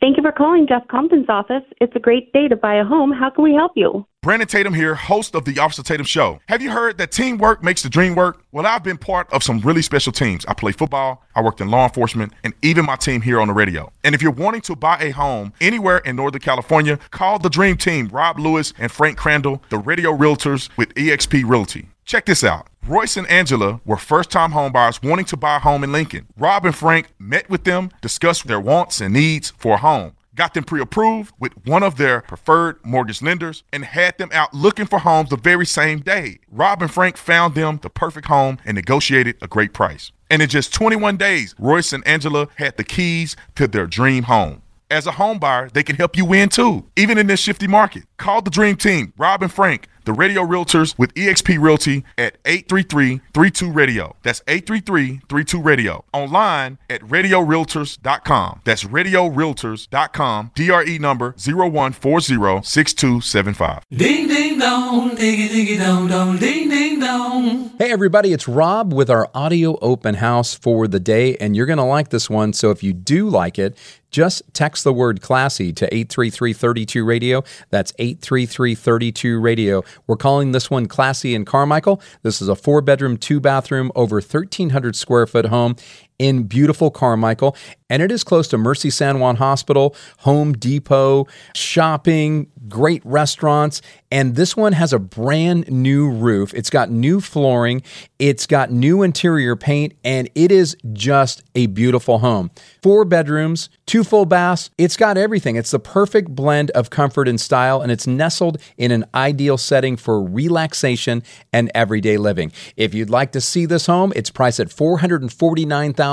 Thank 0.00 0.16
you 0.18 0.22
for 0.22 0.32
calling 0.32 0.66
Jeff 0.66 0.86
Compton's 0.88 1.28
office. 1.28 1.62
It's 1.80 1.96
a 1.96 1.98
great 1.98 2.32
day 2.32 2.46
to 2.48 2.56
buy 2.56 2.74
a 2.74 2.84
home. 2.84 3.10
How 3.10 3.30
can 3.30 3.42
we 3.42 3.54
help 3.54 3.72
you? 3.74 4.06
Brandon 4.24 4.48
Tatum 4.48 4.72
here, 4.72 4.94
host 4.94 5.34
of 5.34 5.44
the 5.44 5.58
Officer 5.58 5.82
Tatum 5.82 6.06
Show. 6.06 6.40
Have 6.48 6.62
you 6.62 6.70
heard 6.70 6.96
that 6.96 7.12
teamwork 7.12 7.62
makes 7.62 7.82
the 7.82 7.90
dream 7.90 8.14
work? 8.14 8.42
Well, 8.52 8.66
I've 8.66 8.82
been 8.82 8.96
part 8.96 9.30
of 9.30 9.42
some 9.42 9.60
really 9.60 9.82
special 9.82 10.14
teams. 10.14 10.46
I 10.46 10.54
play 10.54 10.72
football, 10.72 11.22
I 11.34 11.42
worked 11.42 11.60
in 11.60 11.68
law 11.68 11.84
enforcement, 11.84 12.32
and 12.42 12.54
even 12.62 12.86
my 12.86 12.96
team 12.96 13.20
here 13.20 13.38
on 13.38 13.48
the 13.48 13.52
radio. 13.52 13.92
And 14.02 14.14
if 14.14 14.22
you're 14.22 14.32
wanting 14.32 14.62
to 14.62 14.76
buy 14.76 14.96
a 14.98 15.10
home 15.10 15.52
anywhere 15.60 15.98
in 15.98 16.16
Northern 16.16 16.40
California, 16.40 16.98
call 17.10 17.38
the 17.38 17.50
Dream 17.50 17.76
Team, 17.76 18.08
Rob 18.08 18.38
Lewis 18.38 18.72
and 18.78 18.90
Frank 18.90 19.18
Crandall, 19.18 19.62
the 19.68 19.76
radio 19.76 20.16
realtors 20.16 20.70
with 20.78 20.94
eXp 20.94 21.44
Realty. 21.46 21.90
Check 22.06 22.24
this 22.24 22.42
out. 22.42 22.68
Royce 22.86 23.18
and 23.18 23.26
Angela 23.26 23.82
were 23.84 23.98
first 23.98 24.30
time 24.30 24.52
homebuyers 24.52 25.06
wanting 25.06 25.24
to 25.26 25.36
buy 25.36 25.56
a 25.56 25.60
home 25.60 25.84
in 25.84 25.92
Lincoln. 25.92 26.28
Rob 26.38 26.64
and 26.64 26.74
Frank 26.74 27.08
met 27.18 27.50
with 27.50 27.64
them, 27.64 27.90
discussed 28.00 28.46
their 28.46 28.60
wants 28.60 29.02
and 29.02 29.12
needs 29.12 29.52
for 29.58 29.74
a 29.74 29.78
home, 29.78 30.14
got 30.34 30.54
them 30.54 30.64
pre 30.64 30.80
approved 30.80 31.32
with 31.38 31.52
one 31.66 31.82
of 31.82 31.96
their 31.96 32.20
preferred 32.22 32.84
mortgage 32.84 33.22
lenders, 33.22 33.62
and 33.72 33.84
had 33.84 34.18
them 34.18 34.30
out 34.32 34.54
looking 34.54 34.86
for 34.86 34.98
homes 34.98 35.30
the 35.30 35.36
very 35.36 35.66
same 35.66 36.00
day. 36.00 36.38
Rob 36.50 36.82
and 36.82 36.90
Frank 36.90 37.16
found 37.16 37.54
them 37.54 37.78
the 37.82 37.90
perfect 37.90 38.26
home 38.26 38.58
and 38.64 38.74
negotiated 38.74 39.36
a 39.42 39.48
great 39.48 39.72
price. 39.72 40.12
And 40.30 40.42
in 40.42 40.48
just 40.48 40.72
21 40.74 41.16
days, 41.16 41.54
Royce 41.58 41.92
and 41.92 42.06
Angela 42.06 42.48
had 42.56 42.76
the 42.76 42.84
keys 42.84 43.36
to 43.54 43.68
their 43.68 43.86
dream 43.86 44.24
home. 44.24 44.62
As 44.90 45.06
a 45.06 45.12
home 45.12 45.38
buyer, 45.38 45.70
they 45.70 45.82
can 45.82 45.96
help 45.96 46.16
you 46.16 46.24
win 46.24 46.48
too, 46.48 46.86
even 46.96 47.18
in 47.18 47.26
this 47.26 47.40
shifty 47.40 47.66
market. 47.66 48.04
Call 48.16 48.42
the 48.42 48.50
Dream 48.50 48.76
Team, 48.76 49.12
Rob 49.16 49.42
and 49.42 49.52
Frank, 49.52 49.88
the 50.04 50.12
radio 50.12 50.42
realtors 50.42 50.98
with 50.98 51.14
eXp 51.14 51.58
Realty 51.60 52.04
at 52.18 52.42
833-32-RADIO. 52.44 54.16
That's 54.22 54.40
833-32-RADIO. 54.40 56.04
Online 56.12 56.78
at 56.88 57.00
radiorealtors.com. 57.02 58.60
That's 58.64 58.84
radiorealtors.com. 58.84 60.52
DRE 60.54 60.98
number 60.98 61.32
01406275. 61.32 63.82
Ding 63.90 64.28
ding 64.28 64.58
dong, 64.58 65.10
diggy 65.10 65.48
diggy 65.48 65.78
dong 65.78 66.08
dong, 66.08 66.38
ding 66.38 66.68
ding 66.68 67.00
dong. 67.00 67.70
Hey, 67.78 67.90
everybody, 67.90 68.32
it's 68.32 68.48
Rob 68.48 68.92
with 68.92 69.10
our 69.10 69.28
audio 69.34 69.78
open 69.80 70.16
house 70.16 70.54
for 70.54 70.86
the 70.86 71.00
day, 71.00 71.36
and 71.36 71.56
you're 71.56 71.66
going 71.66 71.78
to 71.78 71.84
like 71.84 72.10
this 72.10 72.30
one. 72.30 72.52
So 72.52 72.70
if 72.70 72.82
you 72.82 72.92
do 72.92 73.28
like 73.28 73.58
it, 73.58 73.76
just 74.14 74.42
text 74.52 74.84
the 74.84 74.92
word 74.92 75.20
classy 75.20 75.72
to 75.72 75.90
833-32 75.90 77.04
radio. 77.04 77.42
That's 77.70 77.90
833-32 77.94 79.42
radio. 79.42 79.82
We're 80.06 80.16
calling 80.16 80.52
this 80.52 80.70
one 80.70 80.86
Classy 80.86 81.34
in 81.34 81.44
Carmichael. 81.44 82.00
This 82.22 82.40
is 82.40 82.48
a 82.48 82.54
four 82.54 82.80
bedroom, 82.80 83.16
two 83.16 83.40
bathroom, 83.40 83.90
over 83.96 84.16
1,300 84.16 84.94
square 84.94 85.26
foot 85.26 85.46
home 85.46 85.74
in 86.18 86.44
beautiful 86.44 86.90
Carmichael. 86.90 87.56
And 87.90 88.02
it 88.02 88.10
is 88.10 88.24
close 88.24 88.48
to 88.48 88.58
Mercy 88.58 88.90
San 88.90 89.20
Juan 89.20 89.36
Hospital, 89.36 89.94
Home 90.20 90.52
Depot, 90.52 91.26
shopping, 91.54 92.50
great 92.68 93.04
restaurants. 93.04 93.82
And 94.10 94.36
this 94.36 94.56
one 94.56 94.72
has 94.72 94.92
a 94.92 94.98
brand 94.98 95.70
new 95.70 96.10
roof. 96.10 96.54
It's 96.54 96.70
got 96.70 96.90
new 96.90 97.20
flooring, 97.20 97.82
it's 98.18 98.46
got 98.46 98.70
new 98.70 99.02
interior 99.02 99.54
paint, 99.54 99.94
and 100.02 100.30
it 100.34 100.50
is 100.50 100.76
just 100.92 101.42
a 101.54 101.66
beautiful 101.66 102.20
home. 102.20 102.50
Four 102.82 103.04
bedrooms, 103.04 103.68
two 103.86 104.02
full 104.02 104.24
baths. 104.24 104.70
It's 104.78 104.96
got 104.96 105.18
everything. 105.18 105.56
It's 105.56 105.72
the 105.72 105.78
perfect 105.78 106.30
blend 106.30 106.70
of 106.70 106.90
comfort 106.90 107.28
and 107.28 107.40
style, 107.40 107.80
and 107.82 107.92
it's 107.92 108.06
nestled 108.06 108.60
in 108.78 108.92
an 108.92 109.04
ideal 109.14 109.58
setting 109.58 109.96
for 109.96 110.22
relaxation 110.22 111.22
and 111.52 111.70
everyday 111.74 112.16
living. 112.16 112.50
If 112.76 112.94
you'd 112.94 113.10
like 113.10 113.32
to 113.32 113.40
see 113.40 113.66
this 113.66 113.86
home, 113.86 114.12
it's 114.16 114.30
priced 114.30 114.60
at 114.60 114.68
$449,000. 114.68 116.03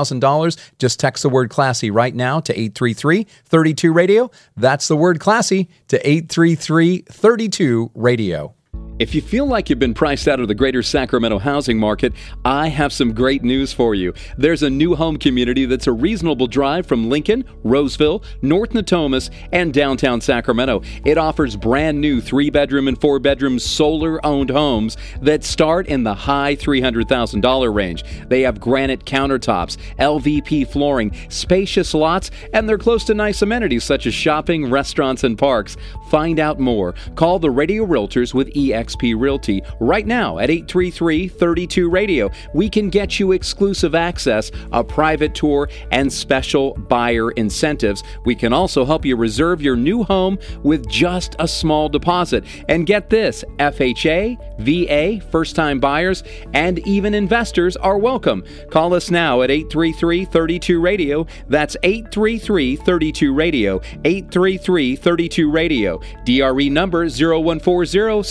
Just 0.79 0.99
text 0.99 1.23
the 1.23 1.29
word 1.29 1.49
classy 1.49 1.91
right 1.91 2.15
now 2.15 2.39
to 2.39 2.53
833 2.53 3.27
32 3.45 3.93
radio. 3.93 4.31
That's 4.55 4.87
the 4.87 4.97
word 4.97 5.19
classy 5.19 5.69
to 5.89 5.97
833 6.07 7.05
32 7.09 7.91
radio. 7.93 8.53
If 9.01 9.15
you 9.15 9.21
feel 9.23 9.47
like 9.47 9.67
you've 9.67 9.79
been 9.79 9.95
priced 9.95 10.27
out 10.27 10.39
of 10.39 10.47
the 10.47 10.53
greater 10.53 10.83
Sacramento 10.83 11.39
housing 11.39 11.79
market, 11.79 12.13
I 12.45 12.67
have 12.67 12.93
some 12.93 13.13
great 13.13 13.41
news 13.41 13.73
for 13.73 13.95
you. 13.95 14.13
There's 14.37 14.61
a 14.61 14.69
new 14.69 14.93
home 14.93 15.17
community 15.17 15.65
that's 15.65 15.87
a 15.87 15.91
reasonable 15.91 16.45
drive 16.45 16.85
from 16.85 17.09
Lincoln, 17.09 17.43
Roseville, 17.63 18.23
North 18.43 18.73
Natomas, 18.73 19.31
and 19.51 19.73
downtown 19.73 20.21
Sacramento. 20.21 20.83
It 21.03 21.17
offers 21.17 21.55
brand 21.55 21.99
new 21.99 22.21
three 22.21 22.51
bedroom 22.51 22.87
and 22.87 23.01
four 23.01 23.17
bedroom 23.17 23.57
solar 23.57 24.23
owned 24.23 24.51
homes 24.51 24.97
that 25.19 25.43
start 25.43 25.87
in 25.87 26.03
the 26.03 26.13
high 26.13 26.55
$300,000 26.55 27.73
range. 27.73 28.03
They 28.27 28.41
have 28.41 28.59
granite 28.59 29.05
countertops, 29.05 29.77
LVP 29.97 30.71
flooring, 30.71 31.11
spacious 31.27 31.95
lots, 31.95 32.29
and 32.53 32.69
they're 32.69 32.77
close 32.77 33.03
to 33.05 33.15
nice 33.15 33.41
amenities 33.41 33.83
such 33.83 34.05
as 34.05 34.13
shopping, 34.13 34.69
restaurants, 34.69 35.23
and 35.23 35.39
parks. 35.39 35.75
Find 36.11 36.39
out 36.39 36.59
more. 36.59 36.93
Call 37.15 37.39
the 37.39 37.49
Radio 37.49 37.83
Realtors 37.83 38.35
with 38.35 38.55
EXP 38.91 39.19
Realty 39.19 39.63
right 39.79 40.05
now 40.05 40.39
at 40.39 40.49
833 40.49 41.27
32 41.27 41.89
Radio. 41.89 42.29
We 42.53 42.69
can 42.69 42.89
get 42.89 43.19
you 43.19 43.31
exclusive 43.31 43.95
access, 43.95 44.51
a 44.71 44.83
private 44.83 45.33
tour, 45.35 45.69
and 45.91 46.11
special 46.11 46.73
buyer 46.73 47.31
incentives. 47.31 48.03
We 48.25 48.35
can 48.35 48.53
also 48.53 48.85
help 48.85 49.05
you 49.05 49.15
reserve 49.15 49.61
your 49.61 49.75
new 49.75 50.03
home 50.03 50.37
with 50.63 50.87
just 50.89 51.35
a 51.39 51.47
small 51.47 51.89
deposit. 51.89 52.45
And 52.67 52.85
get 52.85 53.09
this 53.09 53.43
FHA, 53.57 54.37
VA, 54.59 55.25
first 55.31 55.55
time 55.55 55.79
buyers, 55.79 56.23
and 56.53 56.79
even 56.79 57.13
investors 57.13 57.77
are 57.77 57.97
welcome. 57.97 58.43
Call 58.69 58.93
us 58.93 59.11
now 59.11 59.41
at 59.41 59.51
833 59.51 60.25
32 60.25 60.79
Radio. 60.79 61.25
That's 61.47 61.77
833 61.83 62.75
32 62.75 63.33
Radio. 63.33 63.81
833 64.03 64.95
32 64.95 65.51
Radio. 65.51 66.01
DRE 66.25 66.69
number 66.69 67.07
0140 67.09 68.23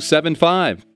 6275. 0.00 0.95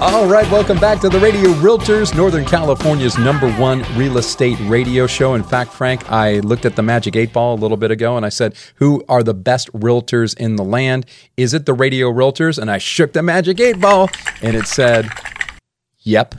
All 0.00 0.26
right, 0.26 0.48
welcome 0.50 0.78
back 0.78 1.00
to 1.00 1.08
the 1.08 1.18
Radio 1.18 1.50
Realtors, 1.54 2.14
Northern 2.14 2.44
California's 2.44 3.16
number 3.18 3.50
one 3.54 3.82
real 3.96 4.18
estate 4.18 4.58
radio 4.60 5.06
show. 5.06 5.34
In 5.34 5.42
fact, 5.42 5.72
Frank, 5.72 6.10
I 6.12 6.40
looked 6.40 6.66
at 6.66 6.76
the 6.76 6.82
Magic 6.82 7.16
8 7.16 7.32
Ball 7.32 7.54
a 7.54 7.60
little 7.60 7.78
bit 7.78 7.90
ago 7.90 8.16
and 8.16 8.26
I 8.26 8.28
said, 8.28 8.54
Who 8.76 9.02
are 9.08 9.22
the 9.22 9.34
best 9.34 9.72
realtors 9.72 10.36
in 10.36 10.56
the 10.56 10.62
land? 10.62 11.06
Is 11.36 11.54
it 11.54 11.64
the 11.64 11.72
Radio 11.72 12.12
Realtors? 12.12 12.58
And 12.58 12.70
I 12.70 12.78
shook 12.78 13.14
the 13.14 13.22
Magic 13.22 13.58
8 13.58 13.80
Ball 13.80 14.10
and 14.42 14.54
it 14.54 14.66
said, 14.66 15.08
Yep, 16.00 16.34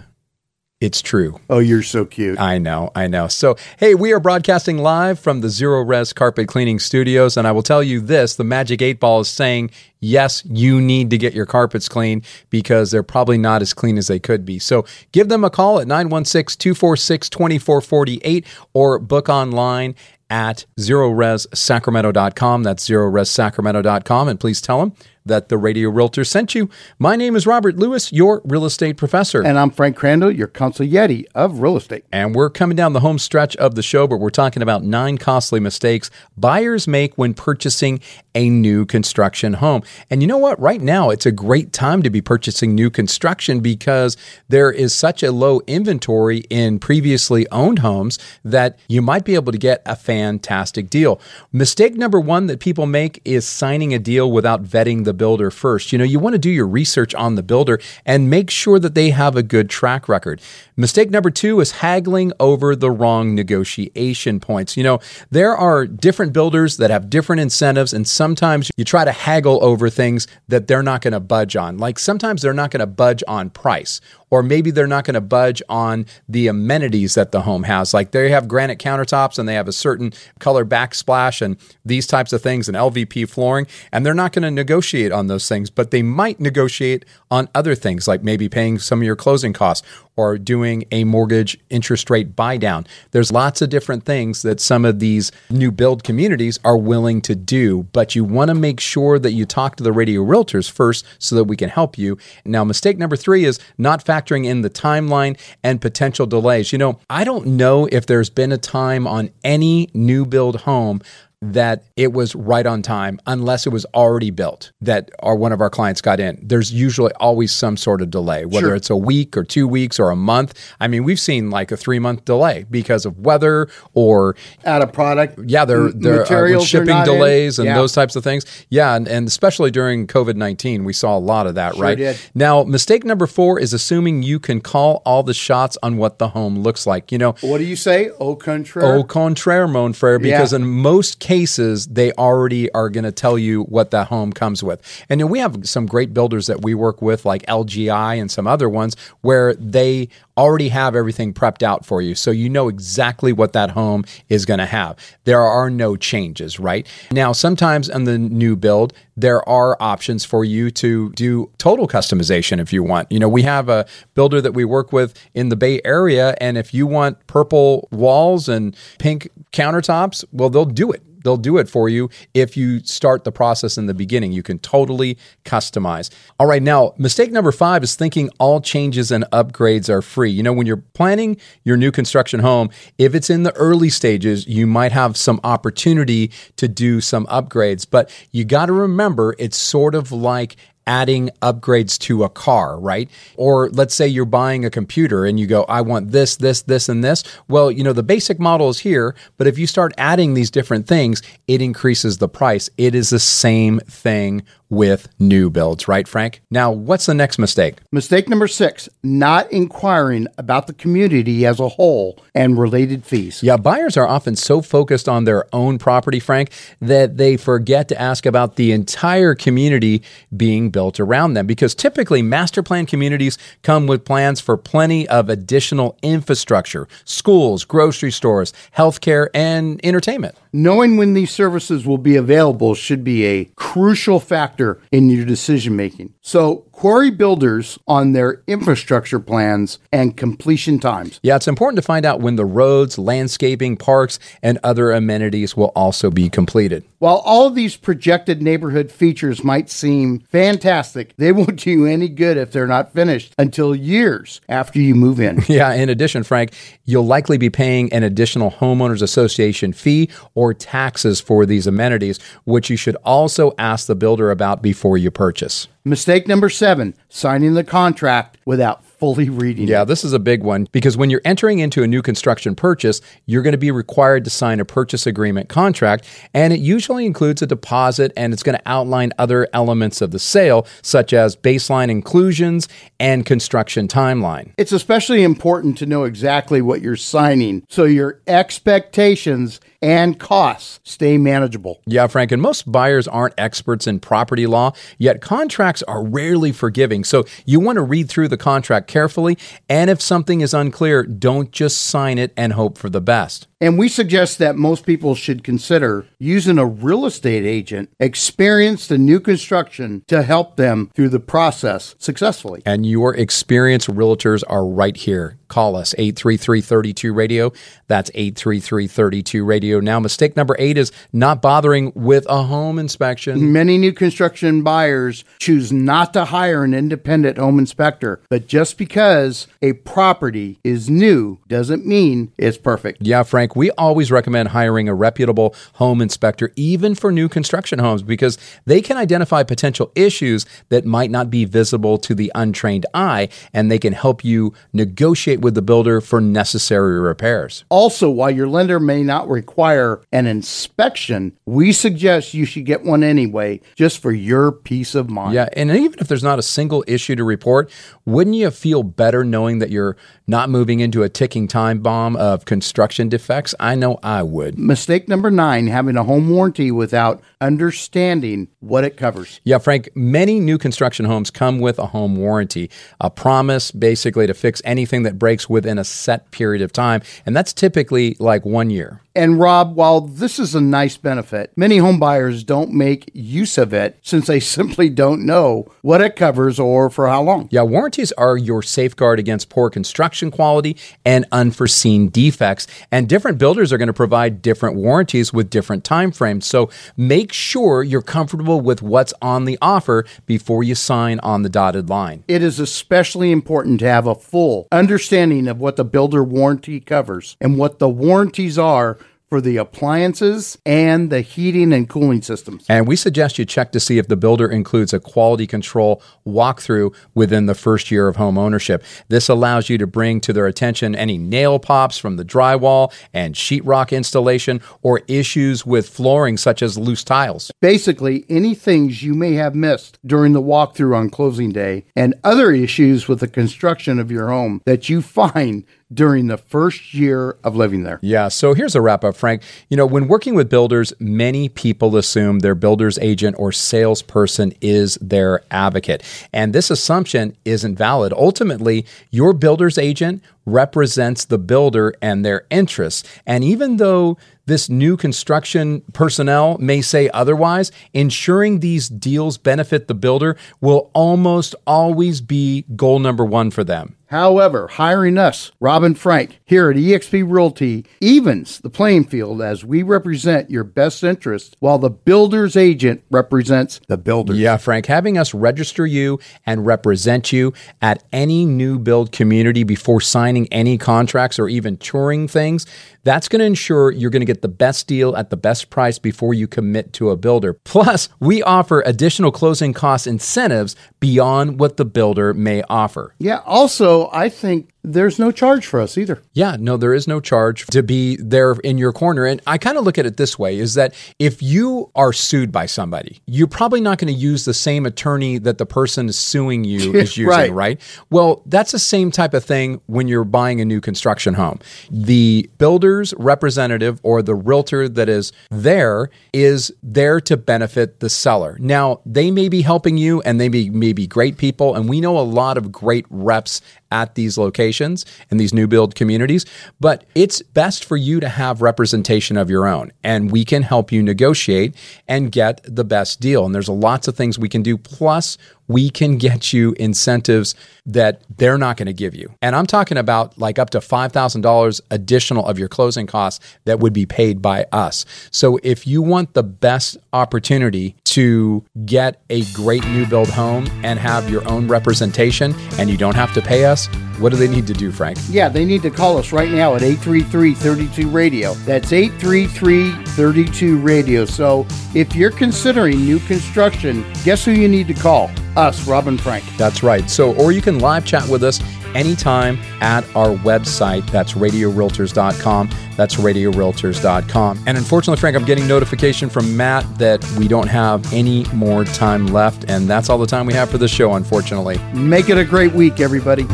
it's 0.85 1.01
true. 1.01 1.39
Oh, 1.49 1.57
you're 1.57 1.81
so 1.81 2.05
cute. 2.05 2.39
I 2.39 2.59
know, 2.59 2.91
I 2.93 3.07
know. 3.07 3.27
So, 3.27 3.55
hey, 3.79 3.95
we 3.95 4.13
are 4.13 4.19
broadcasting 4.19 4.77
live 4.77 5.19
from 5.19 5.41
the 5.41 5.47
Zerorez 5.47 6.13
Carpet 6.13 6.47
Cleaning 6.47 6.77
Studios, 6.77 7.37
and 7.37 7.47
I 7.47 7.51
will 7.51 7.63
tell 7.63 7.81
you 7.81 7.99
this 7.99 8.35
the 8.35 8.43
Magic 8.43 8.83
8 8.83 8.99
Ball 8.99 9.21
is 9.21 9.27
saying, 9.27 9.71
yes, 9.99 10.43
you 10.45 10.79
need 10.79 11.09
to 11.09 11.17
get 11.17 11.33
your 11.33 11.47
carpets 11.47 11.89
clean 11.89 12.21
because 12.51 12.91
they're 12.91 13.01
probably 13.01 13.39
not 13.39 13.63
as 13.63 13.73
clean 13.73 13.97
as 13.97 14.05
they 14.05 14.19
could 14.19 14.45
be. 14.45 14.59
So, 14.59 14.85
give 15.11 15.27
them 15.27 15.43
a 15.43 15.49
call 15.49 15.79
at 15.79 15.87
916 15.87 16.59
246 16.59 17.29
2448 17.29 18.45
or 18.73 18.99
book 18.99 19.27
online 19.27 19.95
at 20.29 20.65
zerorezsacramento.com. 20.79 22.63
That's 22.63 22.87
zerorezsacramento.com. 22.87 24.27
And 24.27 24.39
please 24.39 24.61
tell 24.61 24.79
them 24.79 24.93
that 25.25 25.49
the 25.49 25.57
Radio 25.57 25.89
Realtor 25.89 26.23
sent 26.23 26.55
you. 26.55 26.69
My 26.99 27.15
name 27.15 27.35
is 27.35 27.47
Robert 27.47 27.77
Lewis, 27.77 28.11
your 28.13 28.41
real 28.45 28.65
estate 28.65 28.97
professor. 28.97 29.41
And 29.41 29.57
I'm 29.57 29.71
Frank 29.71 29.95
Crandall, 29.95 30.31
your 30.31 30.47
consigliere 30.47 31.25
of 31.33 31.59
real 31.59 31.77
estate. 31.77 32.05
And 32.11 32.35
we're 32.35 32.49
coming 32.49 32.75
down 32.75 32.93
the 32.93 32.99
home 32.99 33.19
stretch 33.19 33.55
of 33.57 33.75
the 33.75 33.83
show, 33.83 34.07
but 34.07 34.17
we're 34.17 34.29
talking 34.29 34.61
about 34.61 34.83
nine 34.83 35.17
costly 35.17 35.59
mistakes 35.59 36.11
buyers 36.37 36.87
make 36.87 37.15
when 37.15 37.33
purchasing 37.33 37.99
a 38.35 38.49
new 38.49 38.85
construction 38.85 39.53
home. 39.53 39.81
And 40.09 40.21
you 40.21 40.27
know 40.27 40.37
what? 40.37 40.59
Right 40.59 40.81
now, 40.81 41.09
it's 41.09 41.25
a 41.25 41.31
great 41.31 41.73
time 41.73 42.03
to 42.03 42.09
be 42.09 42.21
purchasing 42.21 42.75
new 42.75 42.89
construction 42.89 43.61
because 43.61 44.17
there 44.49 44.71
is 44.71 44.93
such 44.93 45.23
a 45.23 45.31
low 45.31 45.61
inventory 45.65 46.39
in 46.49 46.77
previously 46.77 47.49
owned 47.51 47.79
homes 47.79 48.19
that 48.43 48.77
you 48.87 49.01
might 49.01 49.25
be 49.25 49.35
able 49.35 49.51
to 49.51 49.57
get 49.57 49.81
a 49.85 49.95
fantastic 49.95 50.89
deal. 50.89 51.19
Mistake 51.51 51.95
number 51.95 52.19
one 52.19 52.47
that 52.47 52.59
people 52.59 52.85
make 52.85 53.21
is 53.25 53.47
signing 53.47 53.93
a 53.93 53.99
deal 53.99 54.31
without 54.31 54.63
vetting 54.63 55.05
the 55.05 55.13
builder 55.13 55.49
first. 55.49 55.91
You 55.91 55.97
know, 55.97 56.03
you 56.03 56.19
want 56.19 56.33
to 56.33 56.39
do 56.39 56.49
your 56.49 56.67
research 56.67 57.15
on 57.15 57.35
the 57.35 57.43
builder 57.43 57.79
and 58.05 58.29
make 58.29 58.49
sure 58.49 58.79
that 58.79 58.95
they 58.95 59.11
have 59.11 59.35
a 59.35 59.43
good 59.43 59.69
track 59.69 60.09
record. 60.09 60.41
Mistake 60.77 61.09
number 61.09 61.29
two 61.29 61.61
is 61.61 61.71
haggling 61.71 62.33
over 62.37 62.75
the 62.75 62.91
wrong 62.91 63.33
negotiation 63.33 64.41
points. 64.41 64.75
You 64.75 64.83
know, 64.83 64.99
there 65.31 65.55
are 65.55 65.85
different 65.85 66.33
builders 66.33 66.75
that 66.77 66.91
have 66.91 67.09
different 67.09 67.39
incentives, 67.39 67.93
and 67.93 68.05
sometimes 68.05 68.69
you 68.75 68.83
try 68.83 69.05
to 69.05 69.13
haggle 69.13 69.63
over 69.63 69.89
things 69.89 70.27
that 70.49 70.67
they're 70.67 70.83
not 70.83 71.01
going 71.01 71.13
to 71.13 71.21
budge 71.21 71.55
on. 71.55 71.77
Like 71.77 71.97
sometimes 71.97 72.41
they're 72.41 72.53
not 72.53 72.71
going 72.71 72.81
to 72.81 72.87
budge 72.87 73.23
on 73.25 73.51
price 73.51 74.01
or 74.35 74.43
maybe 74.43 74.69
they're 74.69 74.85
not 74.85 75.05
going 75.05 75.13
to 75.13 75.21
budge 75.21 75.63
on 75.69 76.05
the 76.27 76.47
amenities 76.47 77.15
that 77.15 77.31
the 77.31 77.43
home 77.43 77.63
has. 77.63 77.93
Like 77.93 78.11
they 78.11 78.31
have 78.31 78.49
granite 78.49 78.79
countertops 78.79 79.39
and 79.39 79.47
they 79.47 79.53
have 79.53 79.69
a 79.69 79.71
certain 79.71 80.11
color 80.39 80.65
backsplash 80.65 81.41
and 81.41 81.55
these 81.85 82.05
types 82.05 82.33
of 82.33 82.41
things 82.41 82.67
and 82.67 82.75
LVP 82.75 83.29
flooring, 83.29 83.65
and 83.93 84.05
they're 84.05 84.13
not 84.13 84.33
going 84.33 84.43
to 84.43 84.51
negotiate 84.51 85.13
on 85.13 85.27
those 85.27 85.47
things, 85.47 85.69
but 85.69 85.91
they 85.91 86.03
might 86.03 86.41
negotiate 86.41 87.05
on 87.31 87.47
other 87.55 87.75
things 87.75 88.09
like 88.09 88.23
maybe 88.23 88.49
paying 88.49 88.77
some 88.77 88.99
of 88.99 89.05
your 89.05 89.15
closing 89.15 89.53
costs 89.53 89.87
or 90.17 90.37
doing 90.37 90.85
a 90.91 91.03
mortgage 91.03 91.57
interest 91.69 92.09
rate 92.09 92.35
buy 92.35 92.57
down. 92.57 92.85
There's 93.11 93.31
lots 93.31 93.61
of 93.61 93.69
different 93.69 94.03
things 94.03 94.41
that 94.43 94.59
some 94.59 94.85
of 94.85 94.99
these 94.99 95.31
new 95.49 95.71
build 95.71 96.03
communities 96.03 96.59
are 96.63 96.77
willing 96.77 97.21
to 97.21 97.35
do, 97.35 97.83
but 97.91 98.15
you 98.15 98.23
want 98.23 98.49
to 98.49 98.55
make 98.55 98.79
sure 98.79 99.19
that 99.19 99.33
you 99.33 99.45
talk 99.45 99.75
to 99.77 99.83
the 99.83 99.91
radio 99.91 100.21
realtors 100.21 100.69
first 100.69 101.05
so 101.19 101.35
that 101.35 101.45
we 101.45 101.57
can 101.57 101.69
help 101.69 101.97
you. 101.97 102.17
Now, 102.45 102.63
mistake 102.63 102.97
number 102.97 103.15
three 103.15 103.45
is 103.45 103.59
not 103.77 104.03
factoring 104.05 104.24
factoring 104.25 104.45
in 104.45 104.61
the 104.61 104.69
timeline 104.69 105.37
and 105.63 105.81
potential 105.81 106.25
delays. 106.25 106.71
You 106.71 106.77
know, 106.77 106.99
I 107.09 107.23
don't 107.23 107.45
know 107.45 107.87
if 107.91 108.05
there's 108.05 108.29
been 108.29 108.51
a 108.51 108.57
time 108.57 109.07
on 109.07 109.29
any 109.43 109.89
new 109.93 110.25
build 110.25 110.61
home 110.61 111.01
that 111.41 111.83
it 111.95 112.13
was 112.13 112.33
right 112.35 112.65
on 112.65 112.81
time 112.81 113.19
unless 113.27 113.65
it 113.67 113.69
was 113.69 113.85
already 113.93 114.31
built 114.31 114.71
that 114.81 115.09
our 115.19 115.35
one 115.35 115.51
of 115.51 115.61
our 115.61 115.69
clients 115.69 116.01
got 116.01 116.19
in 116.19 116.39
there's 116.41 116.71
usually 116.73 117.11
always 117.19 117.51
some 117.53 117.77
sort 117.77 118.01
of 118.01 118.09
delay 118.09 118.45
whether 118.45 118.67
Sure. 118.67 118.75
it's 118.75 118.89
a 118.89 118.95
week 118.97 119.35
or 119.37 119.43
two 119.43 119.67
weeks 119.67 119.99
or 119.99 120.09
a 120.09 120.15
month 120.15 120.53
i 120.79 120.87
mean 120.87 121.03
we've 121.03 121.19
seen 121.19 121.49
like 121.49 121.71
a 121.71 121.77
three 121.77 121.99
month 121.99 122.25
delay 122.25 122.65
because 122.71 123.05
of 123.05 123.19
weather 123.19 123.67
or 123.93 124.35
out 124.65 124.81
of 124.81 124.91
product 124.93 125.37
yeah 125.45 125.65
there 125.65 125.89
there 125.91 126.13
uh, 126.13 126.15
are 126.17 126.19
materials 126.21 126.67
shipping 126.67 126.87
not 126.89 127.07
in. 127.07 127.13
delays 127.13 127.59
and 127.59 127.65
Yeah. 127.67 127.75
those 127.75 127.93
types 127.93 128.15
of 128.15 128.23
things 128.23 128.45
yeah 128.69 128.95
and, 128.95 129.07
and 129.07 129.27
especially 129.27 129.71
during 129.71 130.07
covid-19 130.07 130.83
we 130.85 130.93
saw 130.93 131.17
a 131.17 131.19
lot 131.19 131.47
of 131.47 131.55
that 131.55 131.75
Sure 131.75 131.83
right 131.83 131.97
did. 131.97 132.17
now 132.33 132.63
mistake 132.63 133.03
number 133.03 133.27
four 133.27 133.59
is 133.59 133.73
assuming 133.73 134.23
you 134.23 134.39
can 134.39 134.61
call 134.61 135.01
all 135.05 135.21
the 135.23 135.33
shots 135.33 135.77
on 135.83 135.97
what 135.97 136.17
the 136.19 136.29
home 136.29 136.59
looks 136.59 136.87
like 136.87 137.11
you 137.11 137.17
know 137.17 137.35
What 137.41 137.59
do 137.59 137.63
you 137.65 137.75
say? 137.75 138.09
Au 138.19 138.35
contraire. 138.35 138.85
Au 138.95 139.03
contraire, 139.03 139.67
mon 139.67 139.93
frere, 139.93 140.19
because 140.19 140.51
Yeah. 140.51 140.57
in 140.59 140.67
most 140.67 141.19
cases, 141.25 141.87
they 141.87 142.11
already 142.11 142.71
are 142.73 142.87
going 142.87 143.03
to 143.03 143.11
tell 143.11 143.35
you 143.35 143.63
what 143.63 143.89
that 143.89 144.07
home 144.09 144.31
comes 144.31 144.61
with. 144.61 144.79
And 145.09 145.19
then 145.19 145.27
we 145.27 145.39
have 145.39 145.67
some 145.67 145.87
great 145.87 146.13
builders 146.13 146.45
that 146.45 146.61
we 146.61 146.75
work 146.75 147.01
with, 147.01 147.25
like 147.25 147.43
LGI 147.47 148.21
and 148.21 148.29
some 148.29 148.45
other 148.45 148.69
ones, 148.69 148.95
where 149.21 149.55
they 149.55 150.09
already 150.37 150.69
have 150.69 150.95
everything 150.95 151.33
prepped 151.33 151.63
out 151.63 151.85
for 151.85 152.01
you. 152.01 152.15
So 152.15 152.31
you 152.31 152.49
know 152.49 152.67
exactly 152.67 153.31
what 153.31 153.53
that 153.53 153.71
home 153.71 154.05
is 154.29 154.45
going 154.45 154.59
to 154.59 154.65
have. 154.65 154.97
There 155.23 155.41
are 155.41 155.69
no 155.69 155.95
changes, 155.95 156.59
right? 156.59 156.87
Now, 157.11 157.31
sometimes 157.31 157.89
on 157.89 158.03
the 158.03 158.17
new 158.17 158.55
build, 158.55 158.93
there 159.15 159.47
are 159.47 159.77
options 159.79 160.25
for 160.25 160.43
you 160.43 160.71
to 160.71 161.11
do 161.13 161.49
total 161.57 161.87
customization 161.87 162.59
if 162.59 162.73
you 162.73 162.83
want. 162.83 163.11
You 163.11 163.19
know, 163.19 163.29
we 163.29 163.43
have 163.43 163.69
a 163.69 163.85
builder 164.13 164.41
that 164.41 164.53
we 164.53 164.65
work 164.65 164.91
with 164.91 165.13
in 165.33 165.49
the 165.49 165.55
Bay 165.55 165.81
Area, 165.85 166.35
and 166.41 166.57
if 166.57 166.73
you 166.73 166.85
want 166.85 167.25
purple 167.27 167.87
walls 167.91 168.49
and 168.49 168.75
pink 168.99 169.29
countertops, 169.53 170.25
well, 170.31 170.49
they'll 170.49 170.65
do 170.65 170.91
it. 170.91 171.01
They'll 171.25 171.37
do 171.37 171.57
it 171.57 171.67
for 171.67 171.89
you 171.89 172.11
if 172.35 172.55
you 172.55 172.81
start 172.81 173.23
the 173.23 173.31
process 173.31 173.79
in 173.79 173.87
the 173.87 173.95
beginning. 173.95 174.31
You 174.31 174.43
can 174.43 174.59
totally 174.59 175.17
customize. 175.43 176.11
All 176.39 176.45
right, 176.45 176.61
now, 176.61 176.93
mistake 176.99 177.31
number 177.31 177.51
five 177.51 177.83
is 177.83 177.95
thinking 177.95 178.29
all 178.39 178.61
changes 178.61 179.11
and 179.11 179.25
upgrades 179.33 179.89
are 179.89 180.03
free. 180.03 180.24
You 180.31 180.43
know, 180.43 180.53
when 180.53 180.67
you're 180.67 180.77
planning 180.77 181.37
your 181.63 181.77
new 181.77 181.91
construction 181.91 182.39
home, 182.39 182.69
if 182.97 183.15
it's 183.15 183.29
in 183.29 183.43
the 183.43 183.55
early 183.55 183.89
stages, 183.89 184.47
you 184.47 184.67
might 184.67 184.91
have 184.91 185.17
some 185.17 185.39
opportunity 185.43 186.31
to 186.57 186.67
do 186.67 187.01
some 187.01 187.25
upgrades, 187.27 187.85
but 187.89 188.09
you 188.31 188.45
got 188.45 188.67
to 188.67 188.73
remember 188.73 189.35
it's 189.39 189.57
sort 189.57 189.95
of 189.95 190.11
like 190.11 190.55
adding 190.87 191.29
upgrades 191.41 191.97
to 191.97 192.23
a 192.23 192.29
car, 192.29 192.79
right? 192.79 193.09
Or 193.37 193.69
let's 193.69 193.95
say 193.95 194.07
you're 194.07 194.25
buying 194.25 194.65
a 194.65 194.69
computer 194.69 195.25
and 195.25 195.39
you 195.39 195.47
go, 195.47 195.63
I 195.63 195.81
want 195.81 196.11
this, 196.11 196.35
this, 196.35 196.61
this, 196.63 196.89
and 196.89 197.03
this. 197.03 197.23
Well, 197.47 197.71
you 197.71 197.83
know, 197.83 197.93
the 197.93 198.03
basic 198.03 198.39
model 198.39 198.69
is 198.69 198.79
here, 198.79 199.15
but 199.37 199.47
if 199.47 199.57
you 199.57 199.67
start 199.67 199.93
adding 199.97 200.33
these 200.33 200.51
different 200.51 200.87
things, 200.87 201.21
it 201.47 201.61
increases 201.61 202.17
the 202.17 202.29
price. 202.29 202.69
It 202.77 202.93
is 202.95 203.09
the 203.09 203.19
same 203.19 203.79
thing 203.79 204.43
with 204.75 205.07
new 205.19 205.49
builds, 205.49 205.87
right, 205.87 206.07
Frank? 206.07 206.41
Now, 206.51 206.71
what's 206.71 207.05
the 207.05 207.13
next 207.13 207.39
mistake? 207.39 207.79
Mistake 207.91 208.29
number 208.29 208.47
six: 208.47 208.87
not 209.03 209.51
inquiring 209.51 210.27
about 210.37 210.67
the 210.67 210.73
community 210.73 211.45
as 211.45 211.59
a 211.59 211.69
whole 211.69 212.21
and 212.35 212.59
related 212.59 213.05
fees. 213.05 213.41
Yeah, 213.41 213.57
buyers 213.57 213.97
are 213.97 214.07
often 214.07 214.35
so 214.35 214.61
focused 214.61 215.07
on 215.07 215.23
their 215.23 215.45
own 215.53 215.77
property, 215.77 216.19
Frank, 216.19 216.51
that 216.81 217.17
they 217.17 217.37
forget 217.37 217.87
to 217.89 217.99
ask 217.99 218.25
about 218.25 218.57
the 218.57 218.71
entire 218.71 219.33
community 219.33 220.03
being 220.35 220.69
built 220.69 220.99
around 220.99 221.33
them. 221.33 221.47
Because 221.47 221.73
typically, 221.73 222.21
master 222.21 222.61
plan 222.61 222.85
communities 222.85 223.37
come 223.63 223.87
with 223.87 224.05
plans 224.05 224.41
for 224.41 224.57
plenty 224.57 225.07
of 225.07 225.29
additional 225.29 225.97
infrastructure 226.01 226.87
schools, 227.05 227.63
grocery 227.63 228.11
stores, 228.11 228.53
healthcare, 228.77 229.29
and 229.33 229.79
entertainment. 229.83 230.35
Knowing 230.57 230.95
when 230.95 231.13
these 231.13 231.31
services 231.31 231.85
will 231.85 231.97
be 231.97 232.15
available 232.15 232.73
should 232.73 233.03
be 233.03 233.25
a 233.25 233.43
crucial 233.57 234.21
factor 234.21 234.79
in 234.89 235.09
your 235.09 235.25
decision 235.25 235.75
making. 235.75 236.13
So, 236.21 236.64
query 236.75 237.09
builders 237.09 237.79
on 237.87 238.11
their 238.11 238.43
infrastructure 238.47 239.17
plans 239.19 239.79
and 239.93 240.17
completion 240.17 240.77
times. 240.77 241.21
Yeah, 241.23 241.37
it's 241.37 241.47
important 241.47 241.77
to 241.77 241.81
find 241.81 242.05
out 242.05 242.19
when 242.19 242.35
the 242.35 242.43
roads, 242.43 242.97
landscaping, 242.97 243.77
parks, 243.77 244.19
and 244.43 244.59
other 244.61 244.91
amenities 244.91 245.55
will 245.55 245.71
also 245.73 246.11
be 246.11 246.29
completed. 246.29 246.83
While 246.99 247.21
all 247.25 247.47
of 247.47 247.55
these 247.55 247.77
projected 247.77 248.41
neighborhood 248.41 248.91
features 248.91 249.41
might 249.41 249.69
seem 249.69 250.19
fantastic, 250.29 251.15
they 251.15 251.31
won't 251.31 251.61
do 251.61 251.71
you 251.71 251.85
any 251.85 252.09
good 252.09 252.35
if 252.35 252.51
they're 252.51 252.67
not 252.67 252.91
finished 252.91 253.33
until 253.37 253.73
years 253.73 254.41
after 254.49 254.79
you 254.79 254.95
move 254.95 255.19
in. 255.19 255.43
Yeah, 255.55 255.73
in 255.73 255.87
addition, 255.89 256.23
Frank, 256.23 256.51
you'll 256.83 257.05
likely 257.05 257.37
be 257.37 257.49
paying 257.49 257.93
an 257.93 258.03
additional 258.03 258.51
homeowners 258.51 259.01
association 259.01 259.71
fee 259.71 260.09
or 260.33 260.53
taxes 260.53 261.21
for 261.21 261.45
these 261.45 261.67
amenities, 261.67 262.19
which 262.43 262.69
you 262.69 262.75
should 262.75 262.97
also 263.05 263.53
ask 263.57 263.87
the 263.87 263.95
builder 263.95 264.31
about 264.31 264.61
before 264.61 264.97
you 264.97 265.11
purchase. 265.11 265.69
Mistake 265.87 266.27
number 266.27 266.49
seven 266.49 266.95
signing 267.09 267.53
the 267.53 267.63
contract 267.63 268.39
without 268.43 268.83
fully 268.99 269.29
reading 269.29 269.67
Yeah, 269.67 269.83
it. 269.83 269.85
this 269.85 270.03
is 270.03 270.13
a 270.13 270.19
big 270.19 270.43
one 270.43 270.67
because 270.71 270.97
when 270.97 271.09
you're 271.09 271.21
entering 271.25 271.59
into 271.59 271.83
a 271.83 271.87
new 271.87 272.01
construction 272.01 272.55
purchase, 272.55 273.01
you're 273.25 273.41
going 273.43 273.51
to 273.51 273.57
be 273.57 273.71
required 273.71 274.23
to 274.25 274.29
sign 274.29 274.59
a 274.59 274.65
purchase 274.65 275.05
agreement 275.07 275.49
contract, 275.49 276.05
and 276.33 276.53
it 276.53 276.59
usually 276.59 277.05
includes 277.05 277.41
a 277.41 277.47
deposit 277.47 278.11
and 278.17 278.33
it's 278.33 278.43
going 278.43 278.57
to 278.57 278.61
outline 278.65 279.11
other 279.17 279.47
elements 279.53 280.01
of 280.01 280.11
the 280.11 280.19
sale, 280.19 280.65
such 280.81 281.13
as 281.13 281.35
baseline 281.35 281.89
inclusions 281.89 282.67
and 282.99 283.25
construction 283.25 283.87
timeline. 283.87 284.51
It's 284.57 284.71
especially 284.71 285.23
important 285.23 285.77
to 285.79 285.85
know 285.85 286.03
exactly 286.03 286.61
what 286.61 286.81
you're 286.81 286.95
signing 286.95 287.63
so 287.69 287.83
your 287.83 288.21
expectations 288.27 289.59
and 289.81 290.19
costs 290.19 290.79
stay 290.83 291.17
manageable. 291.17 291.81
Yeah, 291.85 292.07
Frank, 292.07 292.31
and 292.31 292.41
most 292.41 292.71
buyers 292.71 293.07
aren't 293.07 293.35
experts 293.37 293.85
in 293.85 293.99
property 293.99 294.47
law, 294.47 294.73
yet 294.97 295.21
contracts 295.21 295.83
are 295.83 296.03
rarely 296.03 296.51
forgiving. 296.51 297.03
So 297.03 297.25
you 297.45 297.59
want 297.59 297.75
to 297.75 297.83
read 297.83 298.09
through 298.09 298.29
the 298.29 298.37
contract 298.37 298.84
carefully, 298.87 299.37
and 299.69 299.89
if 299.89 300.01
something 300.01 300.41
is 300.41 300.53
unclear, 300.53 301.03
don't 301.03 301.51
just 301.51 301.81
sign 301.85 302.17
it 302.17 302.33
and 302.37 302.53
hope 302.53 302.77
for 302.77 302.89
the 302.89 303.01
best. 303.01 303.47
And 303.61 303.79
we 303.79 303.87
suggest 303.87 304.37
that 304.39 304.57
most 304.57 304.85
people 304.85 305.15
should 305.15 305.43
consider 305.43 306.05
using 306.19 306.57
a 306.57 306.65
real 306.65 307.05
estate 307.05 307.45
agent 307.45 307.89
experienced 307.99 308.91
in 308.91 309.05
new 309.05 309.19
construction 309.19 310.03
to 310.07 310.23
help 310.23 310.55
them 310.57 310.91
through 310.93 311.09
the 311.09 311.19
process 311.19 311.95
successfully. 311.97 312.61
And 312.65 312.85
your 312.85 313.15
experienced 313.15 313.87
realtors 313.87 314.43
are 314.47 314.65
right 314.65 314.95
here. 314.95 315.37
Call 315.47 315.75
us 315.75 315.93
833 315.97 317.09
radio. 317.11 317.51
That's 317.87 318.09
833 318.15 319.41
radio. 319.41 319.79
Now, 319.79 319.99
mistake 319.99 320.35
number 320.35 320.55
eight 320.59 320.77
is 320.77 320.91
not 321.13 321.41
bothering 321.41 321.91
with 321.95 322.25
a 322.27 322.43
home 322.43 322.79
inspection. 322.79 323.51
Many 323.51 323.77
new 323.77 323.93
construction 323.93 324.63
buyers 324.63 325.23
choose 325.39 325.71
not 325.71 326.13
to 326.13 326.25
hire 326.25 326.63
an 326.63 326.73
independent 326.73 327.37
home 327.37 327.59
inspector, 327.59 328.21
but 328.29 328.47
just 328.47 328.77
because 328.77 329.47
a 329.61 329.73
property 329.73 330.59
is 330.63 330.89
new 330.89 331.39
doesn't 331.47 331.85
mean 331.85 332.31
it's 332.37 332.57
perfect. 332.57 333.01
Yeah, 333.01 333.23
Frank, 333.23 333.55
we 333.55 333.71
always 333.71 334.11
recommend 334.11 334.49
hiring 334.49 334.89
a 334.89 334.93
reputable 334.95 335.55
home 335.73 336.01
inspector, 336.01 336.51
even 336.55 336.95
for 336.95 337.11
new 337.11 337.29
construction 337.29 337.79
homes, 337.79 338.01
because 338.01 338.37
they 338.65 338.81
can 338.81 338.97
identify 338.97 339.43
potential 339.43 339.91
issues 339.95 340.45
that 340.69 340.85
might 340.85 341.11
not 341.11 341.29
be 341.29 341.45
visible 341.45 341.97
to 341.99 342.15
the 342.15 342.31
untrained 342.33 342.85
eye, 342.93 343.29
and 343.53 343.69
they 343.69 343.79
can 343.79 343.93
help 343.93 344.25
you 344.25 344.53
negotiate 344.73 345.34
with 345.41 345.55
the 345.55 345.61
builder 345.61 346.01
for 346.01 346.21
necessary 346.21 346.99
repairs. 346.99 347.65
Also, 347.69 348.09
while 348.09 348.31
your 348.31 348.47
lender 348.47 348.79
may 348.79 349.03
not 349.03 349.29
require 349.29 350.01
an 350.11 350.27
inspection, 350.27 351.37
we 351.45 351.71
suggest 351.71 352.33
you 352.33 352.45
should 352.45 352.65
get 352.65 352.83
one 352.83 353.03
anyway, 353.03 353.61
just 353.75 353.99
for 353.99 354.11
your 354.11 354.51
peace 354.51 354.95
of 354.95 355.09
mind. 355.09 355.33
Yeah, 355.33 355.49
and 355.53 355.71
even 355.71 355.99
if 355.99 356.07
there's 356.07 356.23
not 356.23 356.39
a 356.39 356.43
single 356.43 356.83
issue 356.87 357.15
to 357.15 357.23
report, 357.23 357.71
wouldn't 358.05 358.35
you 358.35 358.51
feel 358.51 358.83
better 358.83 359.23
knowing 359.23 359.59
that 359.59 359.69
you're 359.69 359.97
not 360.27 360.49
moving 360.49 360.79
into 360.79 361.03
a 361.03 361.09
ticking 361.09 361.47
time 361.47 361.79
bomb 361.79 362.15
of 362.15 362.45
construction 362.45 363.09
defects? 363.09 363.55
I 363.59 363.75
know 363.75 363.99
I 364.03 364.23
would. 364.23 364.57
Mistake 364.57 365.07
number 365.07 365.31
nine 365.31 365.67
having 365.67 365.97
a 365.97 366.03
home 366.03 366.29
warranty 366.29 366.71
without 366.71 367.21
understanding 367.41 368.47
what 368.59 368.83
it 368.83 368.97
covers. 368.97 369.39
Yeah, 369.43 369.59
Frank, 369.59 369.89
many 369.95 370.39
new 370.39 370.57
construction 370.57 371.05
homes 371.05 371.29
come 371.31 371.59
with 371.59 371.79
a 371.79 371.87
home 371.87 372.15
warranty, 372.15 372.69
a 372.99 373.09
promise 373.09 373.71
basically 373.71 374.27
to 374.27 374.33
fix 374.33 374.61
anything 374.65 375.03
that 375.03 375.19
breaks 375.25 375.49
within 375.49 375.79
a 375.79 375.83
set 375.83 376.29
period 376.29 376.61
of 376.61 376.71
time, 376.71 377.01
and 377.25 377.35
that's 377.35 377.51
typically 377.51 378.15
like 378.19 378.45
one 378.45 378.69
year. 378.69 379.01
And 379.17 379.39
Rob, 379.39 379.77
while 379.77 380.01
this 380.01 380.39
is 380.39 380.55
a 380.55 380.61
nice 380.61 380.97
benefit, 380.97 381.53
many 381.55 381.77
home 381.77 381.99
buyers 381.99 382.43
don't 382.43 382.73
make 382.73 383.09
use 383.13 383.57
of 383.57 383.73
it 383.73 383.97
since 384.01 384.27
they 384.27 384.39
simply 384.55 384.89
don't 384.89 385.25
know 385.25 385.71
what 385.81 386.01
it 386.01 386.17
covers 386.17 386.59
or 386.59 386.89
for 386.89 387.07
how 387.07 387.21
long. 387.21 387.47
Yeah, 387.49 387.61
warranties 387.61 388.11
are 388.13 388.35
your 388.35 388.61
safeguard 388.61 389.17
against 389.17 389.47
poor 389.47 389.69
construction 389.69 390.31
quality 390.31 390.75
and 391.05 391.25
unforeseen 391.31 392.09
defects. 392.09 392.67
And 392.91 393.07
different 393.07 393.37
builders 393.37 393.71
are 393.71 393.77
going 393.77 393.87
to 393.87 393.93
provide 393.93 394.41
different 394.41 394.75
warranties 394.75 395.31
with 395.31 395.49
different 395.49 395.85
time 395.85 396.11
frames. 396.11 396.45
So 396.45 396.69
make 396.97 397.31
sure 397.31 397.83
you're 397.83 398.01
comfortable 398.01 398.59
with 398.59 398.81
what's 398.81 399.13
on 399.21 399.45
the 399.45 399.57
offer 399.61 400.05
before 400.25 400.61
you 400.61 400.75
sign 400.75 401.19
on 401.21 401.43
the 401.43 401.49
dotted 401.49 401.89
line. 401.89 402.25
It 402.27 402.43
is 402.43 402.59
especially 402.59 403.31
important 403.31 403.79
to 403.79 403.87
have 403.87 404.07
a 404.07 404.15
full 404.15 404.67
understanding 404.73 405.47
of 405.47 405.61
what 405.61 405.77
the 405.77 405.85
builder 405.85 406.21
warranty 406.21 406.81
covers 406.81 407.37
and 407.39 407.57
what 407.57 407.79
the 407.79 407.87
warranties 407.87 408.59
are 408.59 408.97
for 409.29 409.41
the 409.41 409.57
appliances 409.57 410.57
and 410.65 411.09
the 411.09 411.21
heating 411.21 411.73
and 411.73 411.89
cooling 411.89 412.21
systems. 412.21 412.65
And 412.69 412.87
we 412.87 412.95
suggest 412.95 413.39
you 413.39 413.45
check 413.45 413.71
to 413.71 413.79
see 413.79 413.97
if 413.97 414.07
the 414.07 414.15
builder 414.15 414.47
includes 414.47 414.93
a 414.93 414.99
quality 414.99 415.47
control 415.47 416.01
walkthrough 416.25 416.95
within 417.13 417.45
the 417.45 417.55
first 417.55 417.89
year 417.91 418.07
of 418.07 418.17
home 418.17 418.37
ownership. 418.37 418.83
This 419.09 419.29
allows 419.29 419.69
you 419.69 419.77
to 419.77 419.87
bring 419.87 420.21
to 420.21 420.33
their 420.33 420.47
attention 420.47 420.95
any 420.95 421.17
nail 421.17 421.59
pops 421.59 421.97
from 421.97 422.17
the 422.17 422.25
drywall 422.25 422.93
and 423.13 423.35
sheetrock 423.35 423.91
installation 423.91 424.61
or 424.81 425.01
issues 425.07 425.65
with 425.65 425.89
flooring 425.89 426.37
such 426.37 426.61
as 426.61 426.77
loose 426.77 427.03
tiles. 427.03 427.51
Basically, 427.61 428.25
any 428.29 428.53
things 428.53 429.03
you 429.03 429.13
may 429.13 429.33
have 429.33 429.55
missed 429.55 429.97
during 430.05 430.33
the 430.33 430.41
walkthrough 430.41 430.95
on 430.95 431.09
closing 431.09 431.51
day 431.51 431.85
and 431.95 432.13
other 432.23 432.51
issues 432.51 433.07
with 433.07 433.19
the 433.19 433.27
construction 433.27 433.99
of 433.99 434.11
your 434.11 434.29
home 434.29 434.61
that 434.65 434.89
you 434.89 435.01
find 435.01 435.65
during 435.95 436.27
the 436.27 436.37
first 436.37 436.93
year 436.93 437.37
of 437.43 437.55
living 437.55 437.83
there. 437.83 437.99
Yeah, 438.01 438.27
so 438.27 438.53
here's 438.53 438.75
a 438.75 438.81
wrap 438.81 439.03
up, 439.03 439.15
Frank. 439.15 439.41
You 439.69 439.77
know, 439.77 439.85
when 439.85 440.07
working 440.07 440.35
with 440.35 440.49
builders, 440.49 440.93
many 440.99 441.49
people 441.49 441.95
assume 441.95 442.39
their 442.39 442.55
builder's 442.55 442.99
agent 442.99 443.37
or 443.39 443.51
salesperson 443.51 444.53
is 444.61 444.95
their 445.01 445.41
advocate. 445.49 446.03
And 446.33 446.53
this 446.53 446.69
assumption 446.69 447.35
isn't 447.45 447.75
valid. 447.75 448.13
Ultimately, 448.13 448.85
your 449.09 449.33
builder's 449.33 449.77
agent 449.77 450.21
represents 450.45 451.25
the 451.25 451.37
builder 451.37 451.93
and 452.01 452.23
their 452.23 452.45
interests. 452.51 453.03
And 453.25 453.43
even 453.43 453.77
though 453.77 454.17
this 454.45 454.69
new 454.69 454.95
construction 454.95 455.81
personnel 455.93 456.57
may 456.59 456.81
say 456.81 457.09
otherwise, 457.13 457.71
ensuring 457.93 458.59
these 458.59 458.87
deals 458.87 459.37
benefit 459.37 459.87
the 459.87 459.95
builder 459.95 460.37
will 460.61 460.91
almost 460.93 461.55
always 461.65 462.21
be 462.21 462.63
goal 462.75 462.99
number 462.99 463.25
one 463.25 463.49
for 463.49 463.63
them. 463.63 463.94
However, 464.07 464.67
hiring 464.67 465.17
us, 465.17 465.51
Rob 465.59 465.83
and 465.83 465.97
Frank, 465.97 466.39
here 466.45 466.69
at 466.69 466.77
eXp 466.77 467.23
Realty 467.27 467.85
evens 467.99 468.59
the 468.59 468.69
playing 468.69 469.05
field 469.05 469.41
as 469.41 469.65
we 469.65 469.81
represent 469.81 470.51
your 470.51 470.63
best 470.63 471.03
interests 471.03 471.55
while 471.59 471.79
the 471.79 471.89
builder's 471.89 472.55
agent 472.55 473.03
represents 473.09 473.81
the 473.87 473.97
builders. 473.97 474.37
Yeah, 474.37 474.57
Frank, 474.57 474.85
having 474.85 475.17
us 475.17 475.33
register 475.33 475.85
you 475.85 476.19
and 476.45 476.65
represent 476.65 477.31
you 477.31 477.53
at 477.81 478.03
any 478.13 478.45
new 478.45 478.77
build 478.77 479.11
community 479.11 479.63
before 479.63 480.01
signing 480.01 480.47
any 480.51 480.77
contracts 480.77 481.39
or 481.39 481.49
even 481.49 481.77
touring 481.77 482.27
things, 482.27 482.65
that's 483.05 483.29
going 483.29 483.39
to 483.39 483.45
ensure 483.45 483.91
you're 483.91 484.09
going 484.09 484.19
to 484.21 484.25
get 484.25 484.41
the 484.41 484.49
best 484.49 484.87
deal 484.87 485.15
at 485.15 485.29
the 485.29 485.37
best 485.37 485.69
price 485.69 485.97
before 485.97 486.33
you 486.33 486.47
commit 486.47 486.91
to 486.93 487.11
a 487.11 487.15
builder. 487.15 487.53
Plus, 487.53 488.09
we 488.19 488.43
offer 488.43 488.83
additional 488.85 489.31
closing 489.31 489.71
cost 489.71 490.07
incentives 490.07 490.75
beyond 490.99 491.59
what 491.59 491.77
the 491.77 491.85
builder 491.85 492.33
may 492.33 492.63
offer. 492.63 493.13
Yeah, 493.19 493.41
also, 493.45 494.09
I 494.11 494.27
think 494.27 494.69
there's 494.85 495.19
no 495.19 495.31
charge 495.31 495.65
for 495.65 495.79
us 495.81 495.97
either. 495.97 496.21
Yeah, 496.33 496.57
no, 496.59 496.77
there 496.77 496.93
is 496.93 497.07
no 497.07 497.19
charge 497.19 497.65
to 497.67 497.83
be 497.83 498.17
there 498.17 498.53
in 498.63 498.77
your 498.77 498.93
corner. 498.93 499.25
And 499.25 499.41
I 499.47 499.57
kind 499.57 499.77
of 499.77 499.83
look 499.83 499.97
at 499.97 500.05
it 500.05 500.17
this 500.17 500.37
way 500.39 500.57
is 500.57 500.75
that 500.75 500.93
if 501.19 501.41
you 501.41 501.91
are 501.95 502.13
sued 502.13 502.51
by 502.51 502.65
somebody, 502.65 503.21
you're 503.25 503.47
probably 503.47 503.81
not 503.81 503.97
going 503.97 504.13
to 504.13 504.19
use 504.19 504.45
the 504.45 504.53
same 504.53 504.85
attorney 504.85 505.37
that 505.39 505.57
the 505.57 505.65
person 505.65 506.07
is 506.09 506.17
suing 506.17 506.63
you 506.63 506.93
is 506.95 507.17
using, 507.17 507.25
Right. 507.27 507.51
right. 507.51 507.81
Well, 508.09 508.41
that's 508.45 508.71
the 508.71 508.79
same 508.79 509.11
type 509.11 509.33
of 509.33 509.43
thing 509.43 509.81
when 509.87 510.07
you're 510.07 510.23
buying 510.23 510.61
a 510.61 510.65
new 510.65 510.79
construction 510.81 511.33
home. 511.33 511.59
The 511.91 512.49
builder's 512.57 513.13
representative 513.17 513.99
or 514.03 514.21
the 514.21 514.35
realtor 514.35 514.87
that 514.89 515.09
is 515.09 515.31
there 515.49 516.09
is 516.33 516.71
there 516.83 517.19
to 517.21 517.37
benefit 517.37 517.99
the 517.99 518.09
seller. 518.09 518.57
Now, 518.59 519.01
they 519.05 519.31
may 519.31 519.49
be 519.49 519.61
helping 519.61 519.97
you 519.97 520.21
and 520.21 520.39
they 520.39 520.49
may, 520.49 520.69
may 520.69 520.93
be 520.93 521.07
great 521.07 521.37
people. 521.37 521.75
And 521.75 521.89
we 521.89 522.01
know 522.01 522.17
a 522.17 522.21
lot 522.21 522.57
of 522.57 522.71
great 522.71 523.05
reps 523.09 523.61
at 523.95 524.15
these 524.15 524.37
locations 524.37 525.05
and 525.31 525.39
these 525.39 525.53
new 525.53 525.67
build 525.67 525.95
communities, 525.95 526.45
but 526.81 527.05
it's 527.15 527.41
best 527.41 527.85
for 527.85 527.95
you 527.95 528.19
to 528.19 528.27
have 528.27 528.61
representation 528.61 529.37
of 529.37 529.49
your 529.49 529.65
own. 529.65 529.93
And 530.03 530.31
we 530.31 530.43
can 530.43 530.63
help 530.63 530.91
you 530.91 531.01
negotiate 531.01 531.75
and 532.05 532.29
get 532.29 532.59
the 532.63 532.83
best 532.83 533.21
deal. 533.21 533.45
And 533.45 533.55
there's 533.55 533.69
lots 533.69 534.09
of 534.09 534.17
things 534.17 534.37
we 534.37 534.49
can 534.49 534.63
do. 534.63 534.77
Plus, 534.77 535.37
we 535.67 535.89
can 535.89 536.17
get 536.17 536.53
you 536.53 536.73
incentives 536.79 537.55
that 537.85 538.21
they're 538.37 538.57
not 538.57 538.77
going 538.77 538.87
to 538.87 538.93
give 538.93 539.15
you. 539.15 539.33
And 539.41 539.55
I'm 539.55 539.65
talking 539.65 539.97
about 539.97 540.37
like 540.37 540.59
up 540.59 540.71
to 540.71 540.79
$5,000 540.79 541.81
additional 541.91 542.45
of 542.45 542.57
your 542.57 542.67
closing 542.67 543.07
costs 543.07 543.45
that 543.65 543.79
would 543.79 543.93
be 543.93 544.05
paid 544.05 544.41
by 544.41 544.65
us. 544.71 545.05
So 545.31 545.59
if 545.63 545.85
you 545.85 546.01
want 546.01 546.33
the 546.33 546.43
best 546.43 546.97
opportunity 547.13 547.95
to 548.05 548.63
get 548.85 549.21
a 549.29 549.43
great 549.53 549.85
new 549.87 550.05
build 550.05 550.29
home 550.29 550.67
and 550.83 550.99
have 550.99 551.29
your 551.29 551.47
own 551.49 551.67
representation 551.67 552.55
and 552.79 552.89
you 552.89 552.97
don't 552.97 553.15
have 553.15 553.33
to 553.33 553.41
pay 553.41 553.65
us, 553.65 553.87
what 554.19 554.31
do 554.31 554.37
they 554.37 554.47
need 554.47 554.67
to 554.67 554.73
do, 554.73 554.91
Frank? 554.91 555.17
Yeah, 555.29 555.49
they 555.49 555.65
need 555.65 555.81
to 555.83 555.91
call 555.91 556.17
us 556.17 556.31
right 556.31 556.51
now 556.51 556.75
at 556.75 556.83
833 556.83 557.53
32 557.53 558.09
Radio. 558.09 558.53
That's 558.53 558.93
833 558.93 559.91
32 560.05 560.79
Radio. 560.79 561.25
So 561.25 561.65
if 561.93 562.15
you're 562.15 562.31
considering 562.31 562.97
new 563.03 563.19
construction, 563.19 564.05
guess 564.23 564.45
who 564.45 564.51
you 564.51 564.67
need 564.67 564.87
to 564.87 564.93
call? 564.93 565.29
Us, 565.55 565.87
Rob 565.87 566.07
and 566.07 566.19
Frank. 566.19 566.43
That's 566.57 566.83
right. 566.83 567.09
So, 567.09 567.33
or 567.35 567.53
you 567.53 567.61
can 567.61 567.79
live 567.79 568.05
chat 568.05 568.27
with 568.27 568.43
us 568.43 568.61
anytime 568.95 569.59
at 569.81 570.03
our 570.15 570.35
website. 570.37 571.09
That's 571.11 571.33
radiorealtors.com. 571.33 572.69
That's 572.95 573.15
radiorealtors.com. 573.15 574.63
And 574.65 574.77
unfortunately, 574.77 575.19
Frank, 575.19 575.35
I'm 575.35 575.45
getting 575.45 575.67
notification 575.67 576.29
from 576.29 576.57
Matt 576.57 576.83
that 576.97 577.23
we 577.37 577.47
don't 577.47 577.67
have 577.67 578.11
any 578.13 578.45
more 578.53 578.85
time 578.85 579.27
left. 579.27 579.65
And 579.69 579.87
that's 579.87 580.09
all 580.09 580.17
the 580.17 580.25
time 580.25 580.45
we 580.45 580.53
have 580.53 580.69
for 580.69 580.77
the 580.77 580.87
show, 580.87 581.13
unfortunately. 581.13 581.77
Make 581.93 582.29
it 582.29 582.37
a 582.37 582.45
great 582.45 582.73
week, 582.73 582.99
everybody. 582.99 583.45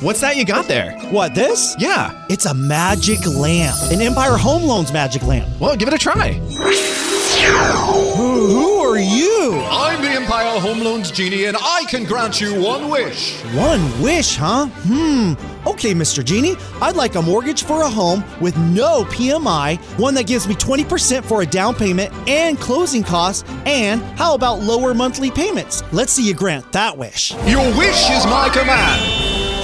What's 0.00 0.20
that 0.20 0.36
you 0.36 0.44
got 0.44 0.66
there? 0.68 0.92
What, 1.10 1.34
this? 1.34 1.74
Yeah. 1.76 2.24
It's 2.28 2.46
a 2.46 2.54
magic 2.54 3.26
lamp. 3.26 3.76
An 3.90 4.00
Empire 4.00 4.36
Home 4.36 4.62
Loans 4.62 4.92
magic 4.92 5.24
lamp. 5.24 5.48
Well, 5.58 5.74
give 5.74 5.88
it 5.88 5.94
a 5.94 5.98
try. 5.98 6.34
Who, 8.14 8.46
who 8.46 8.78
are 8.78 8.96
you? 8.96 9.60
I'm 9.68 10.00
the 10.00 10.10
Empire 10.10 10.60
Home 10.60 10.78
Loans 10.78 11.10
Genie, 11.10 11.46
and 11.46 11.56
I 11.60 11.84
can 11.88 12.04
grant 12.04 12.40
you 12.40 12.62
one 12.62 12.88
wish. 12.88 13.42
One 13.54 14.00
wish, 14.00 14.36
huh? 14.36 14.66
Hmm. 14.66 15.32
Okay, 15.66 15.94
Mr. 15.94 16.24
Genie, 16.24 16.54
I'd 16.80 16.94
like 16.94 17.16
a 17.16 17.22
mortgage 17.22 17.64
for 17.64 17.82
a 17.82 17.88
home 17.90 18.22
with 18.40 18.56
no 18.56 19.02
PMI, 19.06 19.78
one 19.98 20.14
that 20.14 20.28
gives 20.28 20.46
me 20.46 20.54
20% 20.54 21.24
for 21.24 21.42
a 21.42 21.46
down 21.46 21.74
payment 21.74 22.12
and 22.28 22.56
closing 22.56 23.02
costs, 23.02 23.42
and 23.66 24.00
how 24.16 24.34
about 24.34 24.60
lower 24.60 24.94
monthly 24.94 25.32
payments? 25.32 25.82
Let's 25.92 26.12
see 26.12 26.26
you 26.26 26.34
grant 26.34 26.70
that 26.70 26.96
wish. 26.96 27.32
Your 27.46 27.66
wish 27.76 28.10
is 28.10 28.24
my 28.26 28.48
command. 28.52 29.17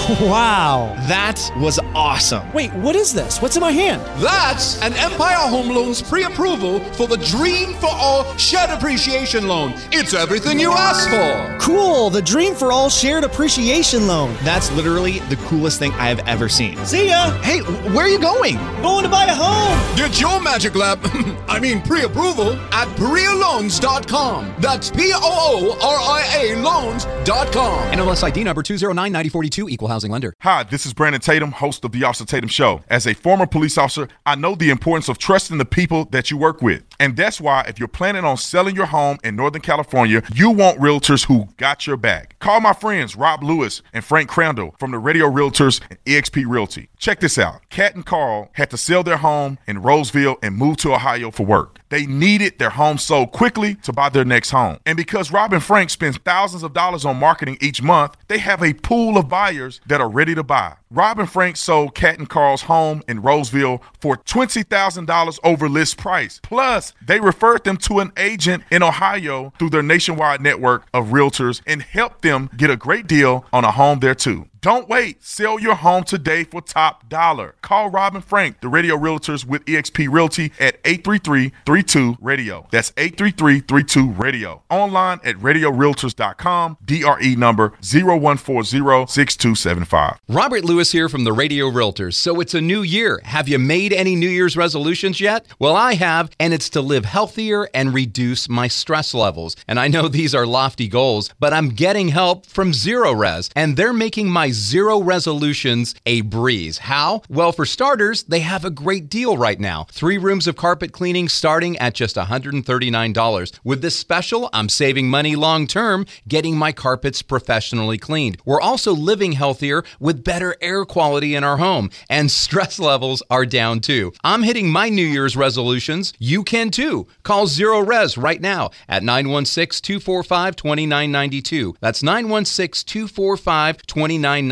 Wow. 0.25 0.95
That 1.09 1.41
was 1.59 1.79
awesome. 1.95 2.51
Wait, 2.53 2.73
what 2.75 2.95
is 2.97 3.13
this? 3.13 3.41
What's 3.43 3.57
in 3.57 3.61
my 3.61 3.73
hand? 3.73 4.01
That's 4.23 4.81
an 4.83 4.93
Empire 4.95 5.37
Home 5.37 5.69
Loans 5.69 6.01
pre-approval 6.03 6.81
for 6.95 7.07
the 7.07 7.17
Dream 7.19 7.75
for 7.75 7.89
All 7.91 8.37
Shared 8.37 8.71
Appreciation 8.71 9.49
Loan. 9.49 9.73
It's 9.93 10.15
everything 10.15 10.59
you 10.59 10.73
asked 10.73 11.09
for. 11.11 11.59
Cool, 11.59 12.11
the 12.11 12.23
Dream 12.23 12.55
for 12.55 12.73
All 12.73 12.89
Shared 12.89 13.25
Appreciation 13.25 14.07
Loan. 14.07 14.35
That's 14.43 14.71
literally 14.73 15.19
the 15.31 15.37
coolest 15.37 15.79
thing 15.79 15.93
I 15.93 16.09
have 16.09 16.21
ever 16.27 16.49
seen. 16.49 16.77
See 16.85 17.09
ya. 17.09 17.31
Hey, 17.43 17.61
where 17.61 18.05
are 18.07 18.09
you 18.09 18.19
going? 18.21 18.57
Going 18.83 19.05
to 19.05 19.11
buy 19.11 19.25
a 19.25 19.35
home. 19.35 19.97
Get 19.97 20.21
your 20.21 20.41
magic 20.41 20.75
lab, 20.75 21.01
I 21.49 21.59
mean 21.61 21.83
pre-approval, 21.83 22.53
at 22.73 22.89
PooriaLoans.com. 22.97 24.55
That's 24.59 24.91
P-O-O-R-I-A 24.91 26.57
Loans.com. 26.57 27.93
NMLS 27.93 28.23
ID 28.25 28.45
number 28.45 28.63
2099042, 28.63 29.71
equal 29.71 29.89
housing 29.95 30.11
lender. 30.11 30.35
Hi, 30.41 30.65
this 30.65 30.85
is 30.87 30.93
Brandon 30.93 31.21
Tatum, 31.21 31.53
host 31.53 31.85
of 31.85 31.93
the 31.93 32.03
Officer 32.03 32.25
Tatum 32.25 32.49
Show. 32.49 32.83
As 32.89 33.07
a 33.07 33.15
former 33.15 33.47
police 33.47 33.79
officer, 33.79 34.09
I 34.27 34.35
know 34.35 34.57
the 34.57 34.71
importance 34.71 35.09
of 35.09 35.19
trusting 35.19 35.59
the 35.59 35.65
people 35.65 36.07
that 36.07 36.33
you 36.33 36.37
work 36.37 36.61
with. 36.63 36.83
And 36.99 37.17
that's 37.17 37.41
why 37.41 37.63
if 37.63 37.79
you're 37.79 37.89
planning 37.89 38.25
on 38.25 38.37
selling 38.37 38.77
your 38.77 38.87
home 38.87 39.19
in 39.25 39.37
Northern 39.37 39.63
California, 39.63 40.23
you 40.35 40.51
want 40.51 40.79
realtors 40.79 41.27
who 41.27 41.49
got 41.57 41.87
your 41.87 41.97
back. 41.97 42.39
Call 42.39 42.61
my 42.61 42.73
friends 42.73 43.17
Rob 43.17 43.43
Lewis 43.43 43.83
and 43.93 44.05
Frank 44.05 44.29
Crandall 44.29 44.75
from 44.79 44.91
the 44.91 44.99
Radio 44.99 45.31
Realtors 45.31 45.81
and 45.91 45.99
EXP 46.05 46.45
Realty. 46.47 46.89
Check 46.99 47.21
this 47.21 47.39
out. 47.39 47.61
Kat 47.71 47.95
and 47.95 48.07
Carl 48.07 48.51
had 48.53 48.71
to 48.71 48.77
sell 48.77 49.03
their 49.03 49.17
home 49.17 49.59
in 49.67 49.83
Roseville 49.83 50.37
and 50.43 50.57
move 50.57 50.77
to 50.79 50.95
Ohio 50.95 51.31
for 51.31 51.45
work. 51.47 51.79
They 51.91 52.07
needed 52.07 52.59
their 52.59 52.71
home 52.71 52.99
sold 52.99 53.31
quickly 53.33 53.77
to 53.77 53.93
buy 53.93 54.09
their 54.09 54.25
next 54.25 54.51
home. 54.51 54.79
And 54.85 54.97
because 54.97 55.31
Rob 55.31 55.53
and 55.53 55.63
Frank 55.63 55.91
spends 55.91 56.17
thousands 56.17 56.63
of 56.63 56.73
dollars 56.73 57.05
on 57.05 57.19
marketing 57.19 57.57
each 57.61 57.83
month, 57.83 58.17
they 58.29 58.39
have 58.39 58.63
a 58.63 58.75
pool 58.75 59.17
of 59.17 59.29
buyers 59.29 59.81
that 59.87 60.01
are 60.01 60.09
ready 60.09 60.35
to 60.35 60.43
buy. 60.43 60.75
Rob 60.91 61.19
and 61.19 61.31
Frank 61.31 61.57
sold 61.57 61.95
Kat 61.95 62.19
and 62.19 62.29
Carl's 62.29 62.63
home 62.63 63.03
in 63.09 63.21
Roseville 63.21 63.83
for 64.01 64.17
$20,000 64.17 65.39
over 65.45 65.69
list 65.69 65.97
price. 65.97 66.41
Plus, 66.43 66.84
they 67.07 67.21
referred 67.21 67.65
them 67.65 67.77
to 67.79 68.01
an 68.01 68.13
agent 68.17 68.65
in 68.71 68.83
Ohio 68.83 69.53
through 69.59 69.71
their 69.71 69.83
nationwide 69.83 70.41
network 70.41 70.87
of 70.93 71.09
realtors 71.09 71.63
and 71.67 71.83
helped 71.83 72.23
them 72.23 72.51
get 72.57 72.71
a 72.71 72.77
great 72.77 73.07
deal 73.07 73.47
on 73.53 73.65
a 73.65 73.71
home 73.71 74.01
there 74.01 74.15
too. 74.15 74.49
Don't 74.65 74.89
wait. 74.89 75.23
Sell 75.23 75.61
your 75.61 75.75
home 75.75 76.05
today 76.05 76.45
for 76.45 76.63
top 76.63 77.07
dollar. 77.11 77.55
Call 77.61 77.91
Rob 77.91 78.15
and 78.15 78.25
Frank, 78.25 78.63
the 78.63 78.69
radio 78.69 78.97
realtors 78.97 79.45
with 79.45 79.63
eXp 79.67 80.11
Realty 80.11 80.53
at 80.59 80.83
833-32-RADIO. 80.85 82.69
That's 82.71 82.91
833-32-RADIO. 82.93 84.63
Online 84.71 85.21
at 85.23 85.37
radiorealtors.com. 85.37 86.79
DRE 86.83 87.37
number 87.37 87.75
0140-6275. 87.83 90.17
Robert 90.31 90.65
Lewis 90.65 90.93
here 90.93 91.11
from 91.11 91.25
the 91.25 91.35
Radio 91.35 91.71
Realtors. 91.71 92.15
So 92.15 92.41
it's 92.41 92.55
a 92.55 92.63
new 92.63 92.81
year. 92.81 93.21
Have 93.25 93.51
you 93.51 93.59
made 93.59 93.93
any 93.93 94.17
New 94.17 94.31
Year's 94.31 94.57
resolutions 94.57 95.21
yet? 95.21 95.45
Well, 95.59 95.77
I 95.77 95.97
have, 95.97 96.31
and 96.41 96.55
it's 96.55 96.71
to 96.71 96.81
live 96.81 97.05
healthier 97.05 97.69
and 97.75 97.93
reduce 97.93 98.49
my 98.49 98.69
stress 98.69 99.13
levels. 99.13 99.57
And 99.69 99.79
I 99.79 99.89
know 99.89 100.09
these 100.09 100.35
are 100.35 100.47
lofty 100.47 100.89
goals, 100.89 101.29
but 101.39 101.53
I'm 101.53 101.69
getting 101.69 102.09
help 102.09 102.47
from 102.47 102.73
Zerorez, 102.73 103.51
and 103.55 103.77
they're 103.77 103.93
making 103.93 104.31
my 104.31 104.54
zero 104.55 105.03
resolutions 105.03 105.95
a 106.07 106.23
breeze. 106.23 106.79
How? 106.79 107.23
Well, 107.29 107.53
for 107.53 107.67
starters, 107.67 108.23
they 108.25 108.41
have 108.41 108.65
a 108.65 108.71
great 108.71 109.09
deal 109.09 109.37
right 109.37 109.59
now. 109.61 109.87
Three 109.91 110.19
rooms 110.19 110.47
of 110.47 110.57
carpet 110.57 110.93
cleaning 110.93 111.29
starting 111.29 111.77
at 111.79 111.95
just 111.95 112.17
$139. 112.17 113.61
With 113.65 113.83
this 113.83 113.99
special, 113.99 114.49
I'm 114.53 114.69
saving 114.69 115.09
money 115.09 115.37
long 115.37 115.67
term, 115.67 116.07
getting 116.29 116.57
my 116.57 116.73
carpets 116.73 117.23
professionally 117.23 117.99
cleaned. 117.99 118.39
We're 118.45 118.61
also 118.61 118.93
living 118.95 119.33
healthier 119.33 119.85
with 119.99 120.25
better 120.25 120.57
air 120.61 120.85
quality 120.85 121.35
in 121.35 121.45
our 121.45 121.57
home, 121.57 121.91
and 122.09 122.31
stress 122.31 122.79
levels 122.79 123.23
are 123.31 123.47
down 123.47 123.81
too. 123.81 124.13
I'm 124.23 124.43
hitting 124.43 124.71
my 124.71 124.89
New 124.89 125.07
Year's 125.07 125.37
resolutions. 125.37 126.13
You 126.19 126.45
can 126.45 126.71
too. 126.71 127.07
Call 127.23 127.47
Zerorez 127.47 128.21
right 128.21 128.41
now 128.41 128.71
at 128.89 129.03
916 129.03 129.83
245 129.83 130.57
2992. 130.57 131.77
That's 131.81 132.03
916 132.03 132.87
245 132.87 133.83
2992. 133.87 134.44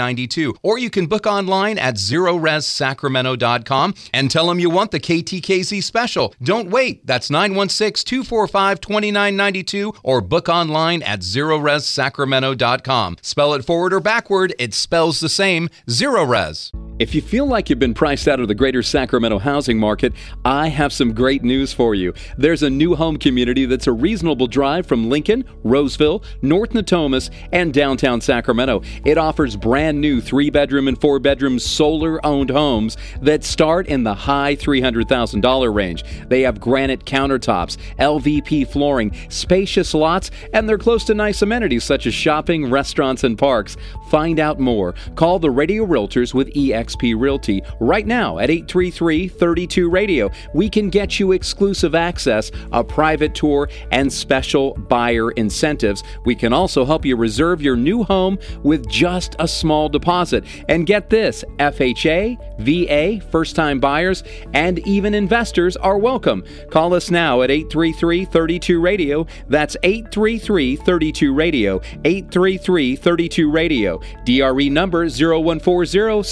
Or 0.62 0.78
you 0.78 0.90
can 0.90 1.06
book 1.06 1.26
online 1.26 1.78
at 1.78 1.94
zerorezsacramento.com 1.96 3.94
and 4.12 4.30
tell 4.30 4.46
them 4.46 4.58
you 4.58 4.70
want 4.70 4.90
the 4.90 5.00
KTKZ 5.00 5.82
special. 5.82 6.34
Don't 6.42 6.70
wait. 6.70 7.06
That's 7.06 7.30
916 7.30 8.04
245 8.04 8.80
2992 8.80 9.92
or 10.02 10.20
book 10.20 10.48
online 10.48 11.02
at 11.02 11.20
zerorezsacramento.com. 11.20 13.16
Spell 13.22 13.54
it 13.54 13.64
forward 13.64 13.92
or 13.92 14.00
backward, 14.00 14.54
it 14.58 14.74
spells 14.74 15.20
the 15.20 15.28
same 15.28 15.68
Zerorez. 15.88 16.70
If 16.98 17.14
you 17.14 17.22
feel 17.22 17.46
like 17.46 17.70
you've 17.70 17.78
been 17.78 17.94
priced 17.94 18.28
out 18.28 18.38
of 18.38 18.48
the 18.48 18.54
greater 18.54 18.82
Sacramento 18.82 19.38
housing 19.38 19.78
market, 19.78 20.12
I 20.44 20.68
have 20.68 20.92
some 20.92 21.14
great 21.14 21.42
news 21.42 21.72
for 21.72 21.94
you. 21.94 22.12
There's 22.36 22.62
a 22.62 22.68
new 22.68 22.94
home 22.94 23.16
community 23.16 23.64
that's 23.64 23.86
a 23.86 23.92
reasonable 23.92 24.46
drive 24.46 24.86
from 24.86 25.08
Lincoln, 25.08 25.44
Roseville, 25.64 26.22
North 26.42 26.70
Natomas, 26.70 27.30
and 27.50 27.72
downtown 27.72 28.20
Sacramento. 28.20 28.82
It 29.06 29.16
offers 29.16 29.56
brand 29.56 30.02
new 30.02 30.20
three 30.20 30.50
bedroom 30.50 30.86
and 30.86 31.00
four 31.00 31.18
bedroom 31.18 31.58
solar 31.58 32.24
owned 32.26 32.50
homes 32.50 32.98
that 33.22 33.42
start 33.42 33.86
in 33.86 34.04
the 34.04 34.14
high 34.14 34.54
$300,000 34.54 35.74
range. 35.74 36.04
They 36.28 36.42
have 36.42 36.60
granite 36.60 37.06
countertops, 37.06 37.78
LVP 37.98 38.70
flooring, 38.70 39.16
spacious 39.30 39.94
lots, 39.94 40.30
and 40.52 40.68
they're 40.68 40.76
close 40.76 41.04
to 41.04 41.14
nice 41.14 41.40
amenities 41.40 41.84
such 41.84 42.06
as 42.06 42.12
shopping, 42.12 42.68
restaurants, 42.68 43.24
and 43.24 43.38
parks. 43.38 43.78
Find 44.10 44.38
out 44.38 44.60
more. 44.60 44.94
Call 45.14 45.38
the 45.38 45.50
Radio 45.50 45.86
Realtors 45.86 46.34
with 46.34 46.54
EXP 46.82 47.18
Realty 47.18 47.62
right 47.80 48.06
now 48.06 48.38
at 48.38 48.50
833 48.50 49.28
32 49.28 49.90
Radio. 49.90 50.30
We 50.54 50.68
can 50.68 50.90
get 50.90 51.18
you 51.18 51.32
exclusive 51.32 51.94
access, 51.94 52.50
a 52.72 52.82
private 52.82 53.34
tour, 53.34 53.68
and 53.90 54.12
special 54.12 54.74
buyer 54.74 55.30
incentives. 55.32 56.02
We 56.24 56.34
can 56.34 56.52
also 56.52 56.84
help 56.84 57.04
you 57.04 57.16
reserve 57.16 57.62
your 57.62 57.76
new 57.76 58.02
home 58.02 58.38
with 58.62 58.88
just 58.88 59.36
a 59.38 59.48
small 59.48 59.88
deposit. 59.88 60.44
And 60.68 60.86
get 60.86 61.10
this 61.10 61.44
FHA, 61.58 62.38
VA, 62.58 63.24
first 63.30 63.56
time 63.56 63.80
buyers, 63.80 64.24
and 64.54 64.78
even 64.80 65.14
investors 65.14 65.76
are 65.76 65.98
welcome. 65.98 66.44
Call 66.70 66.94
us 66.94 67.10
now 67.10 67.42
at 67.42 67.50
833 67.50 68.24
32 68.24 68.80
Radio. 68.80 69.26
That's 69.48 69.76
833 69.82 70.76
32 70.76 71.34
Radio. 71.34 71.80
833 72.04 72.96
32 72.96 73.50
Radio. 73.50 74.00
DRE 74.24 74.68
number 74.68 75.08
0140 75.08 76.22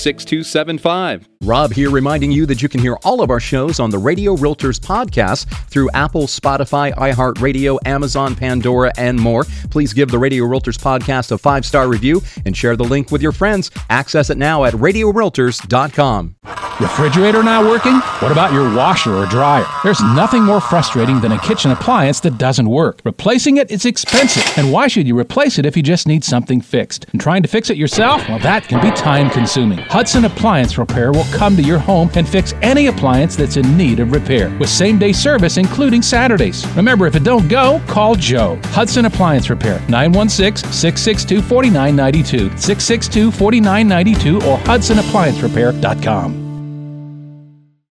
6275. 0.44 1.29
Rob 1.42 1.72
here 1.72 1.88
reminding 1.88 2.30
you 2.30 2.44
that 2.44 2.60
you 2.60 2.68
can 2.68 2.82
hear 2.82 2.98
all 3.02 3.22
of 3.22 3.30
our 3.30 3.40
shows 3.40 3.80
on 3.80 3.88
the 3.88 3.96
Radio 3.96 4.36
Realtors 4.36 4.78
podcast 4.78 5.46
through 5.70 5.88
Apple, 5.94 6.26
Spotify, 6.26 6.92
iHeartRadio, 6.92 7.78
Amazon, 7.86 8.34
Pandora, 8.34 8.92
and 8.98 9.18
more. 9.18 9.44
Please 9.70 9.94
give 9.94 10.10
the 10.10 10.18
Radio 10.18 10.44
Realtors 10.44 10.78
podcast 10.78 11.32
a 11.32 11.38
five 11.38 11.64
star 11.64 11.88
review 11.88 12.20
and 12.44 12.54
share 12.54 12.76
the 12.76 12.84
link 12.84 13.10
with 13.10 13.22
your 13.22 13.32
friends. 13.32 13.70
Access 13.88 14.28
it 14.28 14.36
now 14.36 14.64
at 14.64 14.74
radiorealtors.com. 14.74 16.36
Refrigerator 16.80 17.42
not 17.42 17.64
working? 17.66 17.94
What 18.20 18.32
about 18.32 18.54
your 18.54 18.74
washer 18.74 19.14
or 19.14 19.26
dryer? 19.26 19.66
There's 19.82 20.00
nothing 20.00 20.42
more 20.42 20.62
frustrating 20.62 21.20
than 21.20 21.32
a 21.32 21.38
kitchen 21.40 21.70
appliance 21.70 22.20
that 22.20 22.38
doesn't 22.38 22.68
work. 22.70 23.02
Replacing 23.04 23.58
it 23.58 23.70
is 23.70 23.84
expensive, 23.84 24.44
and 24.56 24.72
why 24.72 24.88
should 24.88 25.06
you 25.06 25.18
replace 25.18 25.58
it 25.58 25.66
if 25.66 25.76
you 25.76 25.82
just 25.82 26.06
need 26.06 26.24
something 26.24 26.62
fixed? 26.62 27.04
And 27.12 27.20
trying 27.20 27.42
to 27.42 27.48
fix 27.48 27.68
it 27.68 27.76
yourself? 27.76 28.26
Well, 28.30 28.38
that 28.38 28.66
can 28.66 28.80
be 28.80 28.90
time 28.96 29.28
consuming. 29.28 29.78
Hudson 29.78 30.24
Appliance 30.24 30.78
Repair 30.78 31.12
will 31.12 31.29
come 31.32 31.56
to 31.56 31.62
your 31.62 31.78
home 31.78 32.10
and 32.14 32.28
fix 32.28 32.52
any 32.62 32.86
appliance 32.88 33.36
that's 33.36 33.56
in 33.56 33.76
need 33.76 34.00
of 34.00 34.12
repair 34.12 34.50
with 34.58 34.68
same 34.68 34.98
day 34.98 35.12
service, 35.12 35.56
including 35.56 36.02
Saturdays. 36.02 36.66
Remember, 36.76 37.06
if 37.06 37.16
it 37.16 37.24
don't 37.24 37.48
go, 37.48 37.80
call 37.86 38.14
Joe. 38.14 38.58
Hudson 38.66 39.04
Appliance 39.06 39.48
Repair, 39.50 39.80
916 39.88 40.70
662 40.72 41.42
4992, 41.42 42.56
662 42.58 43.30
4992, 43.30 44.36
or 44.48 44.58
HudsonApplianceRepair.com. 44.58 46.49